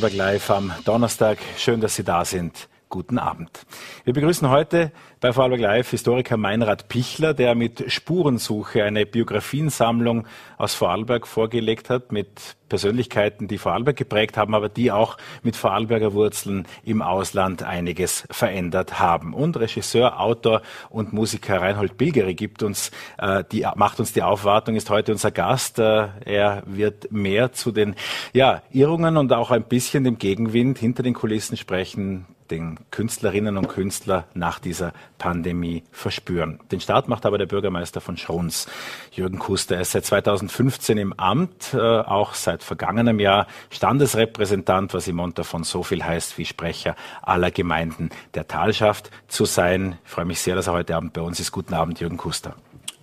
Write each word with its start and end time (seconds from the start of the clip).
Vorarlberg 0.00 0.16
Live 0.16 0.50
am 0.50 0.72
Donnerstag. 0.86 1.36
Schön, 1.58 1.78
dass 1.82 1.94
Sie 1.94 2.04
da 2.04 2.24
sind. 2.24 2.68
Guten 2.90 3.18
Abend. 3.18 3.66
Wir 4.02 4.12
begrüßen 4.12 4.50
heute 4.50 4.90
bei 5.20 5.32
Vorarlberg 5.32 5.60
Live 5.60 5.90
Historiker 5.90 6.36
Meinrad 6.36 6.88
Pichler, 6.88 7.34
der 7.34 7.54
mit 7.54 7.84
Spurensuche 7.92 8.82
eine 8.82 9.06
Biografiensammlung 9.06 10.26
aus 10.58 10.74
Vorarlberg 10.74 11.28
vorgelegt 11.28 11.88
hat, 11.88 12.10
mit 12.10 12.56
Persönlichkeiten, 12.68 13.46
die 13.46 13.58
Vorarlberg 13.58 13.96
geprägt 13.96 14.36
haben, 14.36 14.56
aber 14.56 14.68
die 14.68 14.90
auch 14.90 15.18
mit 15.44 15.54
Vorarlberger 15.54 16.14
Wurzeln 16.14 16.66
im 16.82 17.00
Ausland 17.00 17.62
einiges 17.62 18.26
verändert 18.28 18.98
haben. 18.98 19.34
Und 19.34 19.56
Regisseur, 19.56 20.18
Autor 20.18 20.60
und 20.88 21.12
Musiker 21.12 21.60
Reinhold 21.60 21.96
Bilgeri 21.96 22.34
gibt 22.34 22.64
uns, 22.64 22.90
äh, 23.18 23.44
die, 23.52 23.68
macht 23.76 24.00
uns 24.00 24.12
die 24.12 24.22
Aufwartung, 24.22 24.74
ist 24.74 24.90
heute 24.90 25.12
unser 25.12 25.30
Gast. 25.30 25.78
Äh, 25.78 26.08
er 26.24 26.64
wird 26.66 27.12
mehr 27.12 27.52
zu 27.52 27.70
den 27.70 27.94
ja, 28.32 28.64
Irrungen 28.72 29.16
und 29.16 29.32
auch 29.32 29.52
ein 29.52 29.62
bisschen 29.62 30.02
dem 30.02 30.18
Gegenwind 30.18 30.78
hinter 30.78 31.04
den 31.04 31.14
Kulissen 31.14 31.56
sprechen, 31.56 32.26
den 32.50 32.78
Künstlerinnen 32.90 33.56
und 33.56 33.68
Künstler 33.68 34.26
nach 34.34 34.58
dieser 34.58 34.92
Pandemie 35.18 35.84
verspüren. 35.92 36.60
Den 36.70 36.80
Start 36.80 37.08
macht 37.08 37.26
aber 37.26 37.38
der 37.38 37.46
Bürgermeister 37.46 38.00
von 38.00 38.16
Schrons, 38.16 38.66
Jürgen 39.12 39.38
Kuster. 39.38 39.76
Er 39.76 39.82
ist 39.82 39.92
seit 39.92 40.04
2015 40.04 40.98
im 40.98 41.12
Amt, 41.12 41.74
äh, 41.74 41.78
auch 41.78 42.34
seit 42.34 42.62
vergangenem 42.62 43.20
Jahr 43.20 43.46
Standesrepräsentant, 43.70 44.94
was 44.94 45.08
im 45.08 45.16
Mund 45.16 45.38
davon 45.38 45.64
so 45.64 45.82
viel 45.82 46.04
heißt 46.04 46.38
wie 46.38 46.44
Sprecher 46.44 46.96
aller 47.22 47.50
Gemeinden 47.50 48.10
der 48.34 48.48
Talschaft 48.48 49.10
zu 49.28 49.44
sein. 49.44 49.98
Ich 50.04 50.10
freue 50.10 50.24
mich 50.24 50.40
sehr, 50.40 50.54
dass 50.54 50.66
er 50.66 50.74
heute 50.74 50.96
Abend 50.96 51.12
bei 51.12 51.20
uns 51.20 51.40
ist. 51.40 51.52
Guten 51.52 51.74
Abend, 51.74 52.00
Jürgen 52.00 52.16
Kuster. 52.16 52.54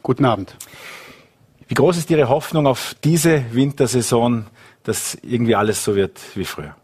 Guten 0.04 0.26
Abend. 0.26 0.56
Wie 1.68 1.74
groß 1.74 1.98
ist 1.98 2.10
Ihre 2.10 2.30
Hoffnung 2.30 2.66
auf 2.66 2.96
diese 3.04 3.44
Wintersaison, 3.54 4.46
dass 4.84 5.16
irgendwie 5.16 5.56
alles 5.56 5.84
so 5.84 5.96
wird 5.96 6.20
wie 6.36 6.46
früher? 6.46 6.76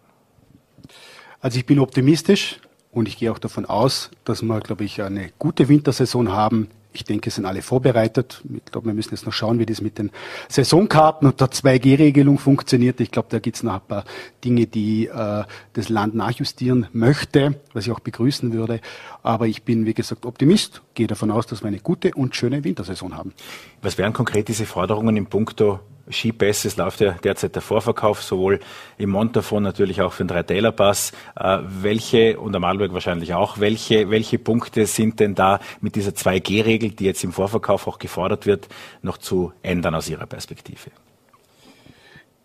Also 1.43 1.59
ich 1.59 1.65
bin 1.65 1.79
optimistisch 1.79 2.61
und 2.93 3.09
ich 3.09 3.17
gehe 3.17 3.29
auch 3.29 3.37
davon 3.37 3.65
aus, 3.65 4.11
dass 4.23 4.41
wir, 4.41 4.61
glaube 4.61 4.85
ich, 4.85 5.01
eine 5.01 5.29
gute 5.39 5.67
Wintersaison 5.67 6.31
haben. 6.31 6.69
Ich 6.93 7.03
denke, 7.03 7.27
es 7.27 7.35
sind 7.35 7.45
alle 7.45 7.61
vorbereitet. 7.61 8.41
Ich 8.49 8.71
glaube, 8.71 8.87
wir 8.87 8.93
müssen 8.93 9.13
jetzt 9.13 9.25
noch 9.25 9.33
schauen, 9.33 9.59
wie 9.59 9.65
das 9.65 9.81
mit 9.81 9.97
den 9.97 10.11
Saisonkarten 10.47 11.27
und 11.27 11.41
der 11.41 11.49
2G-Regelung 11.49 12.37
funktioniert. 12.37 13.01
Ich 13.01 13.11
glaube, 13.11 13.27
da 13.29 13.39
gibt 13.39 13.57
es 13.57 13.63
noch 13.63 13.73
ein 13.73 13.81
paar 13.85 14.05
Dinge, 14.45 14.67
die 14.67 15.07
äh, 15.07 15.43
das 15.73 15.89
Land 15.89 16.15
nachjustieren 16.15 16.87
möchte, 16.93 17.59
was 17.73 17.87
ich 17.87 17.91
auch 17.91 17.99
begrüßen 17.99 18.53
würde. 18.53 18.79
Aber 19.21 19.45
ich 19.45 19.63
bin, 19.63 19.85
wie 19.85 19.93
gesagt, 19.93 20.25
Optimist, 20.25 20.81
gehe 20.93 21.07
davon 21.07 21.29
aus, 21.29 21.45
dass 21.45 21.61
wir 21.61 21.67
eine 21.67 21.79
gute 21.79 22.13
und 22.13 22.37
schöne 22.37 22.63
Wintersaison 22.63 23.17
haben. 23.17 23.33
Was 23.81 23.97
wären 23.97 24.13
konkret 24.13 24.47
diese 24.47 24.65
Forderungen 24.65 25.17
im 25.17 25.25
Punkto 25.25 25.81
Skipass. 26.11 26.65
Es 26.65 26.77
läuft 26.77 27.01
ja 27.01 27.11
derzeit 27.11 27.55
der 27.55 27.61
Vorverkauf, 27.61 28.21
sowohl 28.21 28.59
im 28.97 29.11
Montafon 29.11 29.63
natürlich 29.63 30.01
auch 30.01 30.13
für 30.13 30.23
den 30.23 30.29
Dreiteilerpass. 30.29 31.11
Äh, 31.35 31.59
welche, 31.63 32.39
und 32.39 32.55
am 32.55 32.63
Arlberg 32.63 32.93
wahrscheinlich 32.93 33.33
auch, 33.33 33.59
welche, 33.59 34.09
welche 34.09 34.39
Punkte 34.39 34.85
sind 34.85 35.19
denn 35.19 35.35
da 35.35 35.59
mit 35.81 35.95
dieser 35.95 36.11
2G-Regel, 36.11 36.91
die 36.91 37.05
jetzt 37.05 37.23
im 37.23 37.31
Vorverkauf 37.31 37.87
auch 37.87 37.99
gefordert 37.99 38.45
wird, 38.45 38.67
noch 39.01 39.17
zu 39.17 39.53
ändern 39.61 39.95
aus 39.95 40.09
Ihrer 40.09 40.25
Perspektive? 40.25 40.91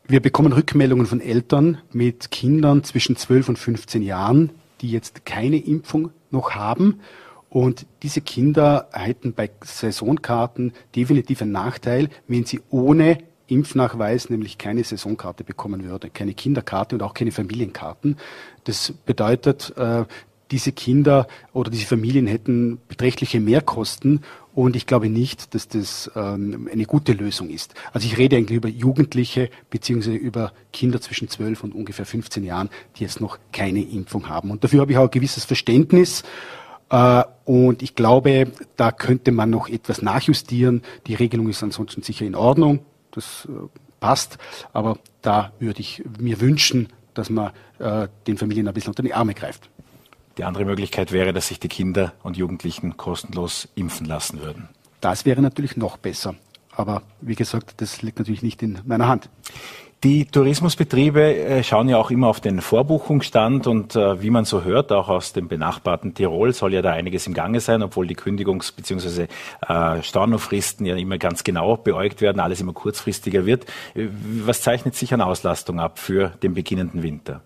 Wir 0.06 0.20
bekommen 0.20 0.52
Rückmeldungen 0.52 1.06
von 1.06 1.20
Eltern 1.20 1.78
mit 1.92 2.30
Kindern 2.30 2.82
zwischen 2.82 3.16
12 3.16 3.50
und 3.50 3.58
15 3.58 4.02
Jahren, 4.02 4.50
die 4.80 4.90
jetzt 4.90 5.26
keine 5.26 5.58
Impfung 5.58 6.12
noch 6.30 6.52
haben. 6.52 7.00
Und 7.50 7.86
diese 8.02 8.20
Kinder 8.20 8.88
hätten 8.92 9.32
bei 9.32 9.50
Saisonkarten 9.62 10.72
definitiv 10.94 11.42
einen 11.42 11.52
Nachteil, 11.52 12.08
wenn 12.26 12.44
sie 12.44 12.60
ohne 12.70 13.18
Impfnachweis 13.48 14.30
nämlich 14.30 14.58
keine 14.58 14.84
Saisonkarte 14.84 15.44
bekommen 15.44 15.84
würde, 15.84 16.10
keine 16.10 16.34
Kinderkarte 16.34 16.94
und 16.94 17.02
auch 17.02 17.14
keine 17.14 17.32
Familienkarten. 17.32 18.16
Das 18.64 18.92
bedeutet, 19.04 19.74
äh, 19.76 20.04
diese 20.50 20.72
Kinder 20.72 21.26
oder 21.52 21.70
diese 21.70 21.86
Familien 21.86 22.26
hätten 22.26 22.80
beträchtliche 22.88 23.40
Mehrkosten 23.40 24.20
und 24.54 24.76
ich 24.76 24.86
glaube 24.86 25.08
nicht, 25.08 25.54
dass 25.54 25.68
das 25.68 26.10
ähm, 26.16 26.68
eine 26.72 26.84
gute 26.84 27.12
Lösung 27.12 27.50
ist. 27.50 27.74
Also 27.92 28.06
ich 28.06 28.18
rede 28.18 28.36
eigentlich 28.36 28.56
über 28.56 28.68
Jugendliche 28.68 29.50
beziehungsweise 29.70 30.16
über 30.16 30.52
Kinder 30.72 31.00
zwischen 31.00 31.28
12 31.28 31.64
und 31.64 31.74
ungefähr 31.74 32.06
15 32.06 32.44
Jahren, 32.44 32.70
die 32.96 33.04
jetzt 33.04 33.20
noch 33.20 33.38
keine 33.52 33.82
Impfung 33.82 34.28
haben. 34.28 34.50
Und 34.50 34.64
dafür 34.64 34.80
habe 34.80 34.92
ich 34.92 34.98
auch 34.98 35.04
ein 35.04 35.10
gewisses 35.10 35.44
Verständnis. 35.44 36.22
Äh, 36.90 37.22
und 37.44 37.82
ich 37.82 37.94
glaube, 37.94 38.50
da 38.76 38.90
könnte 38.90 39.32
man 39.32 39.50
noch 39.50 39.68
etwas 39.68 40.02
nachjustieren. 40.02 40.82
Die 41.06 41.14
Regelung 41.14 41.48
ist 41.48 41.62
ansonsten 41.62 42.02
sicher 42.02 42.26
in 42.26 42.34
Ordnung 42.34 42.80
das 43.12 43.46
äh, 43.48 43.68
passt. 44.00 44.38
Aber 44.72 44.98
da 45.22 45.52
würde 45.58 45.80
ich 45.80 46.02
mir 46.18 46.40
wünschen, 46.40 46.88
dass 47.14 47.30
man 47.30 47.52
äh, 47.78 48.08
den 48.26 48.38
Familien 48.38 48.68
ein 48.68 48.74
bisschen 48.74 48.90
unter 48.90 49.02
die 49.02 49.14
Arme 49.14 49.34
greift. 49.34 49.68
Die 50.36 50.44
andere 50.44 50.64
Möglichkeit 50.64 51.10
wäre, 51.10 51.32
dass 51.32 51.48
sich 51.48 51.58
die 51.58 51.68
Kinder 51.68 52.12
und 52.22 52.36
Jugendlichen 52.36 52.96
kostenlos 52.96 53.68
impfen 53.74 54.06
lassen 54.06 54.40
würden. 54.40 54.68
Das 55.00 55.24
wäre 55.24 55.42
natürlich 55.42 55.76
noch 55.76 55.96
besser. 55.96 56.36
Aber 56.70 57.02
wie 57.20 57.34
gesagt, 57.34 57.80
das 57.80 58.02
liegt 58.02 58.18
natürlich 58.18 58.42
nicht 58.42 58.62
in 58.62 58.78
meiner 58.84 59.08
Hand. 59.08 59.28
Die 60.04 60.26
Tourismusbetriebe 60.26 61.34
äh, 61.34 61.64
schauen 61.64 61.88
ja 61.88 61.96
auch 61.96 62.12
immer 62.12 62.28
auf 62.28 62.38
den 62.38 62.60
Vorbuchungsstand 62.60 63.66
und 63.66 63.96
äh, 63.96 64.22
wie 64.22 64.30
man 64.30 64.44
so 64.44 64.62
hört, 64.62 64.92
auch 64.92 65.08
aus 65.08 65.32
dem 65.32 65.48
benachbarten 65.48 66.14
Tirol 66.14 66.52
soll 66.52 66.72
ja 66.72 66.82
da 66.82 66.92
einiges 66.92 67.26
im 67.26 67.34
Gange 67.34 67.58
sein, 67.58 67.82
obwohl 67.82 68.06
die 68.06 68.14
Kündigungs- 68.14 68.72
bzw. 68.76 69.26
Äh, 69.66 70.02
Stornofristen 70.04 70.86
ja 70.86 70.94
immer 70.94 71.18
ganz 71.18 71.42
genau 71.42 71.76
beäugt 71.76 72.20
werden, 72.20 72.38
alles 72.38 72.60
immer 72.60 72.74
kurzfristiger 72.74 73.44
wird. 73.44 73.64
Äh, 73.96 74.06
was 74.44 74.62
zeichnet 74.62 74.94
sich 74.94 75.12
an 75.12 75.20
Auslastung 75.20 75.80
ab 75.80 75.98
für 75.98 76.28
den 76.44 76.54
beginnenden 76.54 77.02
Winter? 77.02 77.40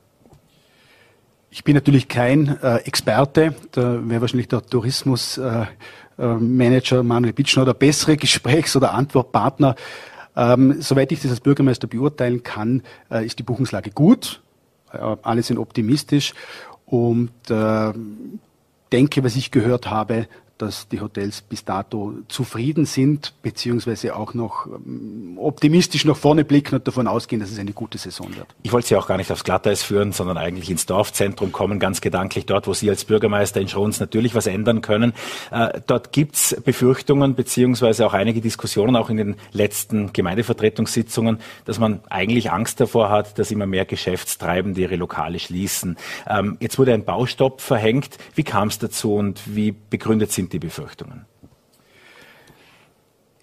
Ich 1.51 1.65
bin 1.65 1.75
natürlich 1.75 2.09
kein 2.09 2.59
äh, 2.63 2.77
Experte, 2.85 3.55
da 3.73 3.99
wäre 4.07 4.21
wahrscheinlich 4.21 4.49
der 4.49 4.61
Tourismusmanager 4.61 6.99
äh, 6.99 7.03
Manuel 7.03 7.33
Bitschner 7.33 7.65
der 7.65 7.75
bessere 7.75 8.17
Gesprächs- 8.19 8.77
oder 8.77 8.93
Antwortpartner. 8.93 9.75
Ähm, 10.37 10.81
soweit 10.81 11.13
ich 11.13 11.21
das 11.21 11.31
als 11.31 11.41
Bürgermeister 11.41 11.87
beurteilen 11.87 12.43
kann, 12.43 12.83
äh, 13.11 13.25
ist 13.25 13.39
die 13.39 13.43
Buchungslage 13.43 13.91
gut. 13.91 14.43
Äh, 14.93 14.99
alle 15.23 15.43
sind 15.43 15.59
optimistisch 15.59 16.35
und 16.87 17.33
äh, 17.51 17.93
denke, 18.93 19.25
was 19.25 19.37
ich 19.37 19.51
gehört 19.51 19.91
habe, 19.91 20.27
dass 20.63 20.87
die 20.89 21.01
Hotels 21.01 21.43
bis 21.43 21.65
dato 21.65 22.15
zufrieden 22.29 22.87
sind, 22.87 23.35
beziehungsweise 23.43 24.15
auch 24.15 24.33
noch 24.33 24.67
ähm, 24.67 25.37
optimistisch 25.37 26.05
nach 26.05 26.17
vorne 26.17 26.45
blicken 26.45 26.77
und 26.77 26.87
davon 26.87 27.09
ausgehen, 27.09 27.41
dass 27.41 27.51
es 27.51 27.59
eine 27.59 27.73
gute 27.73 27.99
Saison 27.99 28.29
wird. 28.37 28.47
Ich 28.63 28.73
wollte 28.73 28.87
Sie 28.89 28.97
auch 28.97 29.09
gar 29.09 29.17
nicht 29.17 29.33
aufs 29.33 29.43
Glatteis 29.43 29.83
führen, 29.83 30.13
sondern 30.13 30.39
eigentlich 30.39 30.71
ins 30.71 30.87
Dorfzentrum 30.87 31.51
kommen, 31.51 31.81
ganz 31.81 32.01
gedanklich 32.01 32.47
dort, 32.47 32.69
wo 32.69 32.75
Sie 32.75 32.89
als 32.89 33.05
Bürgermeister 33.05 33.61
in 33.61 33.67
Schrons 33.67 33.99
natürlich 33.99 34.37
was 34.37 34.47
ändern 34.47 34.83
können. 34.83 35.15
Äh, 35.51 35.81
dort 35.85 36.13
gibt's 36.13 36.57
Befürchtungen, 36.65 37.35
beziehungsweise 37.35 38.07
auch 38.07 38.15
einige 38.15 38.41
Diskussionen, 38.41 38.95
auch 38.95 39.11
in 39.11 39.17
den 39.17 39.37
letzten 39.51 40.13
Gemeindevertretungssitzungen, 40.13 41.39
dass 41.65 41.81
man 41.81 42.01
eigentlich 42.09 42.53
Angst 42.53 42.81
davor 42.81 43.11
hat, 43.11 43.37
dass 43.39 43.51
immer 43.51 43.67
mehr 43.67 43.85
Geschäftstreibende 43.85 44.81
ihre 44.81 44.97
Lokale 44.97 45.41
schließen. 45.41 45.97
Ähm, 46.29 46.57
jetzt 46.61 46.79
wurde 46.79 46.95
ein 46.95 47.05
Baustopp 47.05 47.61
verhängt. 47.61 48.17
Wie 48.37 48.45
kam 48.45 48.69
es 48.69 48.79
dazu 48.79 49.17
und 49.17 49.41
wie 49.57 49.73
begründet 49.73 50.31
sind 50.31 50.52
die 50.53 50.59
Befürchtungen? 50.59 51.27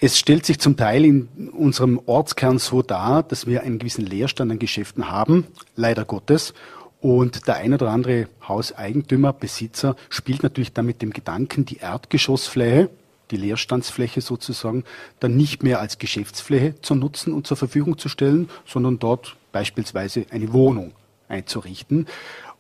Es 0.02 0.18
stellt 0.18 0.46
sich 0.46 0.60
zum 0.60 0.78
Teil 0.78 1.04
in 1.04 1.50
unserem 1.50 2.00
Ortskern 2.06 2.58
so 2.58 2.82
dar, 2.82 3.22
dass 3.22 3.48
wir 3.48 3.64
einen 3.64 3.80
gewissen 3.80 4.06
Leerstand 4.06 4.50
an 4.50 4.60
Geschäften 4.60 5.12
haben, 5.12 5.46
leider 5.76 6.06
Gottes. 6.06 6.54
Und 7.02 7.48
der 7.48 7.56
ein 7.58 7.74
oder 7.74 7.90
andere 7.90 8.28
Hauseigentümer, 8.48 9.34
Besitzer 9.34 9.98
spielt 10.10 10.42
natürlich 10.42 10.72
dann 10.72 10.86
mit 10.86 11.02
dem 11.02 11.12
Gedanken, 11.12 11.66
die 11.66 11.78
Erdgeschossfläche, 11.78 12.90
die 13.32 13.38
Leerstandsfläche 13.38 14.22
sozusagen, 14.22 14.86
dann 15.20 15.36
nicht 15.36 15.64
mehr 15.64 15.82
als 15.82 15.98
Geschäftsfläche 15.98 16.76
zu 16.82 16.96
nutzen 16.96 17.34
und 17.34 17.46
zur 17.46 17.58
Verfügung 17.58 17.98
zu 17.98 18.08
stellen, 18.08 18.50
sondern 18.66 19.00
dort 19.00 19.36
beispielsweise 19.52 20.26
eine 20.32 20.54
Wohnung 20.54 20.94
einzurichten. 21.28 22.08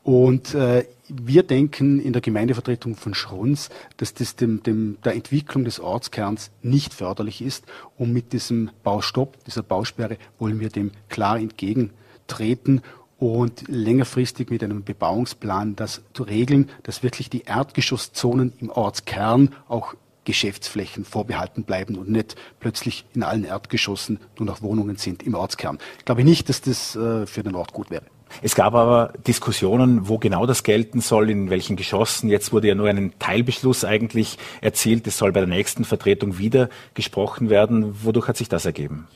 Und 0.03 0.55
äh, 0.55 0.85
wir 1.09 1.43
denken 1.43 1.99
in 1.99 2.13
der 2.13 2.21
Gemeindevertretung 2.21 2.95
von 2.95 3.13
Schrons, 3.13 3.69
dass 3.97 4.13
das 4.13 4.35
dem, 4.35 4.63
dem, 4.63 4.97
der 5.03 5.15
Entwicklung 5.15 5.65
des 5.65 5.79
Ortskerns 5.79 6.51
nicht 6.61 6.93
förderlich 6.93 7.41
ist. 7.41 7.65
Und 7.97 8.13
mit 8.13 8.31
diesem 8.31 8.69
Baustopp, 8.83 9.43
dieser 9.45 9.63
Bausperre, 9.63 10.17
wollen 10.37 10.59
wir 10.59 10.69
dem 10.69 10.91
klar 11.09 11.37
entgegentreten 11.37 12.81
und 13.17 13.67
längerfristig 13.67 14.49
mit 14.49 14.63
einem 14.63 14.83
Bebauungsplan 14.83 15.75
das 15.75 16.01
zu 16.13 16.23
regeln, 16.23 16.69
dass 16.83 17.03
wirklich 17.03 17.29
die 17.29 17.41
Erdgeschosszonen 17.41 18.53
im 18.59 18.69
Ortskern 18.69 19.53
auch 19.67 19.95
Geschäftsflächen 20.23 21.05
vorbehalten 21.05 21.63
bleiben 21.63 21.95
und 21.97 22.09
nicht 22.09 22.35
plötzlich 22.59 23.05
in 23.13 23.23
allen 23.23 23.45
Erdgeschossen 23.45 24.19
nur 24.37 24.45
noch 24.45 24.61
Wohnungen 24.61 24.95
sind 24.95 25.23
im 25.23 25.33
Ortskern. 25.33 25.79
Ich 25.97 26.05
glaube 26.05 26.23
nicht, 26.23 26.49
dass 26.49 26.61
das 26.61 26.95
äh, 26.95 27.25
für 27.25 27.43
den 27.43 27.55
Ort 27.55 27.73
gut 27.73 27.89
wäre. 27.89 28.03
Es 28.41 28.55
gab 28.55 28.73
aber 28.73 29.13
Diskussionen, 29.27 30.07
wo 30.07 30.17
genau 30.17 30.45
das 30.45 30.63
gelten 30.63 31.01
soll, 31.01 31.29
in 31.29 31.49
welchen 31.49 31.75
Geschossen. 31.75 32.29
Jetzt 32.29 32.53
wurde 32.53 32.67
ja 32.67 32.75
nur 32.75 32.87
ein 32.87 33.13
Teilbeschluss 33.19 33.85
eigentlich 33.85 34.37
erzielt. 34.61 35.07
Es 35.07 35.17
soll 35.17 35.31
bei 35.31 35.39
der 35.39 35.49
nächsten 35.49 35.85
Vertretung 35.85 36.37
wieder 36.37 36.69
gesprochen 36.93 37.49
werden. 37.49 38.03
Wodurch 38.03 38.27
hat 38.27 38.37
sich 38.37 38.49
das 38.49 38.65
ergeben? 38.65 39.07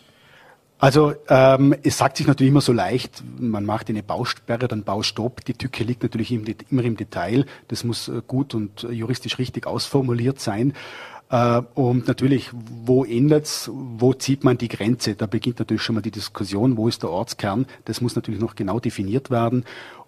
Also 0.84 1.14
ähm, 1.30 1.74
es 1.82 1.98
sagt 1.98 2.18
sich 2.18 2.28
natürlich 2.28 2.52
immer 2.52 2.60
so 2.60 2.74
leicht, 2.74 3.24
man 3.40 3.66
macht 3.66 3.88
eine 3.88 4.04
Bausperre, 4.04 4.68
dann 4.68 4.84
Baustopp. 4.84 5.46
Die 5.46 5.54
Tücke 5.54 5.86
liegt 5.86 6.04
natürlich 6.04 6.30
im, 6.34 6.44
immer 6.70 6.84
im 6.84 6.98
Detail. 6.98 7.46
Das 7.70 7.86
muss 7.86 8.10
äh, 8.10 8.22
gut 8.28 8.54
und 8.54 8.86
juristisch 8.92 9.38
richtig 9.40 9.66
ausformuliert 9.66 10.42
sein. 10.42 10.74
Äh, 11.30 11.62
und 11.74 12.08
natürlich, 12.08 12.50
wo 12.54 13.04
ändert's, 13.04 13.70
wo 13.74 14.14
zieht 14.14 14.44
man 14.44 14.58
die 14.58 14.68
Grenze? 14.68 15.16
Da 15.16 15.26
beginnt 15.26 15.60
natürlich 15.60 15.82
schon 15.82 15.96
mal 15.96 16.02
die 16.02 16.12
Diskussion, 16.12 16.78
wo 16.78 16.88
ist 16.88 17.04
der 17.04 17.10
Ortskern? 17.10 17.66
Das 17.86 18.02
muss 18.02 18.16
natürlich 18.16 18.42
noch 18.42 18.56
genau 18.56 18.80
definiert 18.80 19.30
werden. 19.30 19.66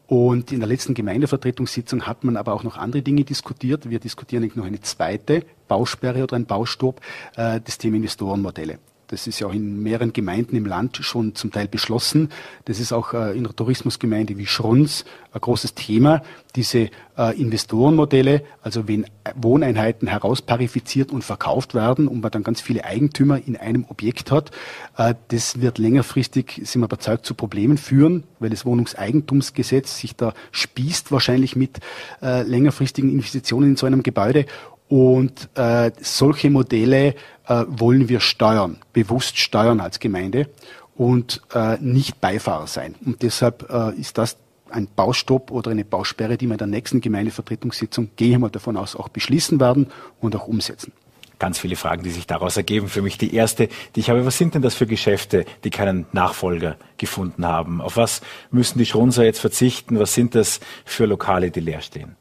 Und 0.08 0.52
in 0.52 0.60
der 0.60 0.70
letzten 0.70 0.94
Gemeindevertretungssitzung 0.94 2.04
hat 2.06 2.24
man 2.24 2.38
aber 2.38 2.54
auch 2.54 2.64
noch 2.64 2.78
andere 2.78 3.02
Dinge 3.02 3.24
diskutiert. 3.24 3.90
Wir 3.90 4.00
diskutieren 4.00 4.50
noch 4.54 4.66
eine 4.66 4.82
zweite 4.82 5.44
Bausperre 5.68 6.24
oder 6.24 6.36
ein 6.36 6.46
Baustopp, 6.46 7.02
äh, 7.36 7.60
das 7.64 7.80
Thema 7.80 7.98
Investorenmodelle. 7.98 8.78
Das 9.08 9.28
ist 9.28 9.40
ja 9.40 9.48
auch 9.48 9.54
in 9.54 9.84
mehreren 9.84 10.14
Gemeinden 10.14 10.56
im 10.56 10.66
Land 10.66 10.98
schon 11.02 11.36
zum 11.36 11.52
Teil 11.52 11.68
beschlossen. 11.68 12.30
Das 12.66 12.80
ist 12.80 12.92
auch 12.92 13.14
äh, 13.14 13.38
in 13.38 13.44
der 13.44 13.56
Tourismusgemeinde 13.56 14.38
wie 14.38 14.48
Schruns 14.48 15.06
ein 15.32 15.42
großes 15.42 15.76
Thema. 15.76 16.24
Diese 16.56 16.90
äh, 17.18 17.40
Investorenmodelle, 17.40 18.42
also 18.62 18.88
wenn 18.88 19.06
Wohneinheiten 19.36 20.08
herausparifiziert 20.08 21.12
und 21.12 21.24
verkauft 21.24 21.76
werden 21.76 22.08
und 22.08 22.22
man 22.22 22.32
dann 22.32 22.44
ganz 22.44 22.62
viele 22.62 22.84
Eigentümer 22.84 23.40
in 23.46 23.58
einem 23.58 23.86
Objekt 23.90 24.32
hat, 24.32 24.52
äh, 24.98 25.14
das 25.28 25.62
wird 25.62 25.78
längerfristig, 25.78 26.62
sind 26.64 26.82
wir 26.82 26.86
überzeugt, 26.86 27.26
zu 27.26 27.36
Problemen 27.36 27.78
führen, 27.78 28.24
weil 28.40 28.50
das 28.50 28.66
Wohnungseigentumsgesetz 28.66 29.98
sich 29.98 30.16
da 30.16 30.34
spießt 30.52 31.12
wahrscheinlich 31.12 31.56
mit 31.56 31.80
längerfristigen 32.22 33.10
Investitionen 33.10 33.72
in 33.72 33.76
so 33.76 33.86
einem 33.86 34.04
Gebäude. 34.04 34.46
Und 34.88 35.50
äh, 35.56 35.92
solche 36.02 36.50
Modelle 36.50 37.16
äh, 37.48 37.64
wollen 37.68 38.08
wir 38.08 38.20
steuern, 38.20 38.78
bewusst 38.94 39.38
steuern 39.38 39.80
als 39.80 40.00
Gemeinde 40.00 40.48
und 40.96 41.42
äh, 41.54 41.78
nicht 41.80 42.22
Beifahrer 42.22 42.68
sein. 42.68 42.96
Und 43.06 43.22
deshalb 43.22 43.70
äh, 43.70 44.00
ist 44.00 44.18
das 44.18 44.38
ein 44.70 44.88
Baustopp 44.96 45.52
oder 45.52 45.72
eine 45.72 45.86
Bausperre, 45.86 46.38
die 46.38 46.48
wir 46.48 46.54
in 46.54 46.58
der 46.58 46.68
nächsten 46.68 47.02
Gemeindevertretungssitzung, 47.02 48.10
gehe 48.16 48.32
ich 48.32 48.38
mal 48.38 48.50
davon 48.50 48.78
aus, 48.78 48.96
auch 48.96 49.10
beschließen 49.10 49.60
werden 49.60 49.88
und 50.20 50.36
auch 50.36 50.48
umsetzen. 50.48 50.92
Ganz 51.38 51.60
viele 51.60 51.76
Fragen, 51.76 52.04
die 52.04 52.12
sich 52.12 52.28
daraus 52.28 52.56
ergeben. 52.56 52.88
Für 52.88 53.02
mich 53.02 53.18
die 53.18 53.34
erste, 53.36 53.68
die 53.96 54.00
ich 54.00 54.10
habe, 54.10 54.26
was 54.26 54.38
sind 54.38 54.56
denn 54.56 54.62
das 54.62 54.74
für 54.74 54.88
Geschäfte, 54.88 55.46
die 55.66 55.70
keinen 55.70 56.06
Nachfolger 56.14 56.78
gefunden 56.98 57.46
haben? 57.46 57.82
Auf 57.82 57.98
was 57.98 58.22
müssen 58.52 58.80
die 58.80 58.86
Schronser 58.86 59.26
jetzt 59.26 59.40
verzichten? 59.40 60.00
Was 60.00 60.14
sind 60.14 60.34
das 60.34 60.62
für 60.86 61.06
Lokale, 61.06 61.52
die 61.52 61.60
leer 61.60 61.82
stehen? 61.82 62.16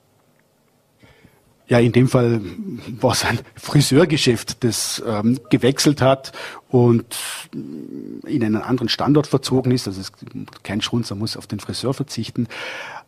Ja, 1.67 1.79
in 1.79 1.93
dem 1.93 2.09
Fall 2.09 2.43
war 3.01 3.13
es 3.13 3.25
ein 3.25 3.39
Friseurgeschäft, 3.57 4.63
das 4.65 5.03
ähm, 5.07 5.39
gewechselt 5.49 6.03
hat 6.03 6.33
und 6.69 7.17
in 8.27 8.45
einen 8.45 8.57
anderen 8.57 8.91
Standort 8.91 9.27
verzogen 9.27 9.73
ist. 9.73 9.87
Also 9.87 10.03
es, 10.03 10.13
kein 10.63 10.83
Schrunzer 10.83 11.15
muss 11.15 11.39
auf 11.39 11.47
den 11.47 11.61
Friseur 11.61 11.95
verzichten. 11.95 12.49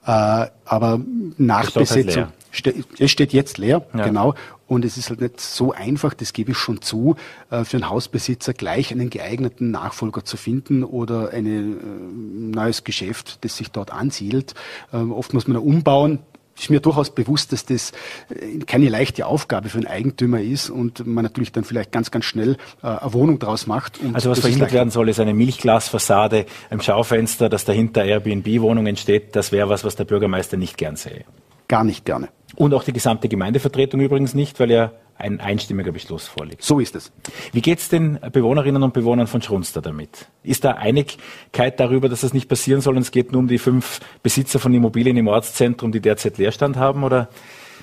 Äh, 0.06 0.46
aber 0.64 1.00
Nachbesetzung, 1.36 2.28
ste 2.50 2.84
es 2.98 3.10
steht 3.10 3.32
jetzt 3.34 3.58
leer, 3.58 3.86
ja. 3.92 4.04
genau. 4.04 4.34
Und 4.68 4.84
es 4.84 4.96
ist 4.96 5.10
halt 5.10 5.20
nicht 5.20 5.40
so 5.40 5.72
einfach, 5.72 6.14
das 6.14 6.32
gebe 6.32 6.52
ich 6.52 6.56
schon 6.58 6.80
zu, 6.80 7.16
äh, 7.50 7.64
für 7.64 7.76
einen 7.76 7.90
Hausbesitzer 7.90 8.54
gleich 8.54 8.90
einen 8.90 9.10
geeigneten 9.10 9.70
Nachfolger 9.70 10.24
zu 10.24 10.36
finden 10.36 10.82
oder 10.82 11.30
ein 11.30 11.46
äh, 11.46 12.56
neues 12.56 12.84
Geschäft, 12.84 13.44
das 13.44 13.56
sich 13.56 13.70
dort 13.70 13.92
ansiedelt. 13.92 14.54
Ähm, 14.92 15.12
oft 15.12 15.34
muss 15.34 15.46
man 15.46 15.58
umbauen, 15.58 16.20
ist 16.58 16.70
mir 16.70 16.80
durchaus 16.80 17.10
bewusst, 17.10 17.52
dass 17.52 17.64
das 17.64 17.92
äh, 18.30 18.58
keine 18.66 18.88
leichte 18.88 19.26
Aufgabe 19.26 19.68
für 19.68 19.78
einen 19.78 19.86
Eigentümer 19.86 20.40
ist 20.40 20.70
und 20.70 21.06
man 21.06 21.24
natürlich 21.24 21.52
dann 21.52 21.64
vielleicht 21.64 21.92
ganz, 21.92 22.10
ganz 22.10 22.24
schnell 22.24 22.56
äh, 22.82 22.86
eine 22.86 23.12
Wohnung 23.12 23.38
draus 23.38 23.66
macht. 23.66 24.00
also 24.12 24.30
was 24.30 24.40
verhindert 24.40 24.72
werden 24.72 24.90
soll, 24.90 25.08
ist 25.08 25.20
eine 25.20 25.34
Milchglasfassade, 25.34 26.46
ein 26.70 26.80
Schaufenster, 26.80 27.48
dass 27.48 27.64
dahinter 27.64 28.04
Airbnb-Wohnung 28.04 28.86
entsteht. 28.86 29.36
Das 29.36 29.52
wäre 29.52 29.68
was, 29.68 29.84
was 29.84 29.96
der 29.96 30.04
Bürgermeister 30.04 30.56
nicht 30.56 30.76
gern 30.78 30.96
sähe. 30.96 31.24
Gar 31.68 31.84
nicht 31.84 32.04
gerne. 32.04 32.28
Und 32.54 32.72
auch 32.74 32.84
die 32.84 32.92
gesamte 32.92 33.28
Gemeindevertretung 33.28 34.00
übrigens 34.00 34.34
nicht, 34.34 34.60
weil 34.60 34.70
ja 34.70 34.92
ein 35.18 35.40
einstimmiger 35.40 35.92
Beschluss 35.92 36.26
vorliegt. 36.26 36.62
So 36.62 36.80
ist 36.80 36.94
es. 36.94 37.12
Wie 37.52 37.62
geht 37.62 37.78
es 37.78 37.88
den 37.88 38.18
Bewohnerinnen 38.32 38.82
und 38.82 38.92
Bewohnern 38.94 39.26
von 39.26 39.42
Schrunster 39.42 39.80
damit? 39.80 40.28
Ist 40.42 40.64
da 40.64 40.72
Einigkeit 40.72 41.80
darüber, 41.80 42.08
dass 42.08 42.20
das 42.20 42.34
nicht 42.34 42.48
passieren 42.48 42.80
soll 42.80 42.96
und 42.96 43.02
es 43.02 43.10
geht 43.10 43.32
nur 43.32 43.40
um 43.40 43.48
die 43.48 43.58
fünf 43.58 44.00
Besitzer 44.22 44.58
von 44.58 44.74
Immobilien 44.74 45.16
im 45.16 45.28
Ortszentrum, 45.28 45.92
die 45.92 46.00
derzeit 46.00 46.38
Leerstand 46.38 46.76
haben? 46.76 47.04
Oder 47.04 47.28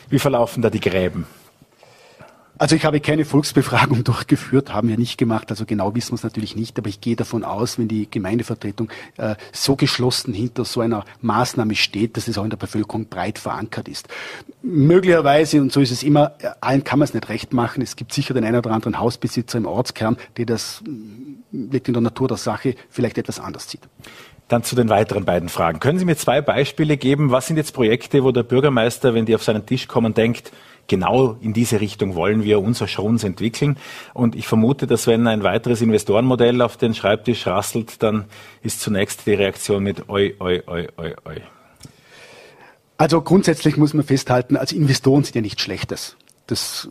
wie 0.09 0.19
verlaufen 0.19 0.61
da 0.61 0.69
die 0.69 0.79
Gräben? 0.79 1.25
Also 2.57 2.75
ich 2.75 2.85
habe 2.85 2.99
keine 2.99 3.25
Volksbefragung 3.25 4.03
durchgeführt, 4.03 4.73
haben 4.73 4.87
wir 4.87 4.97
nicht 4.97 5.17
gemacht, 5.17 5.49
also 5.49 5.65
genau 5.65 5.95
wissen 5.95 6.11
wir 6.11 6.15
es 6.15 6.23
natürlich 6.23 6.55
nicht, 6.55 6.77
aber 6.77 6.87
ich 6.87 7.01
gehe 7.01 7.15
davon 7.15 7.43
aus, 7.43 7.79
wenn 7.79 7.87
die 7.87 8.09
Gemeindevertretung 8.09 8.89
äh, 9.17 9.35
so 9.51 9.75
geschlossen 9.75 10.33
hinter 10.33 10.63
so 10.63 10.81
einer 10.81 11.03
Maßnahme 11.21 11.75
steht, 11.75 12.15
dass 12.15 12.27
es 12.27 12.37
auch 12.37 12.43
in 12.43 12.51
der 12.51 12.57
Bevölkerung 12.57 13.07
breit 13.07 13.39
verankert 13.39 13.87
ist. 13.87 14.07
Möglicherweise, 14.61 15.61
und 15.61 15.71
so 15.71 15.81
ist 15.81 15.91
es 15.91 16.03
immer, 16.03 16.33
allen 16.61 16.83
kann 16.83 16.99
man 16.99 17.07
es 17.07 17.13
nicht 17.13 17.27
recht 17.29 17.53
machen, 17.53 17.81
es 17.81 17.95
gibt 17.95 18.13
sicher 18.13 18.33
den 18.33 18.43
einen 18.43 18.57
oder 18.57 18.71
anderen 18.71 18.99
Hausbesitzer 18.99 19.57
im 19.57 19.65
Ortskern, 19.65 20.17
der 20.37 20.45
das, 20.45 20.83
mm, 20.85 21.71
liegt 21.71 21.87
in 21.87 21.93
der 21.93 22.01
Natur 22.01 22.27
der 22.27 22.37
Sache, 22.37 22.75
vielleicht 22.89 23.17
etwas 23.17 23.39
anders 23.39 23.69
sieht. 23.69 23.81
Dann 24.47 24.63
zu 24.63 24.75
den 24.75 24.89
weiteren 24.89 25.25
beiden 25.25 25.49
Fragen. 25.49 25.79
Können 25.79 25.97
Sie 25.97 26.05
mir 26.05 26.17
zwei 26.17 26.41
Beispiele 26.41 26.97
geben? 26.97 27.31
Was 27.31 27.47
sind 27.47 27.57
jetzt 27.57 27.73
Projekte, 27.73 28.23
wo 28.23 28.31
der 28.31 28.43
Bürgermeister, 28.43 29.13
wenn 29.13 29.25
die 29.25 29.33
auf 29.33 29.43
seinen 29.43 29.65
Tisch 29.65 29.87
kommen, 29.87 30.13
denkt, 30.13 30.51
genau 30.87 31.37
in 31.41 31.53
diese 31.53 31.81
Richtung 31.81 32.15
wollen 32.15 32.43
wir 32.43 32.59
unser 32.59 32.87
Schrons 32.87 33.23
entwickeln. 33.23 33.77
Und 34.13 34.35
ich 34.35 34.47
vermute, 34.47 34.87
dass 34.87 35.07
wenn 35.07 35.27
ein 35.27 35.43
weiteres 35.43 35.81
Investorenmodell 35.81 36.61
auf 36.61 36.77
den 36.77 36.93
Schreibtisch 36.93 37.47
rasselt, 37.47 38.01
dann 38.03 38.25
ist 38.61 38.81
zunächst 38.81 39.25
die 39.25 39.33
Reaktion 39.33 39.83
mit 39.83 40.09
oi, 40.09 40.35
oi, 40.39 40.61
oi, 40.67 40.87
oi, 40.97 41.13
oi. 41.25 41.41
Also 42.97 43.21
grundsätzlich 43.21 43.77
muss 43.77 43.93
man 43.93 44.05
festhalten, 44.05 44.55
als 44.55 44.71
Investoren 44.71 45.23
sind 45.23 45.35
ja 45.35 45.41
nichts 45.41 45.61
Schlechtes. 45.61 46.15
Das, 46.47 46.89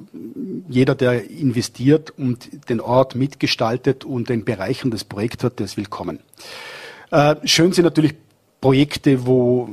jeder, 0.69 0.95
der 0.95 1.31
investiert 1.31 2.11
und 2.11 2.69
den 2.71 2.81
Ort 2.81 3.15
mitgestaltet 3.15 4.05
und 4.05 4.29
den 4.29 4.45
Bereichern 4.45 4.91
des 4.91 5.05
Projekts 5.05 5.45
hat, 5.45 5.59
der 5.59 5.67
ist 5.67 5.77
willkommen. 5.77 6.21
Äh, 7.11 7.37
schön 7.45 7.73
sind 7.73 7.85
natürlich 7.85 8.15
Projekte, 8.61 9.27
wo 9.27 9.69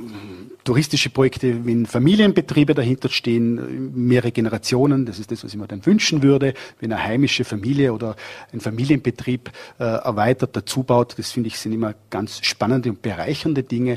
touristische 0.70 1.10
Projekte, 1.10 1.66
wenn 1.66 1.88
Familienbetriebe 1.88 2.76
dahinter 2.76 3.10
stehen, 3.10 3.92
mehrere 4.08 4.32
Generationen, 4.32 5.04
das 5.08 5.18
ist 5.18 5.32
das, 5.32 5.44
was 5.44 5.52
ich 5.52 5.60
mir 5.60 5.66
dann 5.66 5.84
wünschen 5.84 6.22
würde, 6.22 6.54
wenn 6.80 6.94
eine 6.94 7.04
heimische 7.04 7.44
Familie 7.44 7.92
oder 7.92 8.16
ein 8.54 8.60
Familienbetrieb 8.60 9.50
äh, 9.80 9.84
erweitert 9.84 10.56
dazu 10.56 10.84
baut, 10.84 11.18
das 11.18 11.32
finde 11.32 11.48
ich 11.48 11.58
sind 11.58 11.72
immer 11.72 11.96
ganz 12.12 12.46
spannende 12.46 12.92
und 12.92 13.02
bereichernde 13.02 13.64
Dinge. 13.64 13.94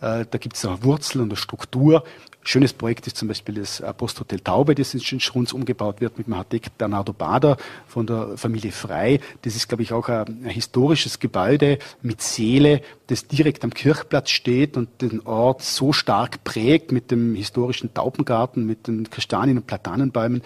Äh, 0.00 0.24
da 0.28 0.38
gibt 0.40 0.56
es 0.56 0.64
auch 0.64 0.82
Wurzel 0.82 1.20
und 1.20 1.28
eine 1.28 1.36
Struktur. 1.36 2.02
Schönes 2.48 2.72
Projekt 2.72 3.08
ist 3.08 3.16
zum 3.16 3.26
Beispiel 3.26 3.56
das 3.56 3.82
Posthotel 3.96 4.38
Taube, 4.38 4.76
das 4.76 4.94
in 4.94 5.00
Schruns 5.00 5.52
umgebaut 5.52 6.00
wird 6.00 6.16
mit 6.16 6.28
dem 6.28 6.34
Architekt 6.34 6.78
Bernardo 6.78 7.12
Bader 7.12 7.56
von 7.88 8.06
der 8.06 8.38
Familie 8.38 8.70
Frei. 8.70 9.18
Das 9.42 9.56
ist, 9.56 9.66
glaube 9.66 9.82
ich, 9.82 9.92
auch 9.92 10.08
ein, 10.08 10.44
ein 10.44 10.50
historisches 10.50 11.18
Gebäude 11.18 11.80
mit 12.02 12.22
Seele, 12.22 12.82
das 13.08 13.26
direkt 13.26 13.64
am 13.64 13.74
Kirchplatz 13.74 14.30
steht 14.30 14.76
und 14.76 15.02
den 15.02 15.26
Ort 15.26 15.62
so 15.62 15.92
stark 15.92 16.44
prägt 16.44 16.92
mit 16.92 17.10
dem 17.10 17.34
historischen 17.34 17.92
Taubengarten, 17.92 18.64
mit 18.64 18.86
den 18.86 19.10
Kastanien- 19.10 19.58
und 19.58 19.66
Platanenbäumen. 19.66 20.42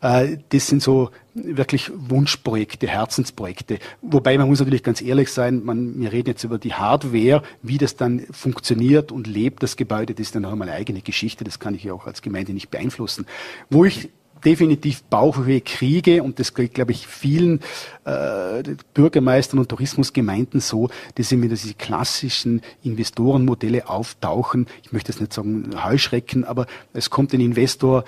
Äh, 0.00 0.38
das 0.50 0.66
sind 0.66 0.82
so 0.82 1.10
wirklich 1.34 1.90
Wunschprojekte, 1.94 2.86
Herzensprojekte. 2.86 3.78
Wobei 4.02 4.36
man 4.38 4.48
muss 4.48 4.58
natürlich 4.58 4.82
ganz 4.82 5.00
ehrlich 5.00 5.32
sein, 5.32 5.64
man, 5.64 6.00
wir 6.00 6.12
reden 6.12 6.30
jetzt 6.30 6.44
über 6.44 6.58
die 6.58 6.74
Hardware, 6.74 7.42
wie 7.62 7.78
das 7.78 7.96
dann 7.96 8.20
funktioniert 8.30 9.12
und 9.12 9.26
lebt, 9.26 9.62
das 9.62 9.76
Gebäude, 9.76 10.14
das 10.14 10.28
ist 10.28 10.34
dann 10.34 10.42
noch 10.42 10.52
einmal 10.52 10.68
eine 10.68 10.76
eigene 10.76 11.00
Geschichte, 11.00 11.44
das 11.44 11.58
kann 11.58 11.74
ich 11.74 11.84
ja 11.84 11.92
auch 11.92 12.06
als 12.06 12.22
Gemeinde 12.22 12.52
nicht 12.52 12.70
beeinflussen. 12.70 13.26
Wo 13.70 13.84
ich 13.84 14.10
definitiv 14.44 15.02
Bauchweh 15.04 15.60
kriege 15.60 16.22
und 16.22 16.38
das 16.38 16.54
gilt, 16.54 16.74
glaube 16.74 16.92
ich, 16.92 17.06
vielen 17.06 17.60
äh, 18.04 18.62
Bürgermeistern 18.94 19.58
und 19.58 19.68
Tourismusgemeinden 19.68 20.60
so, 20.60 20.88
dass 21.14 21.30
mit 21.32 21.50
diese 21.50 21.74
klassischen 21.74 22.62
Investorenmodelle 22.82 23.88
auftauchen. 23.88 24.66
Ich 24.82 24.92
möchte 24.92 25.12
jetzt 25.12 25.20
nicht 25.20 25.32
sagen 25.32 25.70
Heuschrecken, 25.84 26.44
aber 26.44 26.66
es 26.92 27.10
kommt 27.10 27.32
ein 27.32 27.40
Investor, 27.40 28.04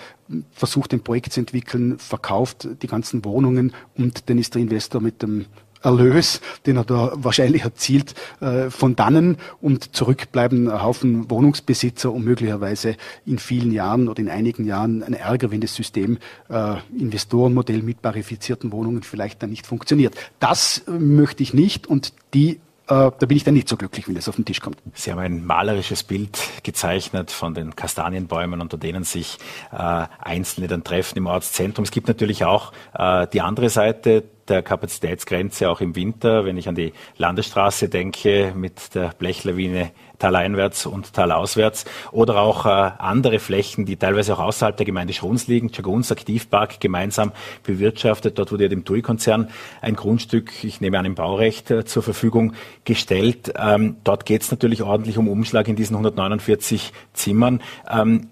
versucht 0.53 0.93
ein 0.93 1.01
Projekt 1.01 1.33
zu 1.33 1.41
entwickeln, 1.41 1.99
verkauft 1.99 2.69
die 2.83 2.87
ganzen 2.87 3.25
Wohnungen 3.25 3.73
und 3.97 4.29
dann 4.29 4.39
ist 4.39 4.55
der 4.55 4.63
Investor 4.63 5.01
mit 5.01 5.23
dem 5.23 5.47
Erlös, 5.83 6.41
den 6.67 6.77
er 6.77 6.85
da 6.85 7.13
wahrscheinlich 7.15 7.63
erzielt, 7.63 8.15
äh, 8.41 8.71
von 8.71 8.97
dannen 8.97 9.39
und 9.61 9.95
zurückbleiben 9.95 10.83
Haufen 10.83 11.31
Wohnungsbesitzer 11.31 12.13
und 12.13 12.25
möglicherweise 12.25 12.97
in 13.27 13.39
vielen 13.39 13.73
Jahren 13.73 14.09
oder 14.09 14.21
in 14.21 14.29
einigen 14.29 14.65
Jahren 14.65 15.03
ein 15.03 15.15
Ärger, 15.15 15.51
wenn 15.51 15.61
das 15.61 15.75
System 15.75 16.19
äh, 16.49 16.77
Investorenmodell 16.99 17.83
mit 17.83 18.03
parifizierten 18.03 18.73
Wohnungen 18.73 19.03
vielleicht 19.03 19.43
dann 19.43 19.51
nicht 19.51 19.67
funktioniert. 19.67 20.15
Das 20.39 20.83
äh, 20.87 20.91
möchte 20.93 21.43
ich 21.43 21.55
nicht 21.55 21.87
und 21.87 22.13
die 22.35 22.61
da 22.91 23.11
bin 23.11 23.37
ich 23.37 23.45
dann 23.45 23.55
nicht 23.55 23.69
so 23.69 23.77
glücklich, 23.77 24.09
wenn 24.09 24.17
das 24.17 24.29
auf 24.29 24.35
den 24.35 24.45
Tisch 24.45 24.61
kommt. 24.61 24.79
Sie 24.95 25.13
haben 25.13 25.21
ein 25.21 25.47
malerisches 25.47 26.03
Bild 26.03 26.37
gezeichnet 26.65 27.31
von 27.31 27.55
den 27.55 27.77
Kastanienbäumen, 27.77 28.61
unter 28.61 28.79
denen 28.79 29.05
sich 29.05 29.39
äh, 29.71 29.77
Einzelne 30.19 30.67
dann 30.67 30.83
treffen 30.83 31.17
im 31.17 31.27
Ortszentrum. 31.27 31.85
Es 31.85 31.93
gibt 31.93 32.09
natürlich 32.09 32.45
auch 32.45 32.73
äh, 32.95 33.29
die 33.29 33.43
andere 33.43 33.69
Seite 33.69 34.25
der 34.51 34.63
Kapazitätsgrenze 34.63 35.71
auch 35.71 35.81
im 35.81 35.97
Winter, 35.97 36.45
wenn 36.45 36.57
ich 36.57 36.69
an 36.69 36.75
die 36.75 36.93
Landesstraße 37.17 37.89
denke 37.89 38.53
mit 38.55 38.95
der 38.95 39.13
Blechlawine 39.19 39.93
taleinwärts 40.19 40.87
und 40.87 41.13
talauswärts 41.15 41.87
oder 42.13 42.41
auch 42.41 42.67
äh, 42.67 42.69
andere 42.69 43.39
Flächen, 43.39 43.87
die 43.87 43.97
teilweise 43.97 44.35
auch 44.35 44.41
außerhalb 44.41 44.77
der 44.77 44.87
Gemeinde 44.87 45.13
Schruns 45.15 45.49
liegen. 45.49 45.71
Jaguns 45.73 46.13
Aktivpark 46.13 46.79
gemeinsam 46.81 47.33
bewirtschaftet. 47.63 48.39
Dort 48.39 48.53
wurde 48.53 48.65
ja 48.65 48.69
dem 48.69 48.85
TUI-Konzern 48.85 49.49
ein 49.81 49.97
Grundstück, 49.97 50.63
ich 50.63 50.81
nehme 50.81 50.99
an 50.99 51.07
im 51.07 51.15
Baurecht, 51.15 51.71
äh, 51.71 51.85
zur 51.85 52.03
Verfügung 52.03 52.53
gestellt. 52.85 53.53
Ähm, 53.57 53.97
dort 54.05 54.27
geht 54.27 54.43
es 54.43 54.51
natürlich 54.51 54.83
ordentlich 54.83 55.19
um 55.19 55.27
Umschlag 55.29 55.67
in 55.69 55.77
diesen 55.77 55.95
149 55.95 56.93
Zimmern. 57.15 57.63
Ähm, 57.91 58.29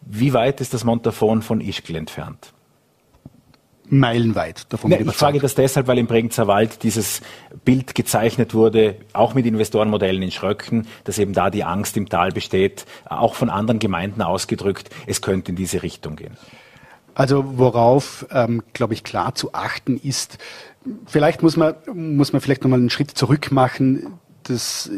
wie 0.00 0.32
weit 0.32 0.60
ist 0.60 0.74
das 0.74 0.84
Montafon 0.84 1.42
von 1.42 1.60
Ischgl 1.60 1.96
entfernt? 1.96 2.52
Meilenweit 3.88 4.72
davon 4.72 4.90
ne, 4.90 5.00
Ich 5.00 5.12
frage 5.12 5.38
das 5.38 5.54
deshalb, 5.54 5.86
weil 5.86 5.98
im 5.98 6.06
Bregenzer 6.06 6.46
Wald 6.46 6.82
dieses 6.82 7.20
Bild 7.64 7.94
gezeichnet 7.94 8.54
wurde, 8.54 8.96
auch 9.12 9.34
mit 9.34 9.46
Investorenmodellen 9.46 10.22
in 10.22 10.30
Schröcken, 10.30 10.86
dass 11.04 11.18
eben 11.18 11.32
da 11.32 11.50
die 11.50 11.64
Angst 11.64 11.96
im 11.96 12.08
Tal 12.08 12.30
besteht, 12.30 12.86
auch 13.04 13.34
von 13.34 13.50
anderen 13.50 13.78
Gemeinden 13.78 14.22
ausgedrückt, 14.22 14.90
es 15.06 15.20
könnte 15.20 15.50
in 15.50 15.56
diese 15.56 15.82
Richtung 15.82 16.16
gehen. 16.16 16.36
Also 17.14 17.58
worauf, 17.58 18.26
ähm, 18.30 18.62
glaube 18.72 18.94
ich, 18.94 19.04
klar 19.04 19.34
zu 19.34 19.52
achten 19.52 19.98
ist, 19.98 20.38
vielleicht 21.06 21.42
muss 21.42 21.56
man, 21.56 21.74
muss 21.92 22.32
man 22.32 22.40
vielleicht 22.40 22.62
nochmal 22.62 22.78
einen 22.78 22.90
Schritt 22.90 23.10
zurück 23.10 23.52
machen. 23.52 24.18
Das, 24.44 24.90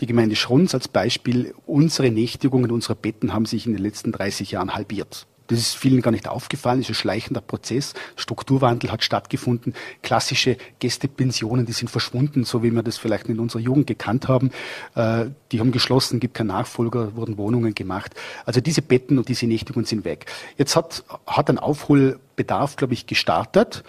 die 0.00 0.06
Gemeinde 0.06 0.34
Schrons 0.34 0.74
als 0.74 0.88
Beispiel, 0.88 1.54
unsere 1.66 2.10
Nächtigungen, 2.10 2.70
unsere 2.70 2.96
Betten 2.96 3.32
haben 3.32 3.46
sich 3.46 3.66
in 3.66 3.72
den 3.72 3.82
letzten 3.82 4.10
30 4.12 4.52
Jahren 4.52 4.74
halbiert. 4.74 5.26
Das 5.48 5.58
ist 5.58 5.76
vielen 5.76 6.02
gar 6.02 6.10
nicht 6.10 6.28
aufgefallen, 6.28 6.80
das 6.80 6.88
ist 6.88 6.96
ein 6.96 7.00
schleichender 7.00 7.40
Prozess. 7.40 7.94
Strukturwandel 8.16 8.92
hat 8.92 9.02
stattgefunden. 9.02 9.74
Klassische 10.02 10.56
Gästepensionen, 10.78 11.66
die 11.66 11.72
sind 11.72 11.90
verschwunden, 11.90 12.44
so 12.44 12.62
wie 12.62 12.70
wir 12.70 12.82
das 12.82 12.98
vielleicht 12.98 13.28
in 13.28 13.40
unserer 13.40 13.60
Jugend 13.60 13.86
gekannt 13.86 14.28
haben. 14.28 14.50
Äh, 14.94 15.26
die 15.50 15.60
haben 15.60 15.72
geschlossen, 15.72 16.20
gibt 16.20 16.34
keinen 16.34 16.48
Nachfolger, 16.48 17.16
wurden 17.16 17.36
Wohnungen 17.38 17.74
gemacht. 17.74 18.14
Also 18.44 18.60
diese 18.60 18.82
Betten 18.82 19.18
und 19.18 19.28
diese 19.28 19.46
Nächtigungen 19.46 19.86
sind 19.86 20.04
weg. 20.04 20.26
Jetzt 20.56 20.76
hat, 20.76 21.04
hat 21.26 21.50
ein 21.50 21.58
Aufholbedarf, 21.58 22.76
glaube 22.76 22.92
ich, 22.92 23.06
gestartet 23.06 23.84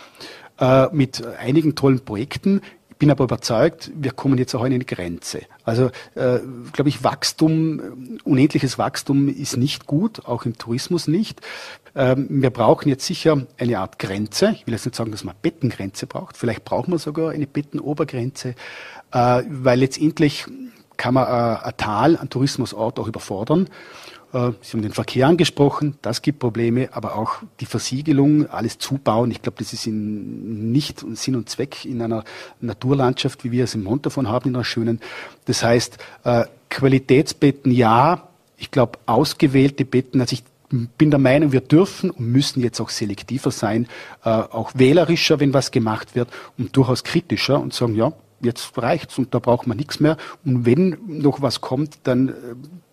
äh, 0.60 0.88
mit 0.92 1.25
einigen 1.38 1.75
tollen 1.75 2.00
Projekten 2.00 2.62
bin 3.00 3.10
aber 3.10 3.24
überzeugt, 3.24 3.91
wir 3.96 4.12
kommen 4.12 4.38
jetzt 4.38 4.53
auch 4.53 4.62
an 4.62 4.74
eine 4.74 4.84
Grenze. 4.84 5.41
Also, 5.63 5.86
äh, 6.15 6.39
glaube 6.74 6.89
ich, 6.89 7.03
Wachstum, 7.03 8.20
unendliches 8.25 8.77
Wachstum 8.77 9.29
ist 9.29 9.56
nicht 9.56 9.88
gut, 9.88 10.25
auch 10.25 10.46
im 10.46 10.58
Tourismus 10.58 11.08
nicht. 11.08 11.39
Ähm, 11.96 12.27
wir 12.29 12.50
brauchen 12.50 12.89
jetzt 12.89 13.06
sicher 13.06 13.48
eine 13.58 13.79
Art 13.79 14.00
Grenze. 14.00 14.51
Ich 14.51 14.68
will 14.68 14.74
jetzt 14.74 14.86
nicht 14.86 14.96
sagen, 14.96 15.12
dass 15.12 15.24
man 15.24 15.34
Bettengrenze 15.41 16.08
braucht. 16.08 16.36
Vielleicht 16.36 16.65
brauchen 16.65 16.91
wir 16.91 17.00
sogar 17.00 17.32
eine 17.32 17.48
Bettenobergrenze, 17.48 18.56
äh, 19.12 19.44
weil 19.48 19.79
letztendlich 19.79 20.46
kann 20.98 21.13
man 21.13 21.25
äh, 21.25 21.68
ein 21.68 21.77
Tal, 21.77 22.18
ein 22.18 22.29
Tourismusort 22.29 23.00
auch 23.00 23.08
überfordern. 23.08 23.70
Äh, 24.33 24.51
Sie 24.62 24.74
haben 24.74 24.81
den 24.81 24.91
Verkehr 24.91 25.27
angesprochen, 25.27 25.98
das 26.01 26.21
gibt 26.21 26.39
Probleme, 26.39 26.89
aber 26.91 27.15
auch 27.15 27.38
die 27.59 27.65
Versiegelung, 27.65 28.50
alles 28.50 28.77
zubauen. 28.77 29.31
Ich 29.31 29.41
glaube, 29.41 29.57
das 29.59 29.74
ist 29.74 29.88
in 29.88 30.71
nicht 30.71 31.03
Sinn 31.15 31.36
und 31.36 31.50
Zweck 31.50 31.86
in 31.86 32.01
einer 32.01 32.24
Naturlandschaft, 32.62 33.43
wie 33.43 33.51
wir 33.51 33.63
es 33.63 33.75
im 33.75 33.83
Montafon 33.83 34.27
haben, 34.27 34.50
in 34.50 34.55
einer 34.55 34.63
schönen. 34.63 35.00
Das 35.45 35.63
heißt, 35.63 35.98
äh, 36.24 36.45
Qualitätsbetten 36.69 37.71
ja, 37.71 38.27
ich 38.57 38.71
glaube, 38.71 39.00
ausgewählte 39.05 39.86
Betten, 39.86 40.21
also 40.21 40.33
ich 40.33 40.43
bin 40.69 41.09
der 41.09 41.19
Meinung, 41.19 41.51
wir 41.51 41.62
dürfen 41.62 42.12
und 42.12 42.27
müssen 42.27 42.62
jetzt 42.62 42.79
auch 42.79 42.89
selektiver 42.89 43.50
sein, 43.50 43.88
äh, 44.24 44.29
auch 44.29 44.71
wählerischer, 44.75 45.39
wenn 45.39 45.53
was 45.53 45.71
gemacht 45.71 46.15
wird 46.15 46.29
und 46.57 46.75
durchaus 46.77 47.03
kritischer 47.03 47.59
und 47.59 47.74
sagen, 47.74 47.95
ja, 47.95 48.13
jetzt 48.41 48.77
reicht's 48.77 49.17
und 49.17 49.34
da 49.34 49.39
braucht 49.39 49.67
man 49.67 49.77
nichts 49.77 50.00
mehr. 50.00 50.17
Und 50.46 50.65
wenn 50.65 50.98
noch 51.08 51.41
was 51.41 51.62
kommt, 51.62 52.00
dann 52.03 52.34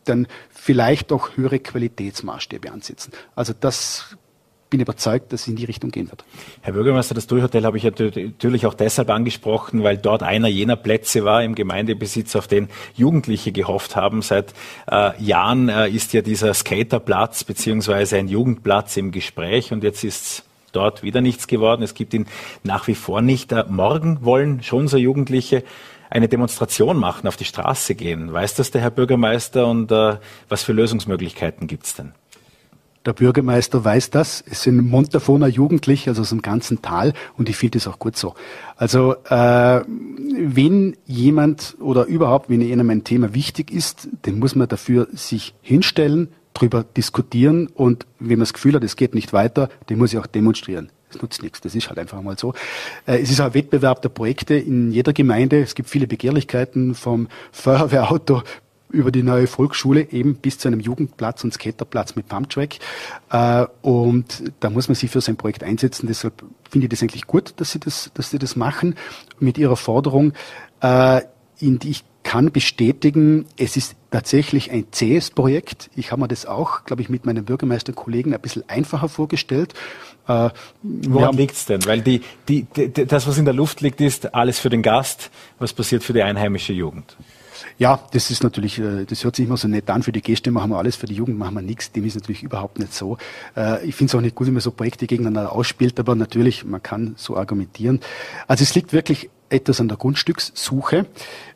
dann 0.08 0.26
vielleicht 0.50 1.12
auch 1.12 1.30
höhere 1.36 1.58
Qualitätsmaßstäbe 1.58 2.70
ansetzen. 2.70 3.12
Also 3.34 3.52
das 3.58 4.16
bin 4.68 4.80
überzeugt, 4.80 5.32
dass 5.32 5.42
es 5.42 5.48
in 5.48 5.56
die 5.56 5.64
Richtung 5.64 5.92
gehen 5.92 6.10
wird. 6.10 6.24
Herr 6.60 6.72
Bürgermeister, 6.72 7.14
das 7.14 7.28
Durchhotel 7.28 7.64
habe 7.64 7.76
ich 7.76 7.84
natürlich 7.84 8.66
auch 8.66 8.74
deshalb 8.74 9.10
angesprochen, 9.10 9.84
weil 9.84 9.96
dort 9.96 10.24
einer 10.24 10.48
jener 10.48 10.74
Plätze 10.74 11.24
war 11.24 11.44
im 11.44 11.54
Gemeindebesitz, 11.54 12.34
auf 12.34 12.48
den 12.48 12.68
Jugendliche 12.94 13.52
gehofft 13.52 13.94
haben. 13.94 14.22
Seit 14.22 14.54
äh, 14.90 15.22
Jahren 15.22 15.68
äh, 15.68 15.88
ist 15.88 16.12
ja 16.14 16.22
dieser 16.22 16.52
Skaterplatz 16.52 17.44
beziehungsweise 17.44 18.16
ein 18.16 18.26
Jugendplatz 18.26 18.96
im 18.96 19.12
Gespräch 19.12 19.72
und 19.72 19.84
jetzt 19.84 20.02
ist 20.02 20.44
dort 20.76 21.02
wieder 21.02 21.20
nichts 21.20 21.46
geworden. 21.46 21.82
Es 21.82 21.94
gibt 21.94 22.14
ihn 22.14 22.26
nach 22.62 22.86
wie 22.86 22.94
vor 22.94 23.22
nicht. 23.22 23.52
Äh, 23.52 23.64
morgen 23.68 24.24
wollen 24.24 24.62
schon 24.62 24.88
so 24.88 24.96
Jugendliche 24.96 25.64
eine 26.10 26.28
Demonstration 26.28 26.98
machen, 26.98 27.26
auf 27.26 27.36
die 27.36 27.44
Straße 27.44 27.94
gehen. 27.94 28.32
Weiß 28.32 28.54
das 28.54 28.70
der 28.70 28.80
Herr 28.80 28.90
Bürgermeister 28.90 29.66
und 29.66 29.90
äh, 29.90 30.18
was 30.48 30.62
für 30.62 30.72
Lösungsmöglichkeiten 30.72 31.66
gibt 31.66 31.86
es 31.86 31.94
denn? 31.94 32.12
Der 33.06 33.12
Bürgermeister 33.12 33.84
weiß 33.84 34.10
das. 34.10 34.42
Es 34.50 34.64
sind 34.64 34.90
Montafoner 34.90 35.46
Jugendliche, 35.46 36.10
also 36.10 36.22
aus 36.22 36.30
dem 36.30 36.42
ganzen 36.42 36.82
Tal, 36.82 37.12
und 37.36 37.48
ich 37.48 37.56
finde 37.56 37.78
es 37.78 37.86
auch 37.86 38.00
gut 38.00 38.16
so. 38.16 38.34
Also 38.76 39.14
äh, 39.28 39.82
wenn 39.86 40.96
jemand 41.06 41.76
oder 41.80 42.06
überhaupt, 42.06 42.50
wenn 42.50 42.60
einem 42.60 42.90
ein 42.90 43.04
Thema 43.04 43.32
wichtig 43.32 43.70
ist, 43.70 44.08
dann 44.22 44.40
muss 44.40 44.56
man 44.56 44.66
dafür 44.66 45.06
sich 45.12 45.54
hinstellen, 45.62 46.32
drüber 46.56 46.84
diskutieren 46.84 47.68
und 47.68 48.06
wenn 48.18 48.30
man 48.30 48.40
das 48.40 48.52
Gefühl 48.52 48.74
hat, 48.74 48.84
es 48.84 48.96
geht 48.96 49.14
nicht 49.14 49.32
weiter, 49.32 49.68
den 49.88 49.98
muss 49.98 50.12
ich 50.12 50.18
auch 50.18 50.26
demonstrieren. 50.26 50.90
Das 51.10 51.22
nutzt 51.22 51.42
nichts, 51.42 51.60
das 51.60 51.74
ist 51.74 51.88
halt 51.88 51.98
einfach 51.98 52.20
mal 52.20 52.36
so. 52.36 52.52
Äh, 53.06 53.20
es 53.20 53.30
ist 53.30 53.40
ein 53.40 53.54
Wettbewerb 53.54 54.02
der 54.02 54.08
Projekte 54.08 54.54
in 54.54 54.90
jeder 54.90 55.12
Gemeinde. 55.12 55.62
Es 55.62 55.74
gibt 55.74 55.88
viele 55.88 56.06
Begehrlichkeiten 56.06 56.94
vom 56.94 57.28
Feuerwehrauto 57.52 58.42
über 58.90 59.10
die 59.10 59.22
neue 59.22 59.46
Volksschule 59.46 60.10
eben 60.10 60.36
bis 60.36 60.58
zu 60.58 60.68
einem 60.68 60.80
Jugendplatz 60.80 61.44
und 61.44 61.52
Skaterplatz 61.52 62.16
mit 62.16 62.28
Pumptrack. 62.28 62.76
Äh, 63.30 63.66
und 63.82 64.52
da 64.60 64.70
muss 64.70 64.88
man 64.88 64.94
sich 64.94 65.10
für 65.10 65.20
sein 65.20 65.36
Projekt 65.36 65.62
einsetzen. 65.62 66.06
Deshalb 66.06 66.42
finde 66.68 66.86
ich 66.86 66.90
das 66.90 67.02
eigentlich 67.02 67.26
gut, 67.26 67.54
dass 67.58 67.72
sie 67.72 67.80
das, 67.80 68.10
dass 68.14 68.30
sie 68.30 68.38
das 68.38 68.56
machen 68.56 68.96
mit 69.38 69.58
ihrer 69.58 69.76
Forderung, 69.76 70.32
äh, 70.80 71.22
in 71.58 71.78
die 71.78 71.90
ich 71.90 72.04
kann 72.26 72.50
bestätigen, 72.50 73.46
es 73.56 73.76
ist 73.76 73.94
tatsächlich 74.10 74.72
ein 74.72 74.86
zähes 74.90 75.30
Projekt. 75.30 75.90
Ich 75.94 76.10
habe 76.10 76.22
mir 76.22 76.28
das 76.28 76.44
auch, 76.44 76.84
glaube 76.84 77.00
ich, 77.00 77.08
mit 77.08 77.24
meinen 77.24 77.44
Bürgermeisterkollegen 77.44 78.34
ein 78.34 78.40
bisschen 78.40 78.68
einfacher 78.68 79.08
vorgestellt. 79.08 79.74
Äh, 80.26 80.50
Woran 80.82 81.36
liegt 81.36 81.54
es 81.54 81.66
denn? 81.66 81.86
Weil 81.86 82.00
die, 82.00 82.22
die, 82.48 82.64
die, 82.64 83.06
das, 83.06 83.28
was 83.28 83.38
in 83.38 83.44
der 83.44 83.54
Luft 83.54 83.80
liegt, 83.80 84.00
ist 84.00 84.34
alles 84.34 84.58
für 84.58 84.70
den 84.70 84.82
Gast. 84.82 85.30
Was 85.60 85.72
passiert 85.72 86.02
für 86.02 86.14
die 86.14 86.22
einheimische 86.22 86.72
Jugend? 86.72 87.16
Ja, 87.78 88.00
das 88.12 88.32
ist 88.32 88.42
natürlich, 88.42 88.80
äh, 88.80 89.04
das 89.04 89.22
hört 89.22 89.36
sich 89.36 89.46
immer 89.46 89.56
so 89.56 89.68
nett 89.68 89.88
an. 89.88 90.02
Für 90.02 90.10
die 90.10 90.20
Gäste 90.20 90.50
machen 90.50 90.70
wir 90.70 90.78
alles, 90.78 90.96
für 90.96 91.06
die 91.06 91.14
Jugend 91.14 91.38
machen 91.38 91.54
wir 91.54 91.62
nichts. 91.62 91.92
Dem 91.92 92.04
ist 92.04 92.16
natürlich 92.16 92.42
überhaupt 92.42 92.80
nicht 92.80 92.92
so. 92.92 93.18
Äh, 93.56 93.86
ich 93.86 93.94
finde 93.94 94.10
es 94.10 94.14
auch 94.16 94.20
nicht 94.20 94.34
gut, 94.34 94.48
wenn 94.48 94.54
man 94.54 94.62
so 94.62 94.72
Projekte 94.72 95.06
gegeneinander 95.06 95.52
ausspielt, 95.52 96.00
aber 96.00 96.16
natürlich, 96.16 96.64
man 96.64 96.82
kann 96.82 97.14
so 97.16 97.36
argumentieren. 97.36 98.00
Also 98.48 98.64
es 98.64 98.74
liegt 98.74 98.92
wirklich 98.92 99.30
etwas 99.48 99.80
an 99.80 99.88
der 99.88 99.96
Grundstückssuche. 99.96 101.06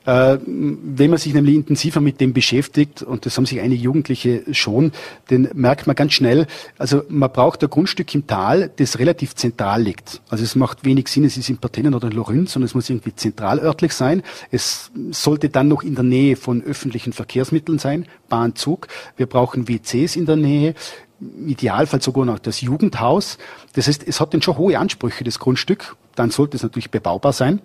Äh, 0.07 0.39
wenn 0.47 1.11
man 1.11 1.19
sich 1.19 1.35
nämlich 1.35 1.55
intensiver 1.55 2.01
mit 2.01 2.21
dem 2.21 2.33
beschäftigt, 2.33 3.03
und 3.03 3.27
das 3.27 3.37
haben 3.37 3.47
sich 3.47 3.61
einige 3.61 3.83
Jugendliche 3.83 4.43
schon, 4.53 4.93
dann 5.29 5.49
merkt 5.55 5.87
man 5.87 5.95
ganz 5.95 6.15
schnell, 6.15 6.47
also 6.79 7.03
man 7.09 7.31
braucht 7.31 7.63
ein 7.63 7.71
Grundstück 7.71 8.15
im 8.15 8.27
Tal, 8.27 8.71
das 8.77 8.99
relativ 8.99 9.35
zentral 9.35 9.83
liegt. 9.83 10.23
Also 10.29 10.43
es 10.43 10.57
macht 10.57 10.85
wenig 10.85 11.09
Sinn, 11.09 11.25
es 11.25 11.37
ist 11.37 11.51
in 11.51 11.59
Partennen 11.59 11.95
oder 11.95 12.09
in 12.09 12.15
Lorin, 12.15 12.47
sondern 12.47 12.67
es 12.67 12.75
muss 12.75 12.89
irgendwie 12.89 13.15
zentralörtlich 13.15 13.93
sein. 13.93 14.23
Es 14.51 14.91
sollte 15.11 15.51
dann 15.51 15.69
noch 15.69 15.83
in 15.83 15.95
der 15.95 16.05
Nähe 16.05 16.37
von 16.37 16.63
öffentlichen 16.63 17.13
Verkehrsmitteln 17.13 17.79
sein, 17.79 18.07
Bahn, 18.29 18.57
Zug. 18.57 18.89
Wir 19.17 19.27
brauchen 19.27 19.69
WCs 19.69 20.17
in 20.17 20.27
der 20.27 20.37
Nähe 20.37 20.75
im 21.21 21.49
Idealfall 21.49 22.01
sogar 22.01 22.25
noch 22.25 22.39
das 22.39 22.63
Jugendhaus. 22.63 23.37
Das 23.75 23.87
heißt, 23.87 24.09
es 24.09 24.21
hat 24.21 24.33
dann 24.33 24.41
schon 24.41 24.57
hohe 24.57 24.79
Ansprüche, 24.79 25.23
das 25.25 25.39
Grundstück. 25.39 25.97
Dann 26.15 26.31
sollte 26.31 26.57
es 26.57 26.63
natürlich 26.63 26.91
bebaubar 26.91 27.35
sein 27.35 27.61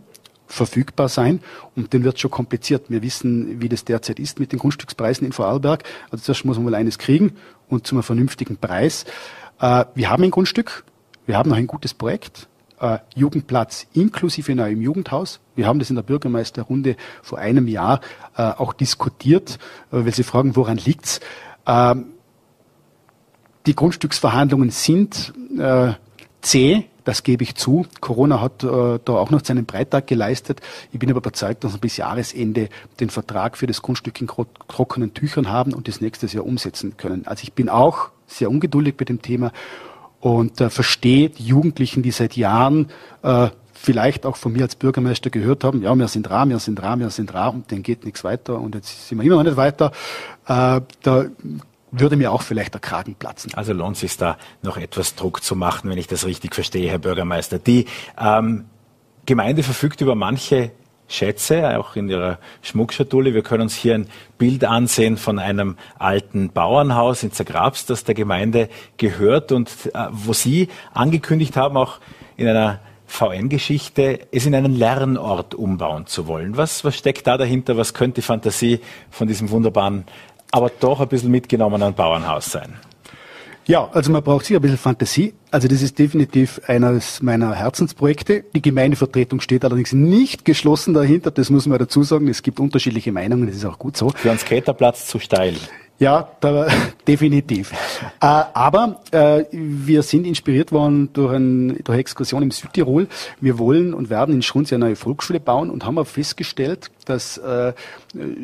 verfügbar 0.48 1.10
sein 1.10 1.40
und 1.76 1.94
dann 1.94 2.04
wird 2.04 2.20
schon 2.20 2.32
kompliziert. 2.32 2.86
Wir 2.90 3.02
wissen, 3.02 3.62
wie 3.62 3.70
das 3.70 3.86
derzeit 3.86 4.20
ist 4.20 4.40
mit 4.40 4.52
den 4.52 4.60
Grundstückspreisen 4.60 5.26
in 5.26 5.34
Vorarlberg. 5.34 5.84
Also 6.12 6.24
zuerst 6.24 6.46
muss 6.46 6.58
man 6.58 6.66
mal 6.66 6.76
eines 6.76 6.98
kriegen 6.98 7.34
und 7.68 7.88
zu 7.88 7.96
einem 7.96 8.04
vernünftigen 8.04 8.58
Preis. 8.58 9.06
Äh, 9.60 9.86
wir 9.96 10.10
haben 10.10 10.24
ein 10.24 10.32
Grundstück, 10.32 10.84
wir 11.26 11.38
haben 11.38 11.50
noch 11.50 11.58
ein 11.58 11.68
gutes 11.68 11.94
Projekt, 11.94 12.48
äh, 12.80 13.00
Jugendplatz 13.16 13.88
inklusive 13.94 14.54
neuem 14.54 14.82
Jugendhaus. 14.82 15.40
Wir 15.56 15.66
haben 15.66 15.80
das 15.80 15.90
in 15.90 15.96
der 15.96 16.04
Bürgermeisterrunde 16.04 16.96
vor 17.24 17.40
einem 17.40 17.68
Jahr 17.68 18.02
äh, 18.38 18.44
auch 18.44 18.74
diskutiert, 18.74 19.58
weil 19.92 20.14
Sie 20.14 20.24
fragen, 20.24 20.56
woran 20.56 20.78
liegt's? 20.78 21.20
Ähm, 21.66 22.08
die 23.66 23.76
Grundstücksverhandlungen 23.76 24.70
sind 24.70 25.34
äh, 25.58 25.94
zäh, 26.42 26.86
das 27.06 27.24
gebe 27.24 27.44
ich 27.44 27.56
zu. 27.56 27.86
Corona 28.02 28.42
hat 28.42 28.64
äh, 28.64 29.00
da 29.04 29.14
auch 29.14 29.30
noch 29.30 29.46
seinen 29.46 29.66
Beitrag 29.66 30.08
geleistet. 30.08 30.60
Ich 30.92 31.00
bin 31.00 31.10
aber 31.10 31.20
überzeugt, 31.20 31.64
dass 31.64 31.74
wir 31.74 31.80
bis 31.80 31.98
Jahresende 31.98 32.70
den 33.00 33.10
Vertrag 33.10 33.58
für 33.58 33.68
das 33.68 33.82
Grundstück 33.82 34.20
in 34.20 34.28
trockenen 34.68 35.14
Tüchern 35.14 35.50
haben 35.50 35.74
und 35.74 35.88
das 35.88 36.02
nächstes 36.02 36.34
Jahr 36.34 36.46
umsetzen 36.46 36.98
können. 36.98 37.26
Also 37.26 37.44
ich 37.44 37.54
bin 37.54 37.70
auch 37.70 38.10
sehr 38.28 38.50
ungeduldig 38.50 38.98
bei 38.98 39.06
dem 39.06 39.22
Thema 39.22 39.52
und 40.20 40.60
äh, 40.60 40.70
verstehe 40.70 41.30
die 41.30 41.46
Jugendlichen, 41.46 42.02
die 42.02 42.12
seit 42.12 42.36
Jahren 42.36 42.88
äh, 43.22 43.50
vielleicht 43.74 44.26
auch 44.26 44.36
von 44.36 44.54
mir 44.54 44.64
als 44.64 44.76
Bürgermeister 44.76 45.30
gehört 45.30 45.64
haben, 45.64 45.84
ja, 45.84 45.94
wir 45.94 46.08
sind 46.08 46.30
rar, 46.30 46.48
wir 46.48 46.60
sind 46.60 46.82
rar, 46.82 46.98
wir 46.98 47.12
sind 47.12 47.34
rar 47.34 47.54
und 47.54 47.72
dann 47.72 47.84
geht 47.84 48.04
nichts 48.04 48.24
weiter 48.24 48.60
und 48.60 48.74
jetzt 48.74 49.08
sind 49.08 49.20
wir 49.20 49.26
immer 49.26 49.36
noch 49.36 49.44
nicht 49.44 49.58
weiter. 49.58 49.92
Äh, 50.48 50.82
da 51.04 51.26
würde 52.00 52.16
mir 52.16 52.32
auch 52.32 52.42
vielleicht 52.42 52.74
der 52.74 52.82
Kragen 52.82 53.16
platzen. 53.16 53.54
Also 53.54 53.74
lohnt 53.74 53.96
es 53.96 54.02
sich 54.02 54.18
da 54.18 54.38
noch 54.62 54.78
etwas 54.78 55.16
Druck 55.16 55.44
zu 55.44 55.56
machen, 55.56 55.90
wenn 55.90 55.98
ich 55.98 56.08
das 56.08 56.26
richtig 56.26 56.56
verstehe, 56.56 56.90
Herr 56.90 57.00
Bürgermeister. 57.00 57.60
Die 57.60 57.86
ähm, 58.20 58.66
Gemeinde 59.26 59.64
verfügt 59.64 60.02
über 60.02 60.16
manche 60.16 60.72
Schätze, 61.08 61.78
auch 61.78 61.96
in 61.96 62.10
ihrer 62.10 62.40
Schmuckschatulle. 62.62 63.34
Wir 63.34 63.44
können 63.44 63.64
uns 63.64 63.76
hier 63.76 63.96
ein 63.96 64.08
Bild 64.38 64.64
ansehen 64.64 65.18
von 65.18 65.38
einem 65.38 65.78
alten 66.00 66.50
Bauernhaus 66.50 67.24
in 67.24 67.32
Zagrabs, 67.32 67.86
das 67.86 68.04
der 68.04 68.16
Gemeinde 68.16 68.70
gehört 68.98 69.52
und 69.52 69.70
äh, 69.94 70.08
wo 70.12 70.34
Sie 70.34 70.70
angekündigt 70.94 71.58
haben, 71.58 71.78
auch 71.78 72.00
in 72.38 72.48
einer 72.48 72.80
VN-Geschichte, 73.08 74.28
es 74.32 74.48
in 74.48 74.56
einen 74.56 74.76
Lernort 74.76 75.54
umbauen 75.54 76.08
zu 76.08 76.26
wollen. 76.28 76.58
Was, 76.58 76.84
was 76.84 76.98
steckt 76.98 77.28
da 77.28 77.38
dahinter? 77.38 77.78
Was 77.78 77.94
könnte 77.94 78.16
die 78.16 78.26
Fantasie 78.26 78.80
von 79.12 79.28
diesem 79.28 79.52
wunderbaren, 79.52 80.06
aber 80.56 80.72
doch 80.80 81.02
ein 81.02 81.10
bisschen 81.10 81.32
mitgenommenen 81.32 81.94
Bauernhaus 81.94 82.50
sein? 82.50 82.76
Ja, 83.66 83.90
also 83.92 84.10
man 84.10 84.24
braucht 84.24 84.46
sicher 84.46 84.60
ein 84.60 84.62
bisschen 84.62 84.78
Fantasie. 84.78 85.34
Also 85.52 85.68
das 85.68 85.82
ist 85.82 86.00
definitiv 86.00 86.62
eines 86.68 87.22
meiner 87.22 87.54
Herzensprojekte. 87.54 88.46
Die 88.56 88.62
Gemeindevertretung 88.62 89.42
steht 89.42 89.66
allerdings 89.66 89.92
nicht 89.92 90.46
geschlossen 90.46 90.94
dahinter, 90.94 91.32
das 91.32 91.50
muss 91.50 91.66
man 91.66 91.78
dazu 91.78 92.04
sagen. 92.04 92.30
Es 92.30 92.42
gibt 92.42 92.62
unterschiedliche 92.62 93.12
Meinungen, 93.12 93.48
das 93.48 93.58
ist 93.58 93.66
auch 93.66 93.78
gut 93.78 93.98
so. 93.98 94.12
Für 94.12 94.30
einen 94.30 94.40
Skaterplatz 94.40 95.08
zu 95.08 95.20
steil. 95.20 95.56
Ja, 95.98 96.30
da, 96.42 96.68
definitiv. 97.08 97.72
Äh, 98.20 98.26
aber 98.26 99.02
äh, 99.12 99.46
wir 99.52 100.04
sind 100.04 100.28
inspiriert 100.28 100.72
worden 100.72 101.10
durch, 101.14 101.34
ein, 101.34 101.70
durch 101.84 101.90
eine 101.90 102.00
Exkursion 102.00 102.44
im 102.44 102.52
Südtirol. 102.52 103.08
Wir 103.40 103.58
wollen 103.58 103.94
und 103.94 104.10
werden 104.10 104.36
in 104.36 104.42
Schrunz 104.42 104.74
eine 104.74 104.86
neue 104.86 104.96
Volksschule 104.98 105.40
bauen 105.40 105.70
und 105.70 105.86
haben 105.86 105.98
auch 105.98 106.08
festgestellt, 106.08 106.92
dass 107.06 107.38
äh, 107.38 107.74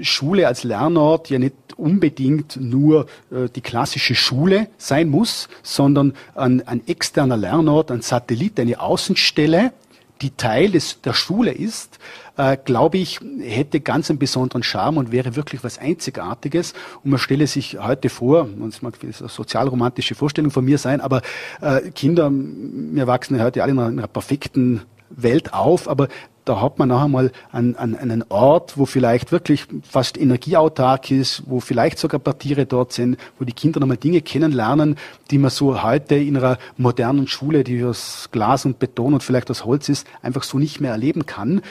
Schule 0.02 0.48
als 0.48 0.64
Lernort 0.64 1.30
ja 1.30 1.40
nicht 1.40 1.56
unbedingt 1.76 2.58
nur 2.58 3.08
äh, 3.32 3.50
die 3.54 3.62
klassische 3.62 4.16
Schule 4.16 4.68
sein 4.78 5.10
muss, 5.10 5.50
sondern 5.62 6.14
ein, 6.36 6.66
ein 6.68 6.88
externer 6.88 7.38
Lernort, 7.38 7.92
ein 7.92 8.02
Satellit, 8.02 8.60
eine 8.60 8.80
Außenstelle, 8.80 9.74
die 10.22 10.32
Teil 10.32 10.72
des, 10.72 11.02
der 11.02 11.14
Schule 11.14 11.52
ist, 11.52 12.00
äh, 12.38 12.58
glaube 12.64 12.98
ich, 12.98 13.20
hätte 13.40 13.80
ganz 13.80 14.10
einen 14.10 14.20
besonderen 14.20 14.64
Charme 14.64 14.98
und 14.98 15.12
wäre 15.12 15.36
wirklich 15.36 15.64
was 15.64 15.80
Einzigartiges. 15.80 16.74
Und 17.04 17.12
man 17.12 17.20
stelle 17.20 17.48
sich 17.48 17.80
heute 17.80 18.10
vor, 18.10 18.44
und 18.44 18.74
es 18.74 18.82
mag 18.82 18.96
eine 19.02 19.14
sozialromantische 19.14 20.16
Vorstellung 20.16 20.52
von 20.52 20.66
mir 20.66 20.78
sein, 20.78 21.02
aber 21.02 21.22
äh, 21.62 21.92
Kinder, 21.92 22.32
wir 22.32 23.08
wachsen 23.08 23.42
heute 23.42 23.64
alle 23.64 23.72
in 23.72 23.80
einer 23.80 24.08
perfekten 24.08 24.82
Welt 25.10 25.54
auf, 25.54 25.90
aber 25.90 26.08
da 26.46 26.62
hat 26.62 26.80
man 26.80 26.90
noch 26.90 27.04
einmal 27.04 27.32
einen, 27.52 27.76
einen, 27.76 27.96
einen 27.96 28.24
Ort, 28.30 28.78
wo 28.78 28.86
vielleicht 28.86 29.32
wirklich 29.32 29.68
fast 29.84 30.18
energieautark 30.18 31.12
ist, 31.12 31.44
wo 31.46 31.60
vielleicht 31.60 32.00
sogar 32.00 32.20
Partiere 32.20 32.66
dort 32.66 32.94
sind, 32.94 33.18
wo 33.38 33.46
die 33.46 33.54
Kinder 33.54 33.80
nochmal 33.80 33.98
Dinge 33.98 34.22
kennenlernen, 34.22 34.98
die 35.30 35.38
man 35.38 35.52
so 35.52 35.84
heute 35.84 36.16
in 36.16 36.38
einer 36.38 36.58
modernen 36.78 37.28
Schule, 37.28 37.64
die 37.64 37.84
aus 37.84 38.30
Glas 38.32 38.66
und 38.66 38.80
Beton 38.80 39.14
und 39.14 39.24
vielleicht 39.24 39.52
aus 39.52 39.66
Holz 39.66 39.90
ist, 39.90 40.08
einfach 40.22 40.44
so 40.44 40.58
nicht 40.58 40.82
mehr 40.82 40.92
erleben 40.92 41.26
kann. 41.26 41.62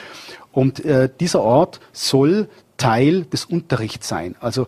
Und 0.51 0.83
äh, 0.85 1.09
dieser 1.19 1.41
Ort 1.41 1.79
soll 1.91 2.47
Teil 2.77 3.25
des 3.25 3.45
Unterrichts 3.45 4.07
sein. 4.07 4.35
Also 4.39 4.67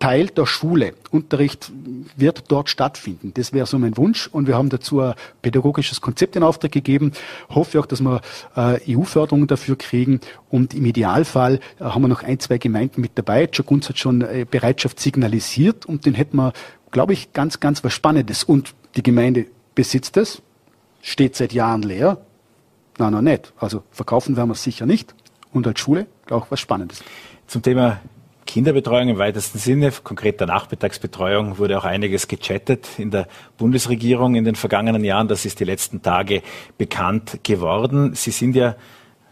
Teil 0.00 0.28
der 0.28 0.46
Schule. 0.46 0.94
Unterricht 1.10 1.70
wird 2.16 2.44
dort 2.48 2.70
stattfinden. 2.70 3.32
Das 3.34 3.52
wäre 3.52 3.66
so 3.66 3.78
mein 3.78 3.96
Wunsch. 3.98 4.28
Und 4.28 4.48
wir 4.48 4.56
haben 4.56 4.70
dazu 4.70 5.00
ein 5.00 5.14
pädagogisches 5.42 6.00
Konzept 6.00 6.36
in 6.36 6.42
Auftrag 6.42 6.72
gegeben. 6.72 7.12
Hoffe 7.50 7.78
auch, 7.78 7.86
dass 7.86 8.00
wir 8.00 8.22
äh, 8.56 8.96
EU-Förderung 8.96 9.46
dafür 9.46 9.76
kriegen. 9.76 10.20
Und 10.48 10.72
im 10.72 10.86
Idealfall 10.86 11.60
äh, 11.78 11.84
haben 11.84 12.02
wir 12.02 12.08
noch 12.08 12.22
ein, 12.22 12.40
zwei 12.40 12.56
Gemeinden 12.56 13.02
mit 13.02 13.12
dabei. 13.14 13.48
Jagunz 13.52 13.90
hat 13.90 13.98
schon 13.98 14.22
äh, 14.22 14.46
Bereitschaft 14.50 14.98
signalisiert. 14.98 15.84
Und 15.84 16.06
den 16.06 16.14
hätten 16.14 16.38
wir, 16.38 16.54
glaube 16.90 17.12
ich, 17.12 17.34
ganz, 17.34 17.60
ganz 17.60 17.84
was 17.84 17.92
Spannendes. 17.92 18.42
Und 18.42 18.74
die 18.96 19.02
Gemeinde 19.02 19.46
besitzt 19.74 20.16
es, 20.16 20.40
steht 21.02 21.36
seit 21.36 21.52
Jahren 21.52 21.82
leer. 21.82 22.16
Nein, 22.96 23.12
nein, 23.12 23.24
nicht. 23.24 23.52
Also 23.58 23.82
verkaufen 23.90 24.34
werden 24.38 24.48
wir 24.48 24.54
es 24.54 24.62
sicher 24.62 24.86
nicht. 24.86 25.14
Und 25.52 25.66
als 25.66 25.78
Schule 25.78 26.06
auch 26.30 26.46
was 26.48 26.58
Spannendes. 26.58 27.04
Zum 27.46 27.60
Thema 27.60 28.00
Kinderbetreuung 28.50 29.10
im 29.10 29.18
weitesten 29.18 29.60
Sinne, 29.60 29.92
konkret 30.02 30.40
der 30.40 30.48
Nachmittagsbetreuung, 30.48 31.58
wurde 31.58 31.78
auch 31.78 31.84
einiges 31.84 32.26
gechattet 32.26 32.88
in 32.98 33.12
der 33.12 33.28
Bundesregierung 33.58 34.34
in 34.34 34.44
den 34.44 34.56
vergangenen 34.56 35.04
Jahren. 35.04 35.28
Das 35.28 35.44
ist 35.44 35.60
die 35.60 35.64
letzten 35.64 36.02
Tage 36.02 36.42
bekannt 36.76 37.44
geworden. 37.44 38.14
Sie 38.16 38.32
sind 38.32 38.56
ja 38.56 38.74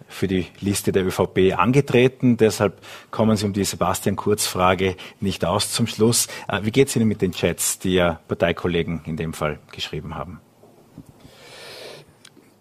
für 0.07 0.29
die 0.29 0.47
Liste 0.61 0.93
der 0.93 1.05
ÖVP 1.05 1.59
angetreten. 1.59 2.37
Deshalb 2.37 2.81
kommen 3.11 3.37
Sie 3.37 3.45
um 3.45 3.53
die 3.53 3.65
Sebastian 3.65 4.15
Kurz-Frage 4.15 4.95
nicht 5.19 5.45
aus 5.45 5.73
zum 5.73 5.89
Schluss. 5.89 6.29
Äh, 6.47 6.61
wie 6.63 6.71
geht 6.71 6.87
es 6.87 6.95
Ihnen 6.95 7.09
mit 7.09 7.21
den 7.21 7.33
Chats, 7.33 7.81
die 7.81 7.95
ja 7.95 8.21
Parteikollegen 8.29 9.01
in 9.05 9.17
dem 9.17 9.33
Fall 9.33 9.59
geschrieben 9.73 10.15
haben? 10.15 10.41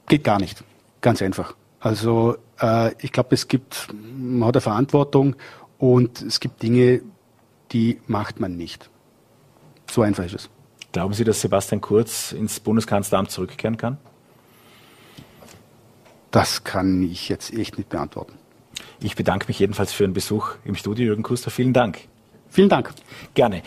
Geht 0.08 0.24
gar 0.24 0.39
nicht. 0.39 0.63
Ganz 1.02 1.22
einfach. 1.22 1.54
Also 1.80 2.38
äh, 2.60 2.93
ich 3.00 3.12
glaube, 3.12 3.36
es 3.36 3.48
gibt, 3.48 3.89
man 3.93 4.48
hat 4.48 4.56
eine 4.56 4.62
Verantwortung 4.62 5.36
und 5.77 6.21
es 6.21 6.39
gibt 6.39 6.63
Dinge, 6.63 7.01
die 7.71 7.99
macht 8.07 8.39
man 8.39 8.57
nicht. 8.57 8.89
So 9.89 10.01
einfach 10.01 10.25
ist 10.25 10.35
es. 10.35 10.49
Glauben 10.91 11.13
Sie, 11.13 11.23
dass 11.23 11.41
Sebastian 11.41 11.81
Kurz 11.81 12.31
ins 12.31 12.59
Bundeskanzleramt 12.59 13.29
zurückkehren 13.29 13.77
kann? 13.77 13.97
Das 16.31 16.63
kann 16.63 17.03
ich 17.03 17.29
jetzt 17.29 17.53
echt 17.53 17.77
nicht 17.77 17.89
beantworten. 17.89 18.33
Ich 18.99 19.15
bedanke 19.15 19.47
mich 19.47 19.59
jedenfalls 19.59 19.93
für 19.93 20.03
den 20.03 20.13
Besuch 20.13 20.55
im 20.65 20.75
Studio, 20.75 21.05
Jürgen 21.05 21.23
Kuster. 21.23 21.51
Vielen 21.51 21.73
Dank. 21.73 21.99
Vielen 22.49 22.69
Dank. 22.69 22.93
Gerne. 23.33 23.61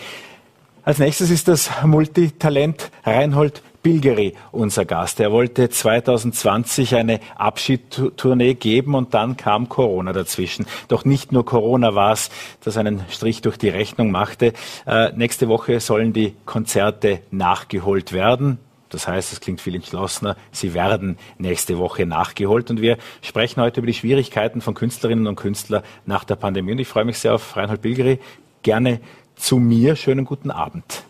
Als 0.82 0.98
nächstes 0.98 1.30
ist 1.30 1.46
das 1.46 1.70
Multitalent 1.84 2.90
Reinhold 3.04 3.62
Bilgeri 3.82 4.34
unser 4.52 4.84
Gast. 4.84 5.20
Er 5.20 5.32
wollte 5.32 5.70
2020 5.70 6.94
eine 6.96 7.20
Abschiedstournee 7.36 8.54
geben 8.54 8.94
und 8.94 9.14
dann 9.14 9.36
kam 9.36 9.68
Corona 9.68 10.12
dazwischen. 10.12 10.66
Doch 10.88 11.04
nicht 11.04 11.32
nur 11.32 11.44
Corona 11.44 11.94
war 11.94 12.12
es, 12.12 12.30
das 12.62 12.76
einen 12.76 13.04
Strich 13.08 13.40
durch 13.40 13.56
die 13.56 13.70
Rechnung 13.70 14.10
machte. 14.10 14.52
Äh, 14.86 15.12
nächste 15.16 15.48
Woche 15.48 15.80
sollen 15.80 16.12
die 16.12 16.34
Konzerte 16.44 17.20
nachgeholt 17.30 18.12
werden. 18.12 18.58
Das 18.90 19.06
heißt, 19.06 19.32
es 19.32 19.40
klingt 19.40 19.60
viel 19.60 19.76
entschlossener. 19.76 20.36
Sie 20.50 20.74
werden 20.74 21.16
nächste 21.38 21.78
Woche 21.78 22.06
nachgeholt. 22.06 22.70
Und 22.70 22.80
wir 22.80 22.98
sprechen 23.22 23.62
heute 23.62 23.80
über 23.80 23.86
die 23.86 23.94
Schwierigkeiten 23.94 24.60
von 24.60 24.74
Künstlerinnen 24.74 25.26
und 25.26 25.36
Künstlern 25.36 25.82
nach 26.06 26.24
der 26.24 26.36
Pandemie. 26.36 26.72
Und 26.72 26.80
ich 26.80 26.88
freue 26.88 27.04
mich 27.04 27.18
sehr 27.18 27.34
auf 27.34 27.56
Reinhold 27.56 27.82
Bilgeri. 27.82 28.18
Gerne 28.62 29.00
zu 29.36 29.58
mir. 29.58 29.96
Schönen 29.96 30.24
guten 30.24 30.50
Abend 30.50 31.04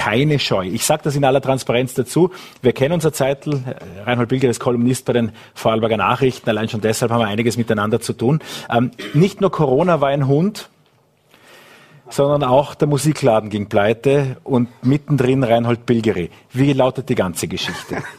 keine 0.00 0.38
Scheu. 0.38 0.64
Ich 0.64 0.86
sage 0.86 1.02
das 1.04 1.14
in 1.14 1.26
aller 1.26 1.42
Transparenz 1.42 1.92
dazu. 1.92 2.30
Wir 2.62 2.72
kennen 2.72 2.94
unser 2.94 3.12
Zeitl. 3.12 3.60
Reinhold 4.06 4.30
Bilger 4.30 4.48
ist 4.48 4.58
Kolumnist 4.58 5.04
bei 5.04 5.12
den 5.12 5.32
Vorarlberger 5.52 5.98
Nachrichten. 5.98 6.48
Allein 6.48 6.70
schon 6.70 6.80
deshalb 6.80 7.12
haben 7.12 7.20
wir 7.20 7.26
einiges 7.26 7.58
miteinander 7.58 8.00
zu 8.00 8.14
tun. 8.14 8.40
Ähm, 8.70 8.92
nicht 9.12 9.42
nur 9.42 9.50
Corona 9.50 10.00
war 10.00 10.08
ein 10.08 10.26
Hund, 10.26 10.70
sondern 12.08 12.44
auch 12.44 12.74
der 12.74 12.88
Musikladen 12.88 13.50
ging 13.50 13.68
pleite 13.68 14.38
und 14.42 14.70
mittendrin 14.82 15.44
Reinhold 15.44 15.84
Bilgeri. 15.84 16.30
Wie 16.50 16.72
lautet 16.72 17.10
die 17.10 17.14
ganze 17.14 17.46
Geschichte? 17.46 17.98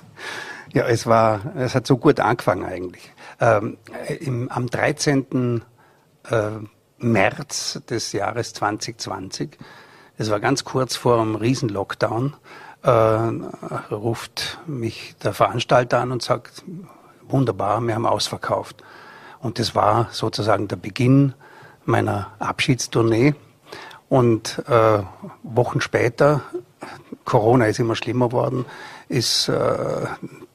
Ja, 0.73 0.87
es 0.87 1.05
war, 1.05 1.41
es 1.57 1.75
hat 1.75 1.85
so 1.85 1.97
gut 1.97 2.21
angefangen 2.21 2.63
eigentlich. 2.63 3.11
Ähm, 3.41 3.75
im, 4.21 4.49
am 4.49 4.67
13. 4.67 5.61
Äh, 6.29 6.35
März 6.99 7.81
des 7.89 8.13
Jahres 8.13 8.53
2020 8.53 9.57
es 10.21 10.29
war 10.29 10.39
ganz 10.39 10.63
kurz 10.63 10.95
vor 10.95 11.17
dem 11.17 11.35
Riesen-Lockdown, 11.35 12.35
äh, 12.83 12.89
ruft 13.91 14.59
mich 14.67 15.15
der 15.23 15.33
Veranstalter 15.33 15.99
an 15.99 16.11
und 16.11 16.21
sagt, 16.21 16.63
wunderbar, 17.27 17.81
wir 17.81 17.95
haben 17.95 18.05
ausverkauft. 18.05 18.83
Und 19.39 19.57
das 19.57 19.73
war 19.73 20.09
sozusagen 20.11 20.67
der 20.67 20.75
Beginn 20.75 21.33
meiner 21.85 22.27
Abschiedstournee. 22.37 23.33
Und 24.09 24.61
äh, 24.67 24.99
Wochen 25.41 25.81
später, 25.81 26.41
Corona 27.25 27.65
ist 27.65 27.79
immer 27.79 27.95
schlimmer 27.95 28.31
worden, 28.31 28.65
ist 29.07 29.47
äh, 29.47 30.05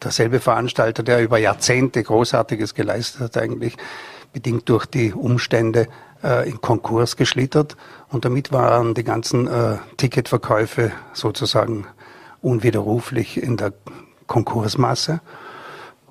derselbe 0.01 0.39
Veranstalter, 0.39 1.03
der 1.03 1.25
über 1.25 1.39
Jahrzehnte 1.39 2.05
Großartiges 2.05 2.75
geleistet 2.75 3.21
hat 3.21 3.37
eigentlich, 3.37 3.77
bedingt 4.33 4.69
durch 4.69 4.87
die 4.87 5.13
Umstände 5.13 5.89
äh, 6.23 6.49
in 6.49 6.61
Konkurs 6.61 7.17
geschlittert 7.17 7.77
und 8.11 8.25
damit 8.25 8.53
waren 8.53 8.95
die 8.95 9.05
ganzen 9.05 9.47
äh, 9.47 9.79
Ticketverkäufe 9.97 10.93
sozusagen 11.13 11.87
unwiderruflich 12.43 13.43
in 13.43 13.57
der 13.57 13.73
Konkursmasse 14.27 15.21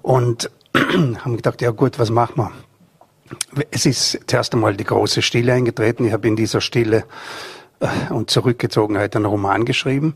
und 0.02 0.52
haben 0.76 1.36
gedacht, 1.38 1.62
ja 1.62 1.72
gut, 1.72 2.00
was 2.00 2.10
machen 2.10 2.36
wir? 2.38 2.52
Es 3.72 3.86
ist 3.86 4.20
zuerst 4.28 4.54
einmal 4.54 4.76
die 4.76 4.84
große 4.84 5.22
Stille 5.22 5.54
eingetreten. 5.54 6.06
Ich 6.06 6.14
habe 6.14 6.28
in 6.28 6.36
dieser 6.36 6.62
Stille 6.62 7.06
äh, 7.80 8.14
und 8.14 8.30
Zurückgezogenheit 8.30 9.16
einen 9.16 9.26
Roman 9.26 9.66
geschrieben 9.66 10.16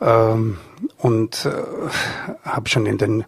ähm, 0.00 0.58
und 0.98 1.46
äh, 1.46 1.50
habe 2.44 2.68
schon 2.68 2.86
in 2.86 2.98
den 2.98 3.24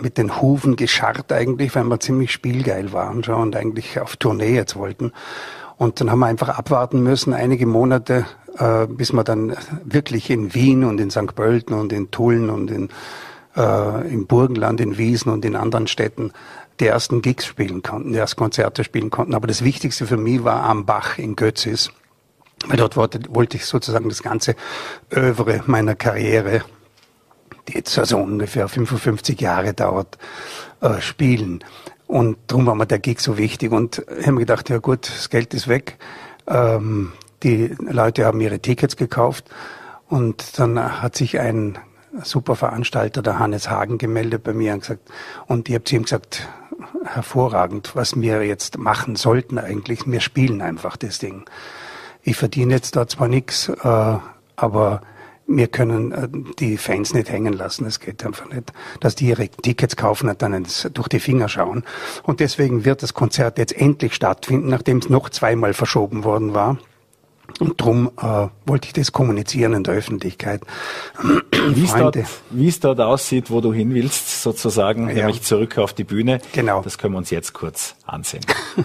mit 0.00 0.18
den 0.18 0.40
Hufen 0.40 0.76
gescharrt 0.76 1.32
eigentlich, 1.32 1.74
weil 1.74 1.84
wir 1.84 2.00
ziemlich 2.00 2.32
spielgeil 2.32 2.92
waren 2.92 3.22
schon 3.22 3.36
und 3.36 3.56
eigentlich 3.56 4.00
auf 4.00 4.16
Tournee 4.16 4.54
jetzt 4.54 4.76
wollten. 4.76 5.12
Und 5.76 6.00
dann 6.00 6.10
haben 6.10 6.20
wir 6.20 6.26
einfach 6.26 6.48
abwarten 6.48 7.02
müssen, 7.02 7.34
einige 7.34 7.66
Monate, 7.66 8.26
äh, 8.58 8.86
bis 8.86 9.12
wir 9.12 9.24
dann 9.24 9.54
wirklich 9.84 10.30
in 10.30 10.54
Wien 10.54 10.84
und 10.84 11.00
in 11.00 11.10
St. 11.10 11.34
Pölten 11.34 11.74
und 11.74 11.92
in 11.92 12.10
Tulln 12.10 12.50
und 12.50 12.70
in, 12.70 12.88
äh, 13.56 14.12
im 14.12 14.26
Burgenland, 14.26 14.80
in 14.80 14.98
Wiesen 14.98 15.30
und 15.30 15.44
in 15.44 15.54
anderen 15.54 15.86
Städten 15.86 16.32
die 16.80 16.86
ersten 16.86 17.22
Gigs 17.22 17.46
spielen 17.46 17.82
konnten, 17.82 18.12
die 18.12 18.18
ersten 18.18 18.38
Konzerte 18.38 18.84
spielen 18.84 19.10
konnten. 19.10 19.34
Aber 19.34 19.46
das 19.46 19.64
Wichtigste 19.64 20.06
für 20.06 20.16
mich 20.16 20.44
war 20.44 20.62
am 20.62 20.84
Bach 20.84 21.18
in 21.18 21.36
Götzis. 21.36 21.90
Weil 22.66 22.78
dort 22.78 22.96
wollte, 22.96 23.20
wollte 23.28 23.56
ich 23.58 23.66
sozusagen 23.66 24.08
das 24.08 24.22
ganze 24.22 24.56
Övre 25.12 25.62
meiner 25.66 25.94
Karriere, 25.94 26.62
die 27.68 27.74
jetzt 27.74 27.98
also 27.98 28.18
ungefähr 28.18 28.68
55 28.68 29.40
Jahre 29.40 29.74
dauert, 29.74 30.18
äh, 30.80 31.00
spielen. 31.00 31.64
Und 32.06 32.36
darum 32.46 32.66
war 32.66 32.74
mir 32.74 32.86
der 32.86 32.98
Gig 32.98 33.20
so 33.20 33.36
wichtig. 33.38 33.72
Und 33.72 34.04
ich 34.18 34.26
habe 34.26 34.32
mir 34.32 34.40
gedacht, 34.40 34.68
ja 34.68 34.78
gut, 34.78 35.08
das 35.08 35.28
Geld 35.28 35.54
ist 35.54 35.68
weg. 35.68 35.98
Ähm, 36.46 37.12
die 37.42 37.74
Leute 37.80 38.24
haben 38.24 38.40
ihre 38.40 38.60
Tickets 38.60 38.96
gekauft. 38.96 39.46
Und 40.08 40.58
dann 40.58 41.02
hat 41.02 41.16
sich 41.16 41.40
ein 41.40 41.78
super 42.22 42.56
Veranstalter, 42.56 43.22
der 43.22 43.38
Hannes 43.38 43.68
Hagen, 43.68 43.98
gemeldet 43.98 44.44
bei 44.44 44.52
mir 44.52 44.74
und 44.74 44.80
gesagt, 44.80 45.10
und 45.46 45.68
ich 45.68 45.74
habe 45.74 45.84
zu 45.84 45.96
ihm 45.96 46.04
gesagt, 46.04 46.48
hervorragend, 47.04 47.94
was 47.94 48.20
wir 48.20 48.44
jetzt 48.44 48.78
machen 48.78 49.16
sollten 49.16 49.58
eigentlich, 49.58 50.06
wir 50.06 50.20
spielen 50.20 50.62
einfach 50.62 50.96
das 50.96 51.18
Ding. 51.18 51.44
Ich 52.22 52.36
verdiene 52.36 52.74
jetzt 52.74 52.96
da 52.96 53.06
zwar 53.06 53.28
nichts, 53.28 53.68
äh, 53.68 54.18
aber 54.56 55.00
wir 55.46 55.68
können 55.68 56.12
äh, 56.12 56.28
die 56.58 56.76
Fans 56.76 57.14
nicht 57.14 57.30
hängen 57.30 57.52
lassen. 57.52 57.86
Es 57.86 58.00
geht 58.00 58.24
einfach 58.24 58.48
nicht, 58.48 58.72
dass 59.00 59.14
die 59.14 59.28
ihre 59.28 59.48
Tickets 59.48 59.96
kaufen 59.96 60.28
und 60.28 60.42
dann 60.42 60.66
durch 60.92 61.08
die 61.08 61.20
Finger 61.20 61.48
schauen. 61.48 61.84
Und 62.22 62.40
deswegen 62.40 62.84
wird 62.84 63.02
das 63.02 63.14
Konzert 63.14 63.58
jetzt 63.58 63.76
endlich 63.76 64.14
stattfinden, 64.14 64.68
nachdem 64.68 64.98
es 64.98 65.08
noch 65.08 65.30
zweimal 65.30 65.74
verschoben 65.74 66.24
worden 66.24 66.54
war. 66.54 66.78
Und 67.60 67.80
darum 67.80 68.10
äh, 68.20 68.48
wollte 68.66 68.88
ich 68.88 68.92
das 68.92 69.12
kommunizieren 69.12 69.72
in 69.72 69.84
der 69.84 69.94
Öffentlichkeit. 69.94 70.62
Wie 71.70 71.84
es, 71.84 71.94
dort, 71.94 72.18
wie 72.50 72.68
es 72.68 72.80
dort 72.80 73.00
aussieht, 73.00 73.50
wo 73.50 73.60
du 73.60 73.72
hin 73.72 73.94
willst, 73.94 74.42
sozusagen, 74.42 75.08
ja. 75.08 75.14
nämlich 75.14 75.42
zurück 75.42 75.78
auf 75.78 75.92
die 75.92 76.04
Bühne. 76.04 76.40
Genau. 76.52 76.82
Das 76.82 76.98
können 76.98 77.14
wir 77.14 77.18
uns 77.18 77.30
jetzt 77.30 77.52
kurz 77.52 77.94
ansehen. 78.04 78.44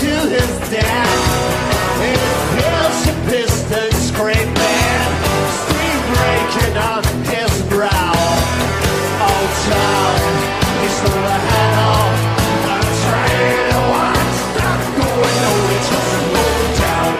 to 0.00 0.14
his 0.32 0.52
death. 0.72 1.20
It 2.00 2.20
feels 2.56 3.00
a 3.12 3.14
piston 3.28 3.92
scraping, 4.08 5.00
steam 5.60 6.00
breaking 6.16 6.76
on 6.90 7.04
his 7.28 7.52
brow. 7.68 8.14
Oh, 9.28 9.44
not 14.56 14.80
going 14.96 15.36
nowhere 15.44 16.72
down. 16.80 17.10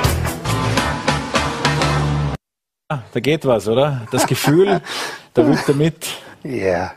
Ah, 2.88 3.02
da 3.12 3.20
geht 3.20 3.44
was, 3.44 3.68
oder? 3.68 4.06
Das 4.10 4.26
Gefühl, 4.26 4.80
da 5.34 5.46
wirkt 5.46 5.68
er 5.68 5.74
mit. 5.74 6.08
Ja. 6.42 6.50
Yeah. 6.50 6.94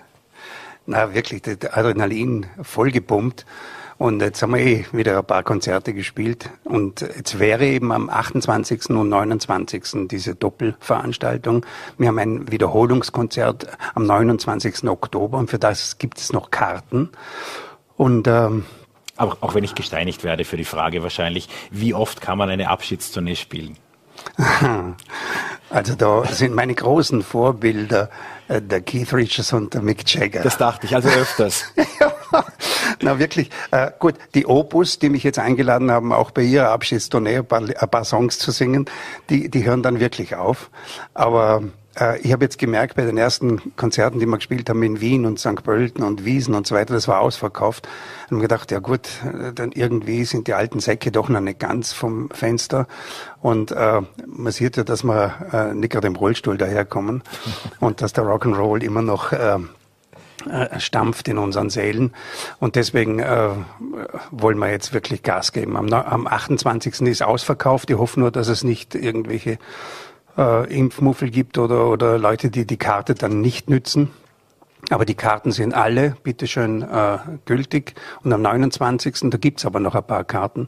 Na, 0.86 1.14
wirklich, 1.14 1.42
das 1.42 1.58
Adrenalin 1.72 2.46
voll 2.62 2.92
gepumpt. 2.92 3.46
Und 4.04 4.22
jetzt 4.22 4.42
haben 4.42 4.54
wir 4.54 4.60
eh 4.60 4.86
wieder 4.92 5.18
ein 5.18 5.24
paar 5.24 5.44
Konzerte 5.44 5.94
gespielt. 5.94 6.50
Und 6.66 7.00
jetzt 7.00 7.40
wäre 7.40 7.66
eben 7.66 7.94
am 7.94 8.10
28. 8.10 8.90
und 8.90 9.08
29. 9.08 10.10
diese 10.10 10.36
Doppelveranstaltung. 10.36 11.66
Wir 11.98 12.10
haben 12.10 12.20
ein 12.20 12.52
Wiederholungskonzert 12.52 13.66
am 13.96 14.06
29. 14.06 14.90
Oktober 14.90 15.38
und 15.38 15.50
für 15.50 15.58
das 15.58 16.00
gibt 16.00 16.18
es 16.18 16.34
noch 16.34 16.52
Karten. 16.52 17.12
Und 17.96 18.28
ähm, 18.28 18.66
aber 19.16 19.38
auch 19.40 19.56
wenn 19.56 19.64
ich 19.64 19.74
gesteinigt 19.74 20.26
werde 20.26 20.44
für 20.44 20.58
die 20.58 20.66
Frage 20.66 21.02
wahrscheinlich, 21.02 21.48
wie 21.72 21.94
oft 21.94 22.20
kann 22.20 22.38
man 22.38 22.50
eine 22.50 22.68
Abschiedstournee 22.68 23.38
spielen? 23.38 23.78
Also 25.74 25.96
da 25.96 26.24
sind 26.26 26.54
meine 26.54 26.76
großen 26.76 27.24
Vorbilder 27.24 28.12
äh, 28.48 28.62
der 28.62 28.82
Keith 28.82 29.12
Richards 29.12 29.54
und 29.54 29.74
der 29.74 29.82
Mick 29.82 30.08
Jagger. 30.08 30.42
Das 30.44 30.60
dachte 30.60 30.86
ich, 30.86 30.94
also 30.94 31.10
öfters. 31.10 31.66
Na 33.02 33.18
wirklich, 33.18 33.50
äh, 33.72 33.90
gut, 33.98 34.14
die 34.36 34.46
Opus, 34.46 35.00
die 35.00 35.10
mich 35.10 35.24
jetzt 35.24 35.40
eingeladen 35.40 35.90
haben, 35.90 36.14
auch 36.14 36.30
bei 36.30 36.44
ihrer 36.44 36.70
Abschiedstournee 36.70 37.38
ein 37.38 37.46
paar, 37.48 37.62
ein 37.62 37.90
paar 37.90 38.06
Songs 38.06 38.38
zu 38.38 38.52
singen, 38.52 38.86
die, 39.32 39.50
die 39.50 39.66
hören 39.66 39.82
dann 39.82 40.00
wirklich 40.00 40.36
auf. 40.36 40.70
Aber 41.16 41.64
ich 42.24 42.32
habe 42.32 42.44
jetzt 42.44 42.58
gemerkt, 42.58 42.96
bei 42.96 43.06
den 43.06 43.18
ersten 43.18 43.76
Konzerten, 43.76 44.20
die 44.20 44.26
wir 44.26 44.38
gespielt 44.38 44.70
haben 44.70 44.82
in 44.82 45.00
Wien 45.00 45.26
und 45.26 45.40
St. 45.40 45.64
Pölten 45.64 46.04
und 46.04 46.26
Wiesen 46.26 46.56
und 46.56 46.66
so 46.66 46.74
weiter, 46.76 46.94
das 46.94 47.08
war 47.08 47.20
ausverkauft. 47.22 47.88
Wir 48.30 48.40
gedacht, 48.40 48.72
ja 48.72 48.80
gut, 48.80 49.08
äh, 49.24 49.54
dann 49.54 49.72
irgendwie 49.72 50.26
sind 50.26 50.48
die 50.48 50.56
alten 50.56 50.80
Säcke 50.80 51.12
doch 51.12 51.30
noch 51.30 51.40
nicht 51.40 51.60
ganz 51.60 51.94
vom 51.94 52.30
Fenster. 52.32 52.88
Und 53.42 53.72
äh, 53.72 54.02
man 54.26 54.52
sieht 54.52 54.78
ja, 54.78 54.84
dass 54.84 55.04
wir 55.04 55.34
äh, 55.54 55.74
nicht 55.76 55.92
gerade 55.92 56.08
im 56.08 56.16
Rollstuhl 56.16 56.58
daherkommen 56.58 57.22
und 57.80 58.02
dass 58.02 58.14
der 58.14 58.24
Rock'n'Roll 58.24 58.82
immer 58.82 59.04
noch 59.04 59.32
äh, 59.32 59.60
äh, 60.50 60.80
stampft 60.80 61.28
in 61.28 61.38
unseren 61.38 61.70
Seelen. 61.70 62.12
Und 62.60 62.76
deswegen 62.76 63.20
äh, 63.20 63.50
wollen 64.32 64.58
wir 64.58 64.72
jetzt 64.72 64.94
wirklich 64.94 65.24
Gas 65.24 65.54
geben. 65.54 65.78
Am, 65.78 65.94
am 65.94 66.28
28. 66.28 67.02
ist 67.02 67.22
ausverkauft. 67.22 67.90
Ich 67.90 67.98
hoffe 67.98 68.20
nur, 68.20 68.32
dass 68.32 68.48
es 68.48 68.64
nicht 68.64 68.96
irgendwelche 68.96 69.58
äh, 70.38 70.74
Impfmuffel 70.74 71.30
gibt 71.30 71.58
oder, 71.58 71.88
oder 71.88 72.18
Leute, 72.18 72.50
die 72.50 72.66
die 72.66 72.78
Karte 72.78 73.16
dann 73.16 73.42
nicht 73.42 73.70
nützen. 73.70 74.12
Aber 74.90 75.06
die 75.06 75.16
Karten 75.16 75.52
sind 75.52 75.74
alle, 75.74 76.16
bitteschön, 76.24 76.82
äh, 76.82 77.18
gültig. 77.46 77.96
Und 78.24 78.34
am 78.34 78.42
29. 78.42 79.30
da 79.30 79.38
gibt's 79.38 79.66
aber 79.66 79.80
noch 79.80 79.96
ein 79.96 80.06
paar 80.06 80.26
Karten. 80.26 80.68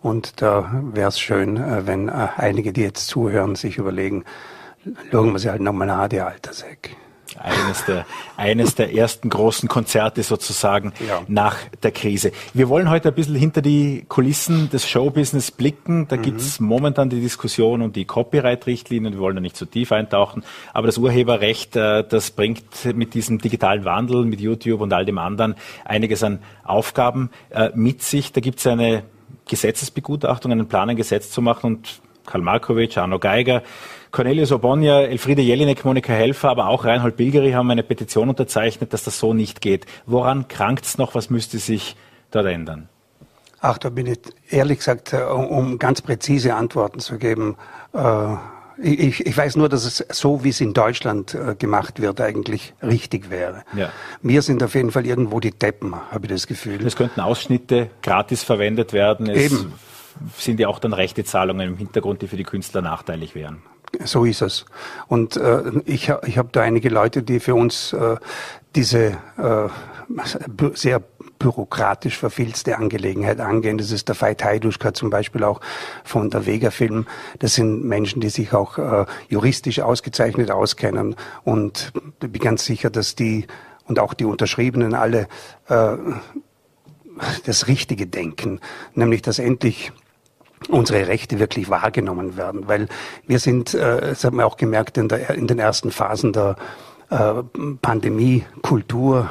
Und 0.00 0.40
da 0.40 0.82
wäre 0.92 1.08
es 1.08 1.18
schön, 1.18 1.56
äh, 1.56 1.86
wenn 1.86 2.08
äh, 2.08 2.28
einige, 2.36 2.72
die 2.72 2.82
jetzt 2.82 3.08
zuhören, 3.08 3.56
sich 3.56 3.78
überlegen, 3.78 4.24
schauen 5.10 5.32
wir 5.32 5.38
sie 5.40 5.50
halt 5.50 5.62
nochmal 5.62 5.90
an, 5.90 6.08
die 6.08 6.20
Altersäck 6.20 6.96
eines 7.38 7.84
der, 7.84 8.06
eines 8.36 8.74
der 8.74 8.94
ersten 8.94 9.28
großen 9.28 9.68
Konzerte 9.68 10.22
sozusagen 10.22 10.92
ja. 11.06 11.22
nach 11.28 11.56
der 11.82 11.92
Krise. 11.92 12.32
Wir 12.54 12.68
wollen 12.68 12.90
heute 12.90 13.08
ein 13.08 13.14
bisschen 13.14 13.36
hinter 13.36 13.62
die 13.62 14.04
Kulissen 14.08 14.70
des 14.70 14.88
Showbusiness 14.88 15.50
blicken. 15.50 16.08
Da 16.08 16.16
mhm. 16.16 16.22
gibt's 16.22 16.60
momentan 16.60 17.10
die 17.10 17.20
Diskussion 17.20 17.82
um 17.82 17.92
die 17.92 18.04
Copyright-Richtlinien. 18.04 19.14
Wir 19.14 19.20
wollen 19.20 19.36
da 19.36 19.40
nicht 19.40 19.56
zu 19.56 19.66
tief 19.66 19.92
eintauchen. 19.92 20.44
Aber 20.72 20.86
das 20.86 20.98
Urheberrecht, 20.98 21.76
äh, 21.76 22.04
das 22.08 22.30
bringt 22.30 22.62
mit 22.94 23.14
diesem 23.14 23.38
digitalen 23.38 23.84
Wandel, 23.84 24.24
mit 24.24 24.40
YouTube 24.40 24.80
und 24.80 24.92
all 24.92 25.04
dem 25.04 25.18
anderen 25.18 25.54
einiges 25.84 26.22
an 26.22 26.40
Aufgaben 26.64 27.30
äh, 27.50 27.70
mit 27.74 28.02
sich. 28.02 28.32
Da 28.32 28.40
gibt's 28.40 28.66
eine 28.66 29.04
Gesetzesbegutachtung, 29.48 30.52
einen 30.52 30.68
Plan, 30.68 30.90
ein 30.90 30.96
Gesetz 30.96 31.30
zu 31.30 31.40
machen 31.40 31.76
und 31.76 32.00
Karl 32.26 32.42
Markovic, 32.42 32.98
Arno 32.98 33.18
Geiger, 33.18 33.62
Cornelius 34.16 34.50
Obonia, 34.50 35.02
Elfriede 35.02 35.42
Jelinek, 35.42 35.84
Monika 35.84 36.14
Helfer, 36.14 36.48
aber 36.48 36.68
auch 36.68 36.86
Reinhold 36.86 37.18
Bilgeri 37.18 37.52
haben 37.52 37.70
eine 37.70 37.82
Petition 37.82 38.30
unterzeichnet, 38.30 38.94
dass 38.94 39.04
das 39.04 39.18
so 39.18 39.34
nicht 39.34 39.60
geht. 39.60 39.84
Woran 40.06 40.48
krankt 40.48 40.86
es 40.86 40.96
noch? 40.96 41.14
Was 41.14 41.28
müsste 41.28 41.58
sich 41.58 41.96
dort 42.30 42.46
ändern? 42.46 42.88
Ach, 43.60 43.76
da 43.76 43.90
bin 43.90 44.06
ich 44.06 44.20
ehrlich 44.48 44.78
gesagt, 44.78 45.12
äh, 45.12 45.18
um 45.18 45.78
ganz 45.78 46.00
präzise 46.00 46.54
Antworten 46.54 47.00
zu 47.00 47.18
geben, 47.18 47.56
äh, 47.92 48.36
Ich, 48.78 49.26
ich 49.26 49.36
weiß 49.36 49.56
nur, 49.56 49.68
dass 49.68 49.84
es 49.84 50.04
so, 50.10 50.44
wie 50.44 50.48
es 50.50 50.62
in 50.62 50.72
Deutschland 50.72 51.34
äh, 51.34 51.54
gemacht 51.54 52.00
wird, 52.00 52.18
eigentlich 52.22 52.72
richtig 52.82 53.28
wäre. 53.28 53.64
Ja. 53.74 53.90
Wir 54.22 54.40
sind 54.40 54.62
auf 54.62 54.74
jeden 54.74 54.92
Fall 54.92 55.04
irgendwo 55.04 55.40
die 55.40 55.50
Deppen, 55.52 55.94
habe 55.94 56.24
ich 56.26 56.32
das 56.32 56.46
Gefühl. 56.46 56.86
Es 56.86 56.96
könnten 56.96 57.20
Ausschnitte 57.20 57.90
gratis 58.02 58.42
verwendet 58.44 58.94
werden. 58.94 59.28
Es 59.28 59.52
Eben. 59.52 59.72
sind 60.38 60.58
ja 60.58 60.68
auch 60.68 60.78
dann 60.78 60.94
rechte 60.94 61.22
Zahlungen 61.24 61.68
im 61.68 61.76
Hintergrund, 61.76 62.22
die 62.22 62.28
für 62.28 62.36
die 62.38 62.44
Künstler 62.44 62.80
nachteilig 62.82 63.34
wären. 63.34 63.62
So 64.04 64.24
ist 64.24 64.42
es. 64.42 64.66
Und 65.08 65.36
äh, 65.36 65.62
ich, 65.84 66.12
ich 66.26 66.38
habe 66.38 66.48
da 66.52 66.62
einige 66.62 66.88
Leute, 66.88 67.22
die 67.22 67.40
für 67.40 67.54
uns 67.54 67.92
äh, 67.92 68.16
diese 68.74 69.16
äh, 69.38 69.68
sehr 70.74 71.02
bürokratisch 71.38 72.16
verfilzte 72.18 72.78
Angelegenheit 72.78 73.40
angehen. 73.40 73.78
Das 73.78 73.90
ist 73.90 74.08
der 74.08 74.20
Veit 74.20 74.42
Heiduschka 74.42 74.94
zum 74.94 75.10
Beispiel 75.10 75.44
auch 75.44 75.60
von 76.04 76.30
der 76.30 76.46
Vega 76.46 76.70
Film. 76.70 77.06
Das 77.38 77.54
sind 77.54 77.84
Menschen, 77.84 78.20
die 78.20 78.30
sich 78.30 78.52
auch 78.54 78.78
äh, 78.78 79.06
juristisch 79.28 79.80
ausgezeichnet 79.80 80.50
auskennen. 80.50 81.16
Und 81.44 81.92
ich 82.22 82.30
bin 82.30 82.42
ganz 82.42 82.64
sicher, 82.64 82.90
dass 82.90 83.14
die 83.14 83.46
und 83.86 83.98
auch 83.98 84.14
die 84.14 84.24
Unterschriebenen 84.24 84.94
alle 84.94 85.28
äh, 85.68 85.96
das 87.44 87.66
Richtige 87.66 88.06
denken, 88.06 88.60
nämlich 88.94 89.22
dass 89.22 89.38
endlich 89.38 89.92
unsere 90.68 91.06
Rechte 91.06 91.38
wirklich 91.38 91.68
wahrgenommen 91.70 92.36
werden, 92.36 92.66
weil 92.66 92.88
wir 93.26 93.38
sind, 93.38 93.74
äh, 93.74 94.00
das 94.00 94.24
haben 94.24 94.38
wir 94.38 94.46
auch 94.46 94.56
gemerkt 94.56 94.98
in, 94.98 95.08
der, 95.08 95.30
in 95.30 95.46
den 95.46 95.58
ersten 95.58 95.90
Phasen 95.90 96.32
der 96.32 96.56
äh, 97.10 97.42
Pandemie, 97.82 98.44
Kultur, 98.62 99.28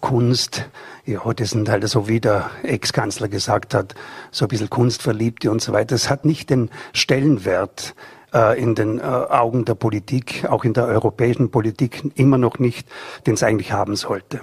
Kunst, 0.00 0.68
ja, 1.04 1.20
das 1.32 1.50
sind 1.50 1.68
halt 1.68 1.88
so 1.88 2.08
wie 2.08 2.20
der 2.20 2.50
Ex-Kanzler 2.62 3.28
gesagt 3.28 3.74
hat, 3.74 3.94
so 4.30 4.44
ein 4.44 4.48
bisschen 4.48 4.70
Kunstverliebte 4.70 5.50
und 5.50 5.62
so 5.62 5.72
weiter. 5.72 5.94
Das 5.94 6.10
hat 6.10 6.24
nicht 6.24 6.50
den 6.50 6.70
Stellenwert 6.92 7.94
äh, 8.34 8.60
in 8.60 8.74
den 8.74 8.98
äh, 8.98 9.02
Augen 9.02 9.64
der 9.64 9.74
Politik, 9.74 10.44
auch 10.48 10.64
in 10.64 10.74
der 10.74 10.86
europäischen 10.86 11.50
Politik 11.50 12.02
immer 12.14 12.38
noch 12.38 12.58
nicht, 12.58 12.88
den 13.26 13.34
es 13.34 13.42
eigentlich 13.42 13.72
haben 13.72 13.96
sollte. 13.96 14.40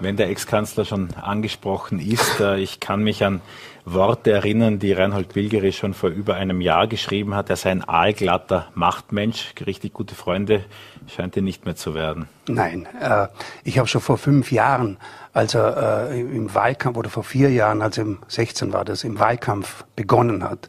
Wenn 0.00 0.16
der 0.16 0.28
Ex-Kanzler 0.28 0.84
schon 0.84 1.14
angesprochen 1.14 1.98
ist, 1.98 2.40
äh, 2.40 2.58
ich 2.58 2.80
kann 2.80 3.02
mich 3.02 3.24
an 3.24 3.40
Worte 3.84 4.32
erinnern, 4.32 4.78
die 4.78 4.92
Reinhold 4.92 5.34
Bilgeri 5.34 5.72
schon 5.72 5.92
vor 5.92 6.08
über 6.08 6.34
einem 6.36 6.60
Jahr 6.60 6.86
geschrieben 6.86 7.34
hat. 7.34 7.50
Er 7.50 7.56
sei 7.56 7.70
ein 7.70 7.86
aalglatter 7.86 8.68
Machtmensch. 8.74 9.52
Richtig 9.66 9.92
gute 9.92 10.14
Freunde 10.14 10.64
scheint 11.06 11.36
er 11.36 11.42
nicht 11.42 11.66
mehr 11.66 11.76
zu 11.76 11.94
werden. 11.94 12.28
Nein, 12.48 12.88
äh, 13.00 13.28
ich 13.62 13.78
habe 13.78 13.86
schon 13.86 14.00
vor 14.00 14.16
fünf 14.16 14.50
Jahren, 14.50 14.96
als 15.32 15.54
er 15.54 16.10
äh, 16.10 16.20
im 16.20 16.54
Wahlkampf 16.54 16.96
oder 16.96 17.10
vor 17.10 17.24
vier 17.24 17.50
Jahren, 17.50 17.82
als 17.82 17.98
er 17.98 18.04
im 18.04 18.18
16 18.28 18.72
war 18.72 18.84
das, 18.84 19.04
im 19.04 19.18
Wahlkampf 19.18 19.84
begonnen 19.96 20.44
hat, 20.44 20.68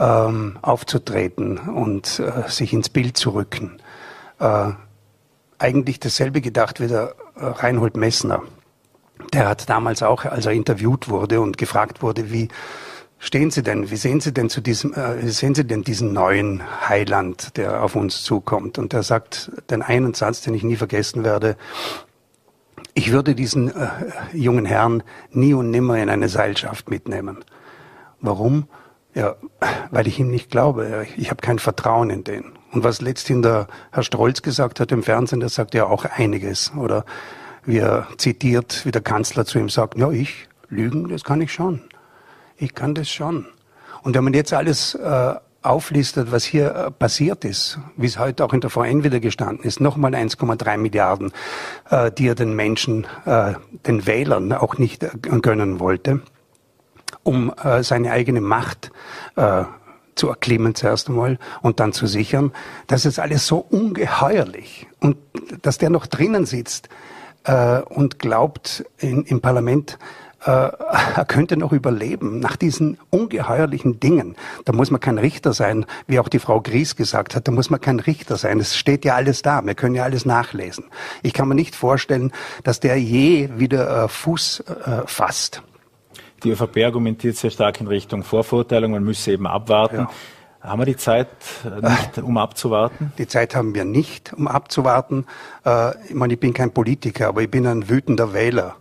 ähm, 0.00 0.58
aufzutreten 0.62 1.58
und 1.58 2.18
äh, 2.18 2.48
sich 2.48 2.72
ins 2.72 2.88
Bild 2.88 3.16
zu 3.16 3.30
rücken, 3.30 3.78
äh, 4.40 4.70
eigentlich 5.62 6.00
dasselbe 6.00 6.40
gedacht 6.40 6.80
wie 6.80 6.88
der 6.88 7.14
äh, 7.36 7.44
Reinhold 7.44 7.96
Messner. 7.96 8.42
Der 9.32 9.48
hat 9.48 9.70
damals 9.70 10.02
auch, 10.02 10.24
als 10.24 10.46
er 10.46 10.52
interviewt 10.52 11.08
wurde 11.08 11.40
und 11.40 11.56
gefragt 11.56 12.02
wurde, 12.02 12.32
wie 12.32 12.48
stehen 13.18 13.50
Sie 13.50 13.62
denn, 13.62 13.90
wie 13.90 13.96
sehen 13.96 14.20
Sie 14.20 14.34
denn 14.34 14.50
zu 14.50 14.60
diesem, 14.60 14.92
äh, 14.94 15.26
sehen 15.28 15.54
Sie 15.54 15.64
denn 15.64 15.82
diesen 15.82 16.12
neuen 16.12 16.62
Heiland, 16.88 17.56
der 17.56 17.82
auf 17.82 17.94
uns 17.94 18.24
zukommt? 18.24 18.78
Und 18.78 18.92
er 18.92 19.04
sagt 19.04 19.52
den 19.70 19.82
einen 19.82 20.14
Satz, 20.14 20.42
den 20.42 20.54
ich 20.54 20.64
nie 20.64 20.76
vergessen 20.76 21.24
werde. 21.24 21.56
Ich 22.94 23.12
würde 23.12 23.34
diesen 23.34 23.68
äh, 23.68 23.88
jungen 24.32 24.66
Herrn 24.66 25.02
nie 25.30 25.54
und 25.54 25.70
nimmer 25.70 25.96
in 25.98 26.10
eine 26.10 26.28
Seilschaft 26.28 26.90
mitnehmen. 26.90 27.44
Warum? 28.20 28.68
Ja, 29.14 29.36
weil 29.90 30.06
ich 30.06 30.18
ihm 30.18 30.30
nicht 30.30 30.50
glaube. 30.50 31.06
Ich 31.16 31.30
habe 31.30 31.40
kein 31.40 31.58
Vertrauen 31.58 32.10
in 32.10 32.24
den. 32.24 32.52
Und 32.72 32.84
was 32.84 33.00
letzthin 33.00 33.42
der 33.42 33.68
Herr 33.92 34.02
Strolz 34.02 34.42
gesagt 34.42 34.80
hat 34.80 34.90
im 34.92 35.02
Fernsehen, 35.02 35.40
das 35.40 35.54
sagt 35.54 35.74
ja 35.74 35.86
auch 35.86 36.04
einiges. 36.04 36.72
Oder 36.74 37.04
wie 37.64 37.78
er 37.78 38.08
zitiert, 38.16 38.84
wie 38.84 38.90
der 38.90 39.02
Kanzler 39.02 39.44
zu 39.44 39.58
ihm 39.58 39.68
sagt, 39.68 39.98
ja, 39.98 40.10
ich 40.10 40.48
lügen, 40.68 41.08
das 41.08 41.22
kann 41.22 41.40
ich 41.40 41.52
schon. 41.52 41.82
Ich 42.56 42.74
kann 42.74 42.94
das 42.94 43.10
schon. 43.10 43.46
Und 44.02 44.16
wenn 44.16 44.24
man 44.24 44.32
jetzt 44.32 44.52
alles 44.52 44.94
äh, 44.94 45.34
auflistet, 45.62 46.32
was 46.32 46.44
hier 46.44 46.74
äh, 46.74 46.90
passiert 46.90 47.44
ist, 47.44 47.78
wie 47.96 48.06
es 48.06 48.18
heute 48.18 48.44
auch 48.44 48.52
in 48.52 48.60
der 48.60 48.70
VN 48.70 49.04
wieder 49.04 49.20
gestanden 49.20 49.64
ist, 49.64 49.80
nochmal 49.80 50.14
1,3 50.14 50.76
Milliarden, 50.78 51.32
äh, 51.90 52.10
die 52.10 52.26
er 52.26 52.34
den 52.34 52.54
Menschen, 52.56 53.06
äh, 53.26 53.54
den 53.86 54.06
Wählern 54.06 54.52
auch 54.52 54.78
nicht 54.78 55.02
äh, 55.02 55.10
gönnen 55.20 55.78
wollte, 55.78 56.22
um 57.22 57.52
äh, 57.62 57.82
seine 57.82 58.10
eigene 58.10 58.40
Macht 58.40 58.90
äh, 59.36 59.64
zu 60.22 60.28
erklimmen 60.28 60.76
zuerst 60.76 61.08
einmal 61.08 61.36
und 61.62 61.80
dann 61.80 61.92
zu 61.92 62.06
sichern. 62.06 62.52
Das 62.86 63.06
ist 63.06 63.18
alles 63.18 63.44
so 63.44 63.56
ungeheuerlich. 63.58 64.86
Und 65.00 65.16
dass 65.62 65.78
der 65.78 65.90
noch 65.90 66.06
drinnen 66.06 66.46
sitzt 66.46 66.88
äh, 67.42 67.80
und 67.80 68.20
glaubt, 68.20 68.84
in, 68.98 69.24
im 69.24 69.40
Parlament 69.40 69.98
äh, 70.44 70.48
er 71.16 71.24
könnte 71.26 71.56
noch 71.56 71.72
überleben 71.72 72.38
nach 72.38 72.54
diesen 72.54 72.98
ungeheuerlichen 73.10 73.98
Dingen. 73.98 74.36
Da 74.64 74.72
muss 74.72 74.92
man 74.92 75.00
kein 75.00 75.18
Richter 75.18 75.52
sein, 75.54 75.86
wie 76.06 76.20
auch 76.20 76.28
die 76.28 76.38
Frau 76.38 76.60
Gries 76.60 76.94
gesagt 76.94 77.34
hat, 77.34 77.48
da 77.48 77.50
muss 77.50 77.68
man 77.68 77.80
kein 77.80 77.98
Richter 77.98 78.36
sein. 78.36 78.60
Es 78.60 78.76
steht 78.76 79.04
ja 79.04 79.16
alles 79.16 79.42
da, 79.42 79.66
wir 79.66 79.74
können 79.74 79.96
ja 79.96 80.04
alles 80.04 80.24
nachlesen. 80.24 80.84
Ich 81.24 81.32
kann 81.32 81.48
mir 81.48 81.56
nicht 81.56 81.74
vorstellen, 81.74 82.30
dass 82.62 82.78
der 82.78 82.96
je 82.96 83.48
wieder 83.56 84.04
äh, 84.04 84.08
Fuß 84.08 84.60
äh, 84.60 85.02
fasst. 85.06 85.64
Die 86.44 86.50
ÖVP 86.50 86.84
argumentiert 86.84 87.36
sehr 87.36 87.50
stark 87.50 87.80
in 87.80 87.86
Richtung 87.86 88.22
Vorverurteilung, 88.24 88.92
man 88.92 89.04
müsse 89.04 89.32
eben 89.32 89.46
abwarten. 89.46 89.96
Ja. 89.96 90.10
Haben 90.62 90.80
wir 90.80 90.86
die 90.86 90.96
Zeit 90.96 91.28
äh, 91.64 91.80
nicht, 91.80 92.18
um 92.18 92.38
abzuwarten? 92.38 93.12
Die 93.18 93.26
Zeit 93.26 93.56
haben 93.56 93.74
wir 93.74 93.84
nicht, 93.84 94.32
um 94.32 94.46
abzuwarten. 94.46 95.26
Äh, 95.64 95.92
ich 96.08 96.14
meine, 96.14 96.34
ich 96.34 96.40
bin 96.40 96.54
kein 96.54 96.72
Politiker, 96.72 97.28
aber 97.28 97.42
ich 97.42 97.50
bin 97.50 97.66
ein 97.66 97.88
wütender 97.88 98.32
Wähler. 98.32 98.76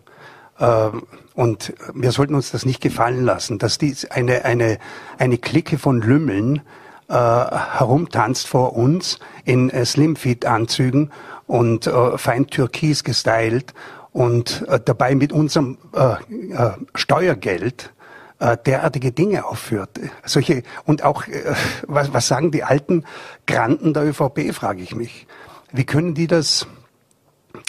Äh, 0.59 0.89
und 1.33 1.73
wir 1.95 2.11
sollten 2.11 2.35
uns 2.35 2.51
das 2.51 2.65
nicht 2.65 2.81
gefallen 2.81 3.25
lassen, 3.25 3.57
dass 3.57 3.79
die 3.79 3.95
eine, 4.11 4.45
eine, 4.45 4.77
eine 5.17 5.37
Clique 5.37 5.77
von 5.77 6.01
Lümmeln 6.01 6.61
herumtanzt 7.07 8.47
vor 8.47 8.77
uns 8.77 9.19
in 9.43 9.69
Slimfit-Anzügen 9.69 11.11
und 11.45 11.91
fein 12.15 12.47
türkis 12.47 13.03
gestylt 13.03 13.73
und 14.11 14.65
äh, 14.67 14.79
dabei 14.83 15.15
mit 15.15 15.31
unserem 15.31 15.77
äh, 15.93 16.13
äh, 16.53 16.71
Steuergeld 16.95 17.93
äh, 18.39 18.57
derartige 18.65 19.11
Dinge 19.11 19.45
aufführt. 19.45 19.99
Solche 20.25 20.63
und 20.85 21.03
auch 21.03 21.27
äh, 21.27 21.53
was, 21.87 22.13
was 22.13 22.27
sagen 22.27 22.51
die 22.51 22.63
alten 22.63 23.05
Granten 23.47 23.93
der 23.93 24.03
ÖVP, 24.03 24.53
frage 24.53 24.81
ich 24.81 24.95
mich. 24.95 25.27
Wie 25.71 25.85
können 25.85 26.13
die 26.13 26.27
das 26.27 26.67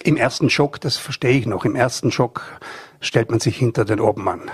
im 0.02 0.16
ersten 0.16 0.50
Schock, 0.50 0.80
das 0.80 0.96
verstehe 0.96 1.38
ich 1.38 1.46
noch, 1.46 1.64
im 1.64 1.76
ersten 1.76 2.10
Schock 2.10 2.42
stellt 3.00 3.30
man 3.30 3.40
sich 3.40 3.56
hinter 3.56 3.84
den 3.84 4.00
Obmann. 4.00 4.50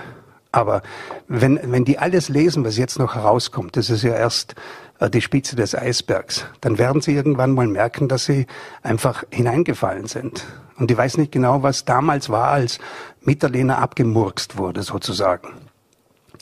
Aber 0.51 0.81
wenn, 1.27 1.59
wenn 1.63 1.85
die 1.85 1.99
alles 1.99 2.29
lesen, 2.29 2.65
was 2.65 2.77
jetzt 2.77 2.97
noch 2.97 3.15
herauskommt, 3.15 3.77
das 3.77 3.89
ist 3.89 4.03
ja 4.03 4.15
erst 4.15 4.55
äh, 4.99 5.09
die 5.09 5.21
Spitze 5.21 5.55
des 5.55 5.75
Eisbergs, 5.75 6.45
dann 6.61 6.77
werden 6.77 7.01
sie 7.01 7.13
irgendwann 7.13 7.51
mal 7.51 7.67
merken, 7.67 8.07
dass 8.07 8.25
sie 8.25 8.47
einfach 8.81 9.23
hineingefallen 9.29 10.07
sind. 10.07 10.45
Und 10.77 10.89
ich 10.89 10.97
weiß 10.97 11.17
nicht 11.17 11.31
genau, 11.31 11.61
was 11.61 11.85
damals 11.85 12.29
war, 12.29 12.47
als 12.47 12.79
Mitterlehner 13.21 13.77
abgemurkst 13.79 14.57
wurde, 14.57 14.81
sozusagen. 14.81 15.49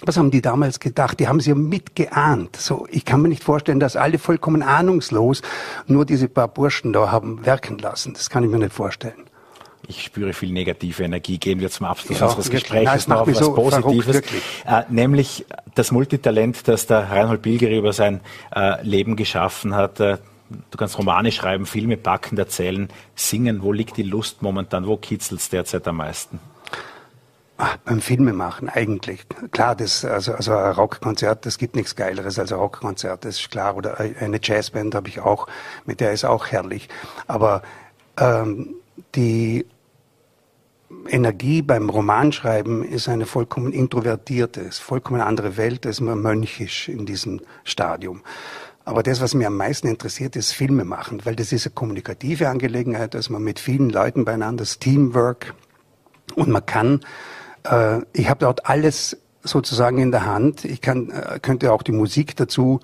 Was 0.06 0.16
haben 0.16 0.30
die 0.30 0.42
damals 0.42 0.80
gedacht? 0.80 1.20
Die 1.20 1.28
haben 1.28 1.40
sie 1.40 1.50
ja 1.50 1.56
mitgeahnt. 1.56 2.56
So, 2.56 2.88
ich 2.92 3.04
kann 3.04 3.22
mir 3.22 3.30
nicht 3.30 3.44
vorstellen, 3.44 3.80
dass 3.80 3.96
alle 3.96 4.20
vollkommen 4.20 4.62
ahnungslos 4.62 5.42
nur 5.88 6.06
diese 6.06 6.28
paar 6.28 6.48
Burschen 6.48 6.94
da 6.94 7.12
haben 7.12 7.46
werken 7.48 7.80
lassen. 7.80 8.14
Das 8.14 8.30
kann 8.30 8.44
ich 8.44 8.50
mir 8.50 8.60
nicht 8.60 8.74
vorstellen. 8.74 9.27
Ich 9.90 10.04
spüre 10.04 10.34
viel 10.34 10.52
negative 10.52 11.04
Energie. 11.04 11.38
Gehen 11.38 11.62
wir 11.62 11.70
zum 11.70 11.86
Abschluss 11.86 12.22
unseres 12.22 12.50
Gesprächs 12.50 13.08
noch 13.08 13.22
auf 13.22 13.28
was 13.28 13.40
so 13.40 13.54
Positives. 13.54 14.22
Äh, 14.66 14.84
nämlich 14.90 15.46
das 15.76 15.92
Multitalent, 15.92 16.68
das 16.68 16.88
der 16.88 17.10
Reinhold 17.10 17.42
Bilgeri 17.42 17.78
über 17.78 17.94
sein 17.94 18.20
äh, 18.54 18.82
Leben 18.84 19.16
geschaffen 19.16 19.76
hat. 19.76 20.00
Äh, 20.02 20.18
du 20.50 20.78
kannst 20.78 20.98
Romane 20.98 21.32
schreiben, 21.32 21.66
Filme 21.66 21.96
backen, 21.96 22.38
erzählen, 22.38 22.90
singen. 23.16 23.62
Wo 23.62 23.72
liegt 23.72 23.96
die 23.96 24.04
Lust 24.04 24.42
momentan? 24.42 24.88
Wo 24.88 24.98
kitzelt 24.98 25.40
es 25.40 25.50
derzeit 25.50 25.88
am 25.88 25.98
meisten? 25.98 26.40
Ach, 27.60 27.78
beim 27.78 28.02
Filme 28.02 28.34
machen 28.34 28.70
eigentlich. 28.70 29.26
Klar, 29.52 29.76
das, 29.76 30.06
also, 30.06 30.34
also 30.34 30.54
ein 30.56 30.74
Rockkonzert, 30.74 31.46
das 31.46 31.58
gibt 31.58 31.76
nichts 31.76 31.96
Geileres 31.96 32.38
als 32.38 32.52
ein 32.52 32.60
Rockkonzert, 32.60 33.26
das 33.26 33.40
ist 33.40 33.50
klar. 33.50 33.76
Oder 33.76 34.00
eine 34.00 34.40
Jazzband 34.42 34.94
habe 34.94 35.08
ich 35.08 35.22
auch, 35.22 35.48
mit 35.86 36.00
der 36.00 36.12
ist 36.12 36.24
auch 36.24 36.48
herrlich. 36.48 36.88
Aber 37.26 37.64
ähm, 38.20 38.76
die 39.16 39.66
Energie 41.10 41.62
beim 41.62 41.90
Romanschreiben 41.90 42.84
ist 42.84 43.10
eine 43.10 43.26
vollkommen 43.26 43.74
introvertierte, 43.74 44.62
ist 44.62 44.80
vollkommen 44.80 45.22
andere 45.22 45.58
Welt, 45.58 45.86
ist 45.86 46.02
man 46.02 46.22
mönchisch 46.22 46.88
in 46.88 47.06
diesem 47.06 47.42
Stadium. 47.64 48.22
Aber 48.86 49.04
das, 49.04 49.20
was 49.20 49.34
mir 49.34 49.48
am 49.48 49.58
meisten 49.58 49.88
interessiert, 49.88 50.38
ist 50.38 50.54
Filme 50.54 50.86
machen, 50.86 51.26
weil 51.26 51.36
das 51.36 51.52
ist 51.52 51.66
eine 51.66 51.74
kommunikative 51.74 52.48
Angelegenheit, 52.48 53.16
dass 53.16 53.30
man 53.30 53.44
mit 53.44 53.60
vielen 53.60 53.90
Leuten 53.90 54.24
beieinander, 54.24 54.62
das 54.62 54.80
Teamwork 54.80 55.54
und 56.36 56.48
man 56.48 56.66
kann, 56.66 57.02
äh, 57.66 58.00
ich 58.14 58.30
habe 58.30 58.40
dort 58.40 58.66
alles 58.68 59.18
sozusagen 59.44 59.98
in 59.98 60.12
der 60.12 60.26
Hand. 60.26 60.64
Ich 60.64 60.80
kann, 60.80 61.10
äh, 61.10 61.40
könnte 61.42 61.74
auch 61.74 61.84
die 61.84 61.92
Musik 61.92 62.36
dazu 62.38 62.80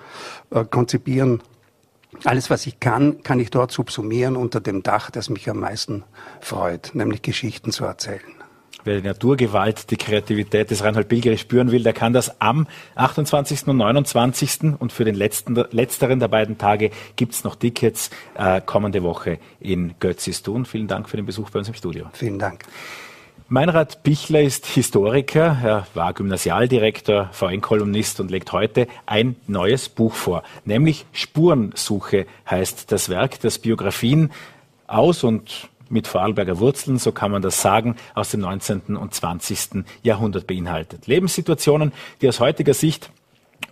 äh, 0.49 0.65
konzipieren 0.65 1.41
alles, 2.23 2.49
was 2.49 2.65
ich 2.67 2.79
kann, 2.79 3.23
kann 3.23 3.39
ich 3.39 3.49
dort 3.49 3.71
subsumieren 3.71 4.35
unter 4.35 4.61
dem 4.61 4.83
Dach, 4.83 5.11
das 5.11 5.29
mich 5.29 5.49
am 5.49 5.59
meisten 5.59 6.03
freut, 6.41 6.91
nämlich 6.93 7.21
Geschichten 7.21 7.71
zu 7.71 7.85
erzählen. 7.85 8.21
Wer 8.85 8.99
die 8.99 9.07
Naturgewalt, 9.07 9.91
die 9.91 9.95
Kreativität 9.95 10.69
des 10.69 10.83
Reinhold 10.83 11.07
Bilgeri 11.07 11.37
spüren 11.37 11.71
will, 11.71 11.83
der 11.83 11.93
kann 11.93 12.11
das 12.11 12.41
am 12.41 12.67
28. 12.95 13.67
und 13.67 13.77
29. 13.77 14.75
und 14.77 14.91
für 14.91 15.05
den 15.05 15.15
letzten, 15.15 15.55
letzteren 15.71 16.19
der 16.19 16.27
beiden 16.27 16.57
Tage 16.57 16.91
gibt's 17.15 17.45
noch 17.45 17.55
Tickets 17.55 18.09
äh, 18.35 18.59
kommende 18.59 19.01
Woche 19.03 19.39
in 19.59 19.93
Götzis-Tun. 19.99 20.65
Vielen 20.65 20.87
Dank 20.87 21.07
für 21.07 21.15
den 21.15 21.25
Besuch 21.25 21.49
bei 21.49 21.59
uns 21.59 21.69
im 21.69 21.75
Studio. 21.75 22.07
Vielen 22.11 22.39
Dank. 22.39 22.65
Meinrad 23.49 24.03
Bichler 24.03 24.41
ist 24.41 24.65
Historiker, 24.65 25.57
er 25.61 25.87
war 25.93 26.13
Gymnasialdirektor, 26.13 27.29
VN-Kolumnist 27.33 28.19
und 28.19 28.31
legt 28.31 28.51
heute 28.53 28.87
ein 29.05 29.35
neues 29.47 29.89
Buch 29.89 30.13
vor, 30.13 30.43
nämlich 30.65 31.05
Spurensuche 31.11 32.25
heißt 32.49 32.91
das 32.91 33.09
Werk, 33.09 33.41
das 33.41 33.59
Biografien 33.59 34.31
aus 34.87 35.23
und 35.23 35.69
mit 35.89 36.07
Vorarlberger 36.07 36.59
Wurzeln, 36.59 36.97
so 36.97 37.11
kann 37.11 37.31
man 37.31 37.41
das 37.41 37.61
sagen, 37.61 37.97
aus 38.15 38.31
dem 38.31 38.39
19. 38.39 38.95
und 38.95 39.13
20. 39.13 39.85
Jahrhundert 40.01 40.47
beinhaltet. 40.47 41.07
Lebenssituationen, 41.07 41.91
die 42.21 42.29
aus 42.29 42.39
heutiger 42.39 42.73
Sicht 42.73 43.11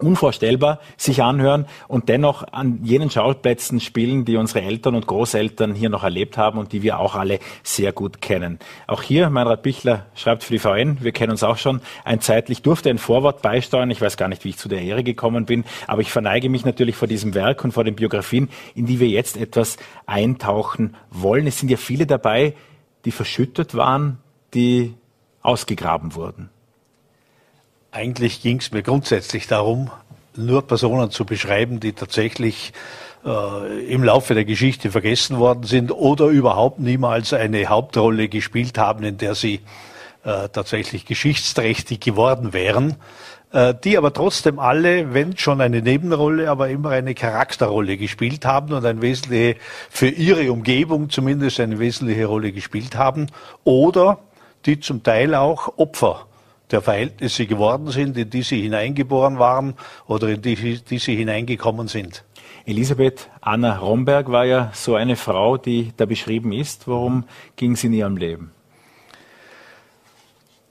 unvorstellbar 0.01 0.79
sich 0.97 1.23
anhören 1.23 1.65
und 1.87 2.09
dennoch 2.09 2.43
an 2.51 2.79
jenen 2.83 3.09
Schauplätzen 3.09 3.79
spielen, 3.79 4.25
die 4.25 4.37
unsere 4.37 4.61
Eltern 4.61 4.95
und 4.95 5.07
Großeltern 5.07 5.75
hier 5.75 5.89
noch 5.89 6.03
erlebt 6.03 6.37
haben 6.37 6.59
und 6.59 6.71
die 6.71 6.81
wir 6.83 6.99
auch 6.99 7.15
alle 7.15 7.39
sehr 7.63 7.91
gut 7.91 8.21
kennen. 8.21 8.59
Auch 8.87 9.01
hier, 9.01 9.29
Meinrad 9.29 9.63
Bichler 9.63 10.07
schreibt 10.15 10.43
für 10.43 10.53
die 10.53 10.59
VN, 10.59 10.97
wir 11.01 11.11
kennen 11.11 11.31
uns 11.31 11.43
auch 11.43 11.57
schon 11.57 11.81
ein 12.03 12.21
zeitlich, 12.21 12.61
durfte 12.61 12.89
ein 12.89 12.97
Vorwort 12.97 13.41
beisteuern, 13.41 13.91
ich 13.91 14.01
weiß 14.01 14.17
gar 14.17 14.27
nicht, 14.27 14.43
wie 14.43 14.49
ich 14.49 14.57
zu 14.57 14.69
der 14.69 14.81
Ehre 14.81 15.03
gekommen 15.03 15.45
bin, 15.45 15.65
aber 15.87 16.01
ich 16.01 16.11
verneige 16.11 16.49
mich 16.49 16.65
natürlich 16.65 16.95
vor 16.95 17.07
diesem 17.07 17.33
Werk 17.33 17.63
und 17.63 17.71
vor 17.71 17.83
den 17.83 17.95
Biografien, 17.95 18.49
in 18.75 18.85
die 18.85 18.99
wir 18.99 19.07
jetzt 19.07 19.37
etwas 19.37 19.77
eintauchen 20.05 20.95
wollen. 21.09 21.47
Es 21.47 21.59
sind 21.59 21.69
ja 21.69 21.77
viele 21.77 22.05
dabei, 22.05 22.55
die 23.05 23.11
verschüttet 23.11 23.75
waren, 23.75 24.17
die 24.53 24.93
ausgegraben 25.41 26.15
wurden. 26.15 26.49
Eigentlich 27.93 28.41
ging 28.41 28.59
es 28.59 28.71
mir 28.71 28.83
grundsätzlich 28.83 29.47
darum, 29.47 29.91
nur 30.37 30.65
Personen 30.65 31.11
zu 31.11 31.25
beschreiben, 31.25 31.81
die 31.81 31.91
tatsächlich 31.91 32.71
äh, 33.25 33.85
im 33.85 34.05
Laufe 34.05 34.33
der 34.33 34.45
Geschichte 34.45 34.91
vergessen 34.91 35.39
worden 35.39 35.63
sind 35.63 35.91
oder 35.91 36.27
überhaupt 36.27 36.79
niemals 36.79 37.33
eine 37.33 37.67
Hauptrolle 37.67 38.29
gespielt 38.29 38.77
haben, 38.77 39.03
in 39.03 39.17
der 39.17 39.35
sie 39.35 39.55
äh, 40.23 40.47
tatsächlich 40.47 41.05
geschichtsträchtig 41.05 41.99
geworden 41.99 42.53
wären, 42.53 42.95
äh, 43.51 43.73
die 43.83 43.97
aber 43.97 44.13
trotzdem 44.13 44.57
alle, 44.57 45.13
wenn 45.13 45.35
schon 45.35 45.59
eine 45.59 45.81
Nebenrolle, 45.81 46.49
aber 46.49 46.69
immer 46.69 46.91
eine 46.91 47.13
Charakterrolle 47.13 47.97
gespielt 47.97 48.45
haben 48.45 48.73
und 48.73 48.85
ein 48.85 49.01
wesentliche, 49.01 49.57
für 49.89 50.07
ihre 50.07 50.49
Umgebung 50.49 51.09
zumindest 51.09 51.59
eine 51.59 51.77
wesentliche 51.77 52.25
Rolle 52.25 52.53
gespielt 52.53 52.95
haben 52.95 53.27
oder 53.65 54.19
die 54.65 54.79
zum 54.79 55.03
Teil 55.03 55.35
auch 55.35 55.77
Opfer 55.77 56.25
der 56.71 56.81
Verhältnisse 56.81 57.45
geworden 57.45 57.91
sind, 57.91 58.17
in 58.17 58.29
die 58.29 58.41
sie 58.41 58.61
hineingeboren 58.61 59.39
waren 59.39 59.75
oder 60.07 60.29
in 60.29 60.41
die, 60.41 60.55
die 60.55 60.99
sie 60.99 61.15
hineingekommen 61.15 61.87
sind. 61.87 62.23
Elisabeth 62.65 63.29
Anna 63.41 63.77
Romberg 63.77 64.31
war 64.31 64.45
ja 64.45 64.71
so 64.73 64.95
eine 64.95 65.15
Frau, 65.15 65.57
die 65.57 65.93
da 65.97 66.05
beschrieben 66.05 66.51
ist. 66.51 66.87
Worum 66.87 67.25
ging 67.55 67.73
es 67.73 67.83
in 67.83 67.93
ihrem 67.93 68.17
Leben? 68.17 68.51